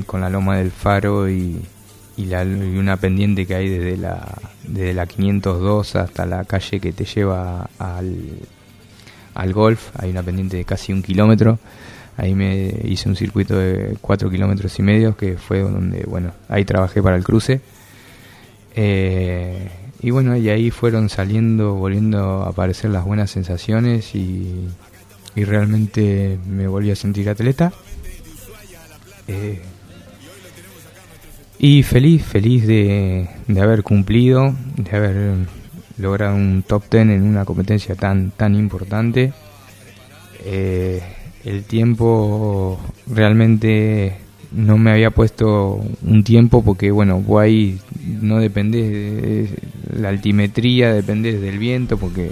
con 0.05 0.21
la 0.21 0.29
loma 0.29 0.57
del 0.57 0.71
faro 0.71 1.29
y, 1.29 1.61
una 2.17 2.97
pendiente 2.97 3.45
que 3.45 3.55
hay 3.55 3.69
desde 3.69 3.97
la, 3.97 4.37
desde 4.63 4.93
la 4.93 5.05
502 5.05 5.95
hasta 5.95 6.25
la 6.25 6.45
calle 6.45 6.79
que 6.79 6.91
te 6.91 7.05
lleva 7.05 7.69
al, 7.79 8.39
al 9.33 9.53
golf. 9.53 9.89
Hay 9.99 10.11
una 10.11 10.23
pendiente 10.23 10.57
de 10.57 10.65
casi 10.65 10.93
un 10.93 11.01
kilómetro. 11.01 11.59
Ahí 12.17 12.35
me 12.35 12.73
hice 12.83 13.09
un 13.09 13.15
circuito 13.15 13.57
de 13.57 13.97
4 14.01 14.29
kilómetros 14.29 14.77
y 14.77 14.83
medio 14.83 15.17
que 15.17 15.37
fue 15.37 15.61
donde, 15.61 16.03
bueno, 16.03 16.31
ahí 16.47 16.63
trabajé 16.63 17.01
para 17.01 17.15
el 17.15 17.23
cruce 17.23 17.61
eh, 18.75 19.69
y 20.01 20.11
bueno, 20.11 20.35
y 20.35 20.49
ahí 20.49 20.71
fueron 20.71 21.09
saliendo, 21.09 21.75
volviendo 21.75 22.43
a 22.43 22.49
aparecer 22.49 22.89
las 22.89 23.05
buenas 23.05 23.31
sensaciones 23.31 24.15
y, 24.15 24.67
realmente 25.35 26.37
me 26.47 26.67
volví 26.67 26.91
a 26.91 26.95
sentir 26.95 27.27
atleta. 27.29 27.73
Eh, 29.27 29.61
y 31.57 31.81
feliz, 31.83 32.23
feliz 32.23 32.67
de, 32.67 33.29
haber 33.59 33.83
cumplido, 33.83 34.53
de 34.75 34.95
haber 34.95 35.35
logrado 35.97 36.35
un 36.35 36.63
top 36.67 36.83
ten 36.89 37.09
en 37.09 37.23
una 37.23 37.45
competencia 37.45 37.95
tan, 37.95 38.31
tan 38.31 38.55
importante. 38.55 39.33
Eh, 40.43 41.01
el 41.45 41.63
tiempo 41.63 42.79
realmente 43.07 44.17
no 44.51 44.77
me 44.77 44.91
había 44.91 45.11
puesto 45.11 45.83
un 46.03 46.23
tiempo 46.23 46.63
porque, 46.63 46.91
bueno, 46.91 47.19
vos 47.19 47.41
ahí 47.41 47.79
no 48.21 48.39
dependés 48.39 48.91
de 48.91 49.49
la 49.99 50.09
altimetría, 50.09 50.93
dependés 50.93 51.41
del 51.41 51.57
viento, 51.57 51.97
porque 51.97 52.31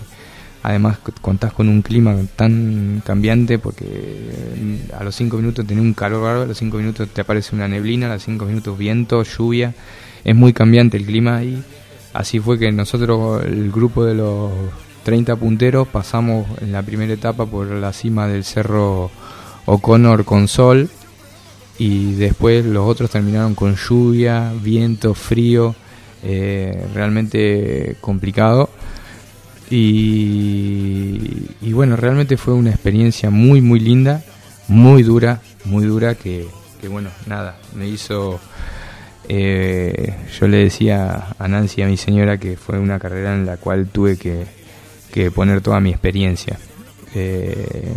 además 0.64 1.00
contás 1.22 1.54
con 1.54 1.68
un 1.68 1.82
clima 1.82 2.16
tan 2.36 3.02
cambiante 3.04 3.58
porque 3.58 3.86
mm, 3.86 4.96
a 4.96 5.04
los 5.04 5.16
5 5.16 5.38
minutos 5.38 5.66
tenés 5.66 5.84
un 5.84 5.94
calor 5.94 6.44
a 6.44 6.46
los 6.46 6.58
5 6.58 6.78
minutos 6.78 7.10
te 7.10 7.22
aparece 7.22 7.56
una 7.56 7.68
neblina, 7.68 8.06
a 8.06 8.14
los 8.14 8.24
5 8.24 8.46
minutos 8.46 8.78
viento, 8.78 9.24
lluvia, 9.24 9.74
es 10.24 10.36
muy 10.36 10.54
cambiante 10.54 10.98
el 10.98 11.06
clima 11.06 11.38
ahí. 11.38 11.64
Así 12.14 12.40
fue 12.40 12.60
que 12.60 12.72
nosotros, 12.72 13.44
el 13.46 13.72
grupo 13.72 14.04
de 14.04 14.16
los 14.16 14.52
30 15.04 15.36
punteros, 15.36 15.88
pasamos 15.88 16.48
en 16.62 16.72
la 16.72 16.84
primera 16.84 17.14
etapa 17.14 17.46
por 17.46 17.68
la 17.68 17.94
cima 17.94 18.28
del 18.28 18.44
cerro 18.44 19.10
O'Connor 19.66 20.26
con 20.26 20.48
sol 20.48 20.90
y 21.78 22.14
después 22.14 22.66
los 22.66 22.88
otros 22.88 23.10
terminaron 23.10 23.56
con 23.56 23.76
lluvia, 23.76 24.54
viento, 24.62 25.14
frío, 25.14 25.76
eh, 26.24 26.86
realmente 26.94 27.96
complicado. 28.02 28.70
Y, 29.70 31.72
bueno, 31.72 31.96
realmente 31.96 32.36
fue 32.36 32.54
una 32.54 32.72
experiencia 32.72 33.30
muy, 33.30 33.62
muy 33.62 33.80
linda, 33.80 34.22
muy 34.68 35.02
dura, 35.02 35.40
muy 35.64 35.86
dura, 35.86 36.16
que, 36.16 36.46
bueno, 36.90 37.10
nada, 37.26 37.58
me 37.76 37.88
hizo... 37.88 38.40
Eh, 39.30 40.14
yo 40.38 40.48
le 40.48 40.58
decía 40.58 41.28
a 41.40 41.48
Nancy, 41.48 41.82
a 41.82 41.88
mi 41.88 41.96
señora, 41.96 42.38
que 42.38 42.58
fue 42.58 42.80
una 42.80 43.00
carrera 43.00 43.34
en 43.34 43.46
la 43.46 43.58
cual 43.58 43.88
tuve 43.88 44.18
que, 44.18 44.46
que 45.12 45.32
poner 45.32 45.62
toda 45.62 45.80
mi 45.80 45.92
experiencia. 45.92 46.58
Eh, 47.14 47.94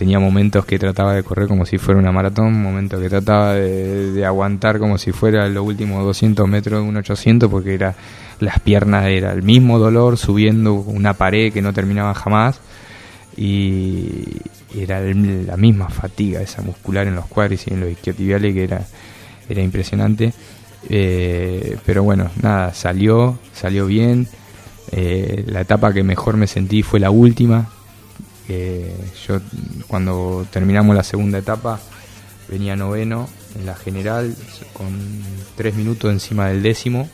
tenía 0.00 0.18
momentos 0.18 0.64
que 0.64 0.78
trataba 0.78 1.12
de 1.14 1.22
correr 1.22 1.46
como 1.46 1.66
si 1.66 1.76
fuera 1.76 2.00
una 2.00 2.10
maratón, 2.10 2.54
momentos 2.54 2.98
que 3.02 3.10
trataba 3.10 3.52
de, 3.52 4.24
aguantar 4.24 4.78
como 4.78 4.96
si 4.96 5.12
fuera 5.12 5.46
los 5.48 5.62
últimos 5.62 6.02
200 6.04 6.48
metros 6.48 6.82
de 6.82 6.88
un 6.88 6.96
800 6.96 7.50
porque 7.50 7.74
era 7.74 7.94
las 8.40 8.60
piernas 8.60 9.04
era 9.04 9.32
el 9.32 9.42
mismo 9.42 9.78
dolor 9.78 10.16
subiendo 10.16 10.72
una 10.72 11.12
pared 11.12 11.52
que 11.52 11.60
no 11.60 11.74
terminaba 11.74 12.14
jamás 12.14 12.60
y 13.36 14.38
era 14.74 15.00
la 15.02 15.58
misma 15.58 15.90
fatiga 15.90 16.40
esa 16.40 16.62
muscular 16.62 17.06
en 17.06 17.16
los 17.16 17.26
cuadris 17.26 17.66
y 17.66 17.74
en 17.74 17.80
los 17.80 17.90
isquiotibiales 17.90 18.54
que 18.54 18.64
era 18.64 18.86
era 19.50 19.60
impresionante 19.60 20.32
eh, 20.88 21.76
pero 21.84 22.04
bueno 22.04 22.30
nada 22.40 22.72
salió 22.72 23.38
salió 23.52 23.84
bien 23.84 24.26
eh, 24.92 25.44
la 25.46 25.62
etapa 25.62 25.92
que 25.92 26.02
mejor 26.02 26.36
me 26.36 26.46
sentí 26.46 26.82
fue 26.82 27.00
la 27.00 27.10
última. 27.10 27.70
Yo 29.28 29.40
cuando 29.86 30.44
terminamos 30.50 30.96
la 30.96 31.04
segunda 31.04 31.38
etapa 31.38 31.78
venía 32.48 32.74
noveno 32.74 33.28
en 33.56 33.64
la 33.64 33.76
general 33.76 34.34
con 34.72 34.88
tres 35.54 35.76
minutos 35.76 36.10
encima 36.10 36.48
del 36.48 36.60
décimo. 36.60 37.08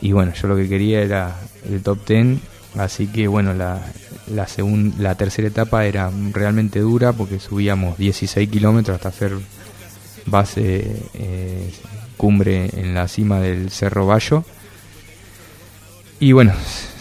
Y 0.00 0.12
bueno 0.12 0.32
yo 0.32 0.48
lo 0.48 0.56
que 0.56 0.66
quería 0.66 1.02
era 1.02 1.36
el 1.68 1.82
top 1.82 2.02
ten. 2.04 2.40
Así 2.78 3.08
que 3.08 3.28
bueno 3.28 3.52
la 3.52 3.82
la, 4.34 4.46
la 4.98 5.14
tercera 5.14 5.48
etapa 5.48 5.86
era 5.86 6.10
realmente 6.32 6.80
dura 6.80 7.12
porque 7.12 7.40
subíamos 7.40 7.98
16 7.98 8.48
kilómetros 8.48 8.96
hasta 8.96 9.08
hacer 9.08 9.32
base 10.26 10.96
eh, 11.14 11.70
cumbre 12.16 12.70
en 12.74 12.94
la 12.94 13.08
cima 13.08 13.40
del 13.40 13.70
Cerro 13.70 14.06
Bayo 14.06 14.44
y 16.20 16.32
bueno 16.32 16.52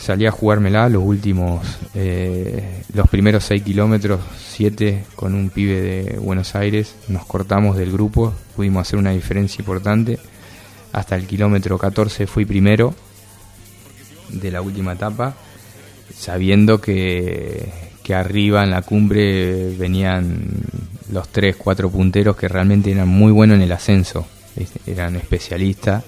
salí 0.07 0.26
a 0.26 0.32
jugármela 0.32 0.88
los 0.88 1.03
últimos, 1.03 1.68
eh, 1.93 2.82
los 2.93 3.09
primeros 3.09 3.43
6 3.43 3.61
kilómetros, 3.61 4.22
7 4.51 5.03
con 5.18 5.36
un 5.36 5.49
pibe 5.49 5.82
de 5.82 6.18
Buenos 6.18 6.55
Aires, 6.55 6.95
nos 7.09 7.26
cortamos 7.26 7.76
del 7.76 7.91
grupo, 7.91 8.34
pudimos 8.55 8.88
hacer 8.88 8.99
una 8.99 9.11
diferencia 9.11 9.61
importante. 9.61 10.18
Hasta 10.93 11.18
el 11.18 11.28
kilómetro 11.28 11.78
14 11.78 12.26
fui 12.26 12.45
primero 12.45 12.95
de 14.30 14.49
la 14.49 14.61
última 14.61 14.93
etapa, 14.93 15.36
sabiendo 16.15 16.80
que, 16.80 17.70
que 18.01 18.15
arriba 18.15 18.63
en 18.63 18.72
la 18.72 18.84
cumbre 18.84 19.76
venían 19.76 20.45
los 21.11 21.28
3, 21.28 21.57
4 21.57 21.89
punteros 21.89 22.38
que 22.38 22.47
realmente 22.47 22.93
eran 22.93 23.09
muy 23.09 23.34
buenos 23.34 23.57
en 23.57 23.63
el 23.63 23.74
ascenso, 23.74 24.26
eran 24.86 25.18
especialistas, 25.18 26.05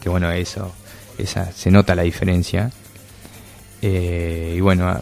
que 0.00 0.08
bueno, 0.08 0.30
eso, 0.32 0.72
esa, 1.18 1.52
se 1.52 1.70
nota 1.70 1.94
la 1.94 2.02
diferencia 2.02 2.70
eh, 3.80 4.54
y 4.56 4.60
bueno, 4.60 4.96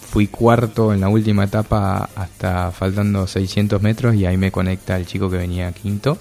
fui 0.00 0.26
cuarto 0.26 0.92
en 0.92 1.00
la 1.00 1.08
última 1.08 1.44
etapa 1.44 2.10
hasta 2.14 2.70
faltando 2.70 3.26
600 3.26 3.80
metros 3.80 4.14
y 4.14 4.26
ahí 4.26 4.36
me 4.36 4.50
conecta 4.50 4.96
el 4.96 5.06
chico 5.06 5.30
que 5.30 5.36
venía 5.36 5.70
quinto 5.72 6.18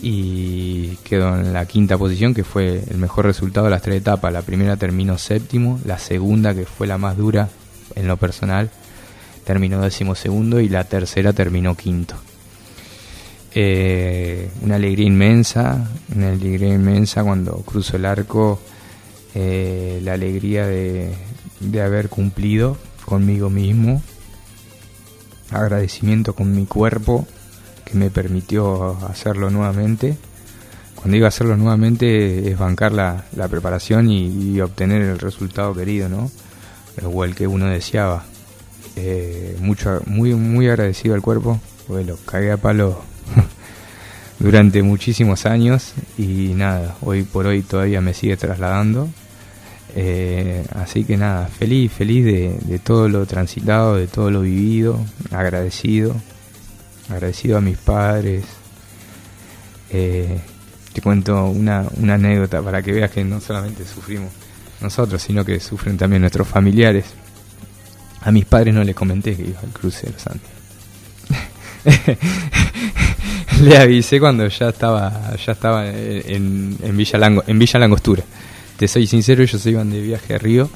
y 0.00 0.96
quedó 1.04 1.38
en 1.38 1.52
la 1.52 1.66
quinta 1.66 1.96
posición 1.96 2.34
que 2.34 2.44
fue 2.44 2.82
el 2.90 2.96
mejor 2.98 3.26
resultado 3.26 3.66
de 3.66 3.70
las 3.70 3.82
tres 3.82 3.98
etapas. 3.98 4.32
La 4.32 4.42
primera 4.42 4.76
terminó 4.76 5.18
séptimo, 5.18 5.78
la 5.84 5.98
segunda 5.98 6.54
que 6.54 6.64
fue 6.64 6.86
la 6.86 6.98
más 6.98 7.16
dura 7.16 7.48
en 7.94 8.08
lo 8.08 8.16
personal 8.16 8.70
terminó 9.44 9.80
décimo 9.80 10.14
segundo 10.14 10.60
y 10.60 10.68
la 10.68 10.84
tercera 10.84 11.32
terminó 11.32 11.76
quinto. 11.76 12.14
Eh, 13.54 14.50
una 14.62 14.76
alegría 14.76 15.06
inmensa, 15.06 15.90
una 16.14 16.28
alegría 16.30 16.72
inmensa 16.72 17.22
cuando 17.22 17.56
cruzo 17.58 17.96
el 17.96 18.06
arco 18.06 18.58
eh, 19.34 20.00
la 20.02 20.14
alegría 20.14 20.66
de, 20.66 21.14
haber 21.82 22.08
cumplido 22.08 22.78
conmigo 23.04 23.50
mismo, 23.50 24.02
agradecimiento 25.50 26.34
con 26.34 26.54
mi 26.54 26.64
cuerpo 26.64 27.26
que 27.84 27.94
me 27.94 28.10
permitió 28.10 28.96
hacerlo 29.06 29.50
nuevamente. 29.50 30.16
Cuando 30.94 31.14
digo 31.14 31.26
hacerlo 31.26 31.56
nuevamente 31.56 32.50
es 32.50 32.58
bancar 32.58 32.92
la, 32.92 33.24
preparación 33.50 34.08
y, 34.10 34.60
obtener 34.60 35.02
el 35.02 35.18
resultado 35.18 35.74
querido, 35.74 36.08
¿no? 36.08 36.30
O 37.04 37.24
el 37.24 37.34
que 37.34 37.46
uno 37.46 37.66
deseaba. 37.66 38.24
eh, 38.96 39.56
mucho, 39.60 40.02
muy, 40.06 40.34
muy 40.34 40.68
agradecido 40.68 41.14
al 41.14 41.22
cuerpo, 41.22 41.60
lo 41.88 42.16
cagué 42.16 42.52
a 42.52 42.56
palo 42.56 43.11
durante 44.42 44.82
muchísimos 44.82 45.46
años 45.46 45.94
y 46.18 46.52
nada, 46.54 46.96
hoy 47.00 47.22
por 47.22 47.46
hoy 47.46 47.62
todavía 47.62 48.00
me 48.00 48.12
sigue 48.12 48.36
trasladando. 48.36 49.08
Eh, 49.94 50.64
así 50.74 51.04
que 51.04 51.16
nada, 51.16 51.46
feliz, 51.46 51.92
feliz 51.92 52.24
de, 52.24 52.80
todo 52.80 53.08
lo 53.08 53.24
transitado, 53.24 53.96
de 53.96 54.08
todo 54.08 54.32
lo 54.32 54.40
vivido, 54.40 54.98
agradecido, 55.30 56.16
agradecido 57.08 57.58
a 57.58 57.60
mis 57.60 57.78
padres. 57.78 58.44
Eh, 59.90 60.40
te 60.92 61.00
cuento 61.00 61.46
una, 61.46 61.86
una 61.98 62.14
anécdota 62.14 62.60
para 62.62 62.82
que 62.82 62.90
veas 62.90 63.12
que 63.12 63.22
no 63.22 63.40
solamente 63.40 63.84
sufrimos 63.84 64.32
nosotros, 64.80 65.22
sino 65.22 65.44
que 65.44 65.60
sufren 65.60 65.96
también 65.96 66.20
nuestros 66.20 66.48
familiares. 66.48 67.04
A 68.22 68.32
mis 68.32 68.44
padres 68.44 68.74
no 68.74 68.82
les 68.82 68.96
comenté 68.96 69.36
que 69.36 69.44
iba 69.44 69.60
al 69.60 69.70
crucero, 69.70 70.14
Santi. 70.18 70.48
Le 73.68 73.78
avisé 73.78 74.18
cuando 74.18 74.48
ya 74.48 74.70
estaba 74.70 75.36
ya 75.36 75.52
estaba 75.52 75.86
en, 75.86 76.76
en, 76.82 76.96
Villa, 76.96 77.42
en 77.46 77.58
Villa 77.58 77.78
Langostura. 77.78 78.24
Te 78.76 78.88
soy 78.88 79.06
sincero, 79.06 79.40
ellos 79.40 79.60
se 79.60 79.70
iban 79.70 79.88
de 79.88 80.00
viaje 80.00 80.34
a 80.34 80.38
Río 80.38 80.68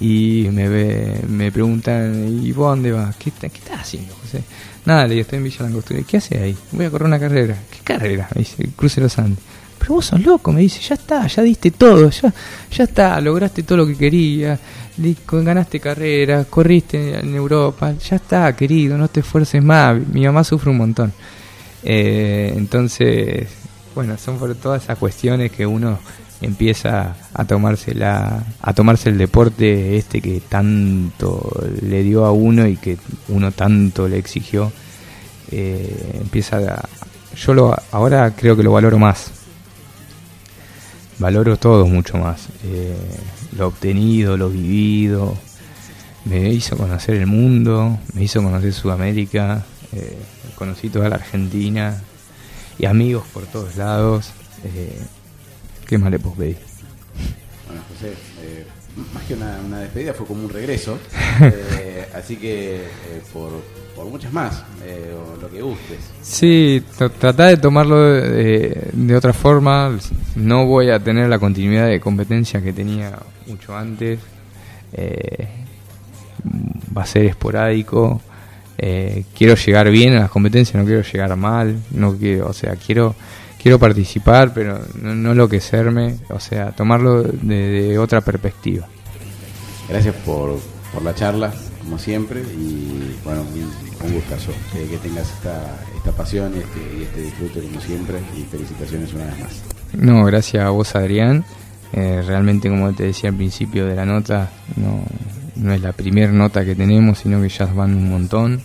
y 0.00 0.48
me, 0.50 0.66
ve, 0.66 1.20
me 1.28 1.52
preguntan, 1.52 2.42
¿y 2.42 2.52
vos 2.52 2.70
dónde 2.70 2.92
vas? 2.92 3.16
¿Qué, 3.16 3.30
¿Qué 3.30 3.46
estás 3.46 3.80
haciendo, 3.80 4.14
José? 4.14 4.42
Nada, 4.86 5.06
le 5.06 5.14
digo, 5.14 5.22
estoy 5.22 5.38
en 5.38 5.44
Villa 5.44 5.58
Langostura. 5.60 6.00
¿Qué 6.08 6.16
haces 6.16 6.40
ahí? 6.40 6.56
Voy 6.72 6.86
a 6.86 6.90
correr 6.90 7.06
una 7.06 7.20
carrera. 7.20 7.54
¿Qué 7.70 7.80
carrera? 7.84 8.28
Me 8.34 8.40
dice, 8.40 8.66
Crucero 8.74 9.10
Santi. 9.10 9.42
Pero 9.78 9.94
vos 9.96 10.06
sos 10.06 10.20
loco, 10.24 10.52
me 10.52 10.62
dice, 10.62 10.80
ya 10.80 10.94
está, 10.94 11.26
ya 11.26 11.42
diste 11.42 11.70
todo, 11.70 12.08
ya, 12.08 12.32
ya 12.72 12.84
está, 12.84 13.20
lograste 13.20 13.62
todo 13.62 13.78
lo 13.78 13.86
que 13.86 13.94
querías, 13.94 14.58
ganaste 15.30 15.80
carrera, 15.80 16.44
corriste 16.44 17.18
en 17.18 17.34
Europa, 17.34 17.92
ya 17.92 18.16
está, 18.16 18.56
querido, 18.56 18.96
no 18.96 19.08
te 19.08 19.20
esfuerces 19.20 19.62
más, 19.62 19.98
mi 20.08 20.24
mamá 20.24 20.44
sufre 20.44 20.70
un 20.70 20.78
montón. 20.78 21.12
Eh, 21.86 22.52
entonces, 22.56 23.48
bueno, 23.94 24.18
son 24.18 24.38
por 24.38 24.54
todas 24.56 24.82
esas 24.82 24.98
cuestiones 24.98 25.52
que 25.52 25.66
uno 25.66 25.98
empieza 26.42 27.16
a 27.32 27.44
tomarse 27.46 27.94
la, 27.94 28.44
a 28.60 28.74
tomarse 28.74 29.08
el 29.08 29.16
deporte 29.16 29.96
este 29.96 30.20
que 30.20 30.40
tanto 30.40 31.50
le 31.80 32.02
dio 32.02 32.26
a 32.26 32.32
uno 32.32 32.66
y 32.66 32.76
que 32.76 32.98
uno 33.28 33.52
tanto 33.52 34.06
le 34.06 34.18
exigió 34.18 34.70
eh, 35.50 36.18
empieza 36.20 36.82
yo 37.34 37.54
lo 37.54 37.74
ahora 37.90 38.34
creo 38.36 38.54
que 38.54 38.62
lo 38.62 38.72
valoro 38.72 38.98
más 38.98 39.30
valoro 41.18 41.56
todo 41.56 41.86
mucho 41.86 42.18
más. 42.18 42.48
Eh, 42.64 42.96
lo 43.56 43.68
obtenido, 43.68 44.36
lo 44.36 44.50
vivido, 44.50 45.36
me 46.24 46.50
hizo 46.50 46.76
conocer 46.76 47.16
el 47.16 47.26
mundo, 47.26 47.98
me 48.14 48.24
hizo 48.24 48.42
conocer 48.42 48.72
Sudamérica, 48.72 49.64
eh, 49.92 50.18
conocí 50.56 50.88
toda 50.88 51.08
la 51.08 51.16
Argentina 51.16 52.02
y 52.78 52.86
amigos 52.86 53.26
por 53.32 53.44
todos 53.44 53.76
lados. 53.76 54.32
Eh, 54.64 54.98
¿Qué 55.86 55.98
más 55.98 56.10
le 56.10 56.18
puedo 56.18 56.34
pedir? 56.34 56.58
Bueno, 57.66 57.82
José, 57.92 58.14
más 59.14 59.22
que 59.24 59.34
una, 59.34 59.80
despedida 59.80 60.12
fue 60.14 60.26
como 60.26 60.44
un 60.44 60.50
regreso, 60.50 60.98
así 62.14 62.36
que 62.36 62.82
por 63.32 63.52
por 63.96 64.04
muchas 64.04 64.30
más, 64.30 64.62
eh, 64.84 65.14
o 65.14 65.40
lo 65.40 65.50
que 65.50 65.62
gustes. 65.62 65.98
Sí, 66.20 66.84
trata 67.18 67.46
de 67.46 67.56
tomarlo 67.56 67.98
de, 67.98 69.16
otra 69.16 69.32
forma. 69.32 69.98
No 70.34 70.66
voy 70.66 70.90
a 70.90 71.00
tener 71.00 71.30
la 71.30 71.38
continuidad 71.38 71.88
de 71.88 71.98
competencia 71.98 72.60
que 72.60 72.74
tenía 72.74 73.18
mucho 73.46 73.74
antes. 73.74 74.20
Eh, 74.92 75.48
va 76.96 77.02
a 77.02 77.06
ser 77.06 77.24
esporádico. 77.24 78.20
Eh, 78.78 79.24
quiero 79.36 79.54
llegar 79.54 79.90
bien 79.90 80.14
a 80.14 80.20
las 80.20 80.30
competencias, 80.30 80.76
no 80.76 80.86
quiero 80.86 81.02
llegar 81.02 81.34
mal. 81.36 81.76
No 81.90 82.16
quiero, 82.16 82.48
o 82.48 82.52
sea, 82.52 82.76
quiero 82.76 83.14
quiero 83.60 83.78
participar, 83.78 84.52
pero 84.54 84.80
no, 85.00 85.14
no 85.14 85.32
enloquecerme. 85.32 86.16
O 86.30 86.40
sea, 86.40 86.70
tomarlo 86.70 87.22
de, 87.22 87.98
otra 87.98 88.20
perspectiva. 88.20 88.86
Gracias 89.88 90.14
por, 90.24 90.58
por 90.92 91.02
la 91.02 91.14
charla 91.14 91.52
como 91.86 91.98
siempre, 91.98 92.40
y 92.40 93.16
bueno, 93.24 93.42
un, 93.42 94.12
gustazo 94.12 94.50
que, 94.72 94.96
tengas 94.98 95.30
esta, 95.30 95.78
esta 95.96 96.10
pasión 96.12 96.52
y 96.54 96.58
este, 96.58 97.02
este, 97.04 97.22
disfrute 97.22 97.60
como 97.62 97.80
siempre, 97.80 98.18
y 98.36 98.42
felicitaciones 98.42 99.14
una 99.14 99.26
vez 99.26 99.38
más. 99.38 99.62
No, 99.92 100.24
gracias 100.24 100.64
a 100.64 100.70
vos 100.70 100.96
Adrián, 100.96 101.44
eh, 101.92 102.22
realmente 102.26 102.68
como 102.68 102.92
te 102.92 103.04
decía 103.04 103.30
al 103.30 103.36
principio 103.36 103.86
de 103.86 103.94
la 103.94 104.04
nota, 104.04 104.50
no, 104.74 105.04
no 105.56 105.72
es 105.72 105.80
la 105.80 105.92
primera 105.92 106.32
nota 106.32 106.64
que 106.64 106.74
tenemos, 106.74 107.18
sino 107.18 107.40
que 107.40 107.48
ya 107.48 107.66
van 107.66 107.94
un 107.94 108.10
montón. 108.10 108.60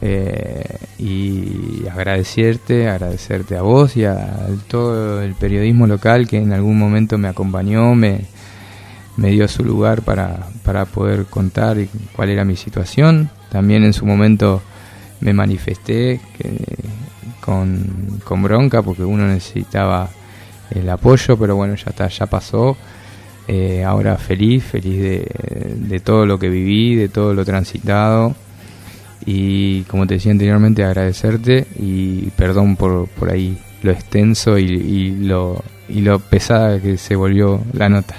Eh, 0.00 0.76
y 0.98 1.86
agradecerte, 1.90 2.88
agradecerte 2.88 3.56
a 3.56 3.62
vos 3.62 3.96
y 3.96 4.04
a 4.04 4.48
todo 4.68 5.22
el 5.22 5.34
periodismo 5.34 5.86
local 5.86 6.26
que 6.28 6.38
en 6.38 6.52
algún 6.52 6.78
momento 6.78 7.16
me 7.16 7.28
acompañó, 7.28 7.94
me, 7.94 8.22
me 9.16 9.30
dio 9.30 9.46
su 9.48 9.64
lugar 9.64 10.02
para, 10.02 10.48
para 10.62 10.84
poder 10.84 11.26
contar 11.26 11.78
cuál 12.14 12.30
era 12.30 12.44
mi 12.44 12.56
situación. 12.56 13.30
También 13.50 13.84
en 13.84 13.92
su 13.92 14.04
momento 14.04 14.62
me 15.20 15.32
manifesté 15.32 16.20
con, 17.40 18.20
con 18.24 18.42
bronca 18.42 18.82
porque 18.82 19.04
uno 19.04 19.26
necesitaba 19.26 20.08
el 20.70 20.88
apoyo, 20.90 21.36
pero 21.38 21.56
bueno, 21.56 21.74
ya 21.76 21.90
está, 21.90 22.08
ya 22.08 22.26
pasó. 22.26 22.76
Eh, 23.46 23.84
ahora 23.84 24.16
feliz, 24.16 24.64
feliz 24.64 25.02
de, 25.02 25.74
de, 25.76 26.00
todo 26.00 26.24
lo 26.24 26.38
que 26.38 26.48
viví, 26.48 26.94
de 26.96 27.08
todo 27.08 27.34
lo 27.34 27.44
transitado. 27.44 28.34
Y 29.26 29.82
como 29.82 30.06
te 30.06 30.14
decía 30.14 30.32
anteriormente, 30.32 30.84
agradecerte 30.84 31.66
y 31.78 32.30
perdón 32.36 32.76
por, 32.76 33.08
por 33.08 33.30
ahí 33.30 33.58
lo 33.82 33.92
extenso 33.92 34.58
y, 34.58 34.64
y, 34.64 35.10
lo, 35.26 35.62
y 35.88 36.00
lo 36.00 36.18
pesada 36.18 36.80
que 36.80 36.96
se 36.96 37.16
volvió 37.16 37.60
la 37.72 37.88
nota. 37.88 38.14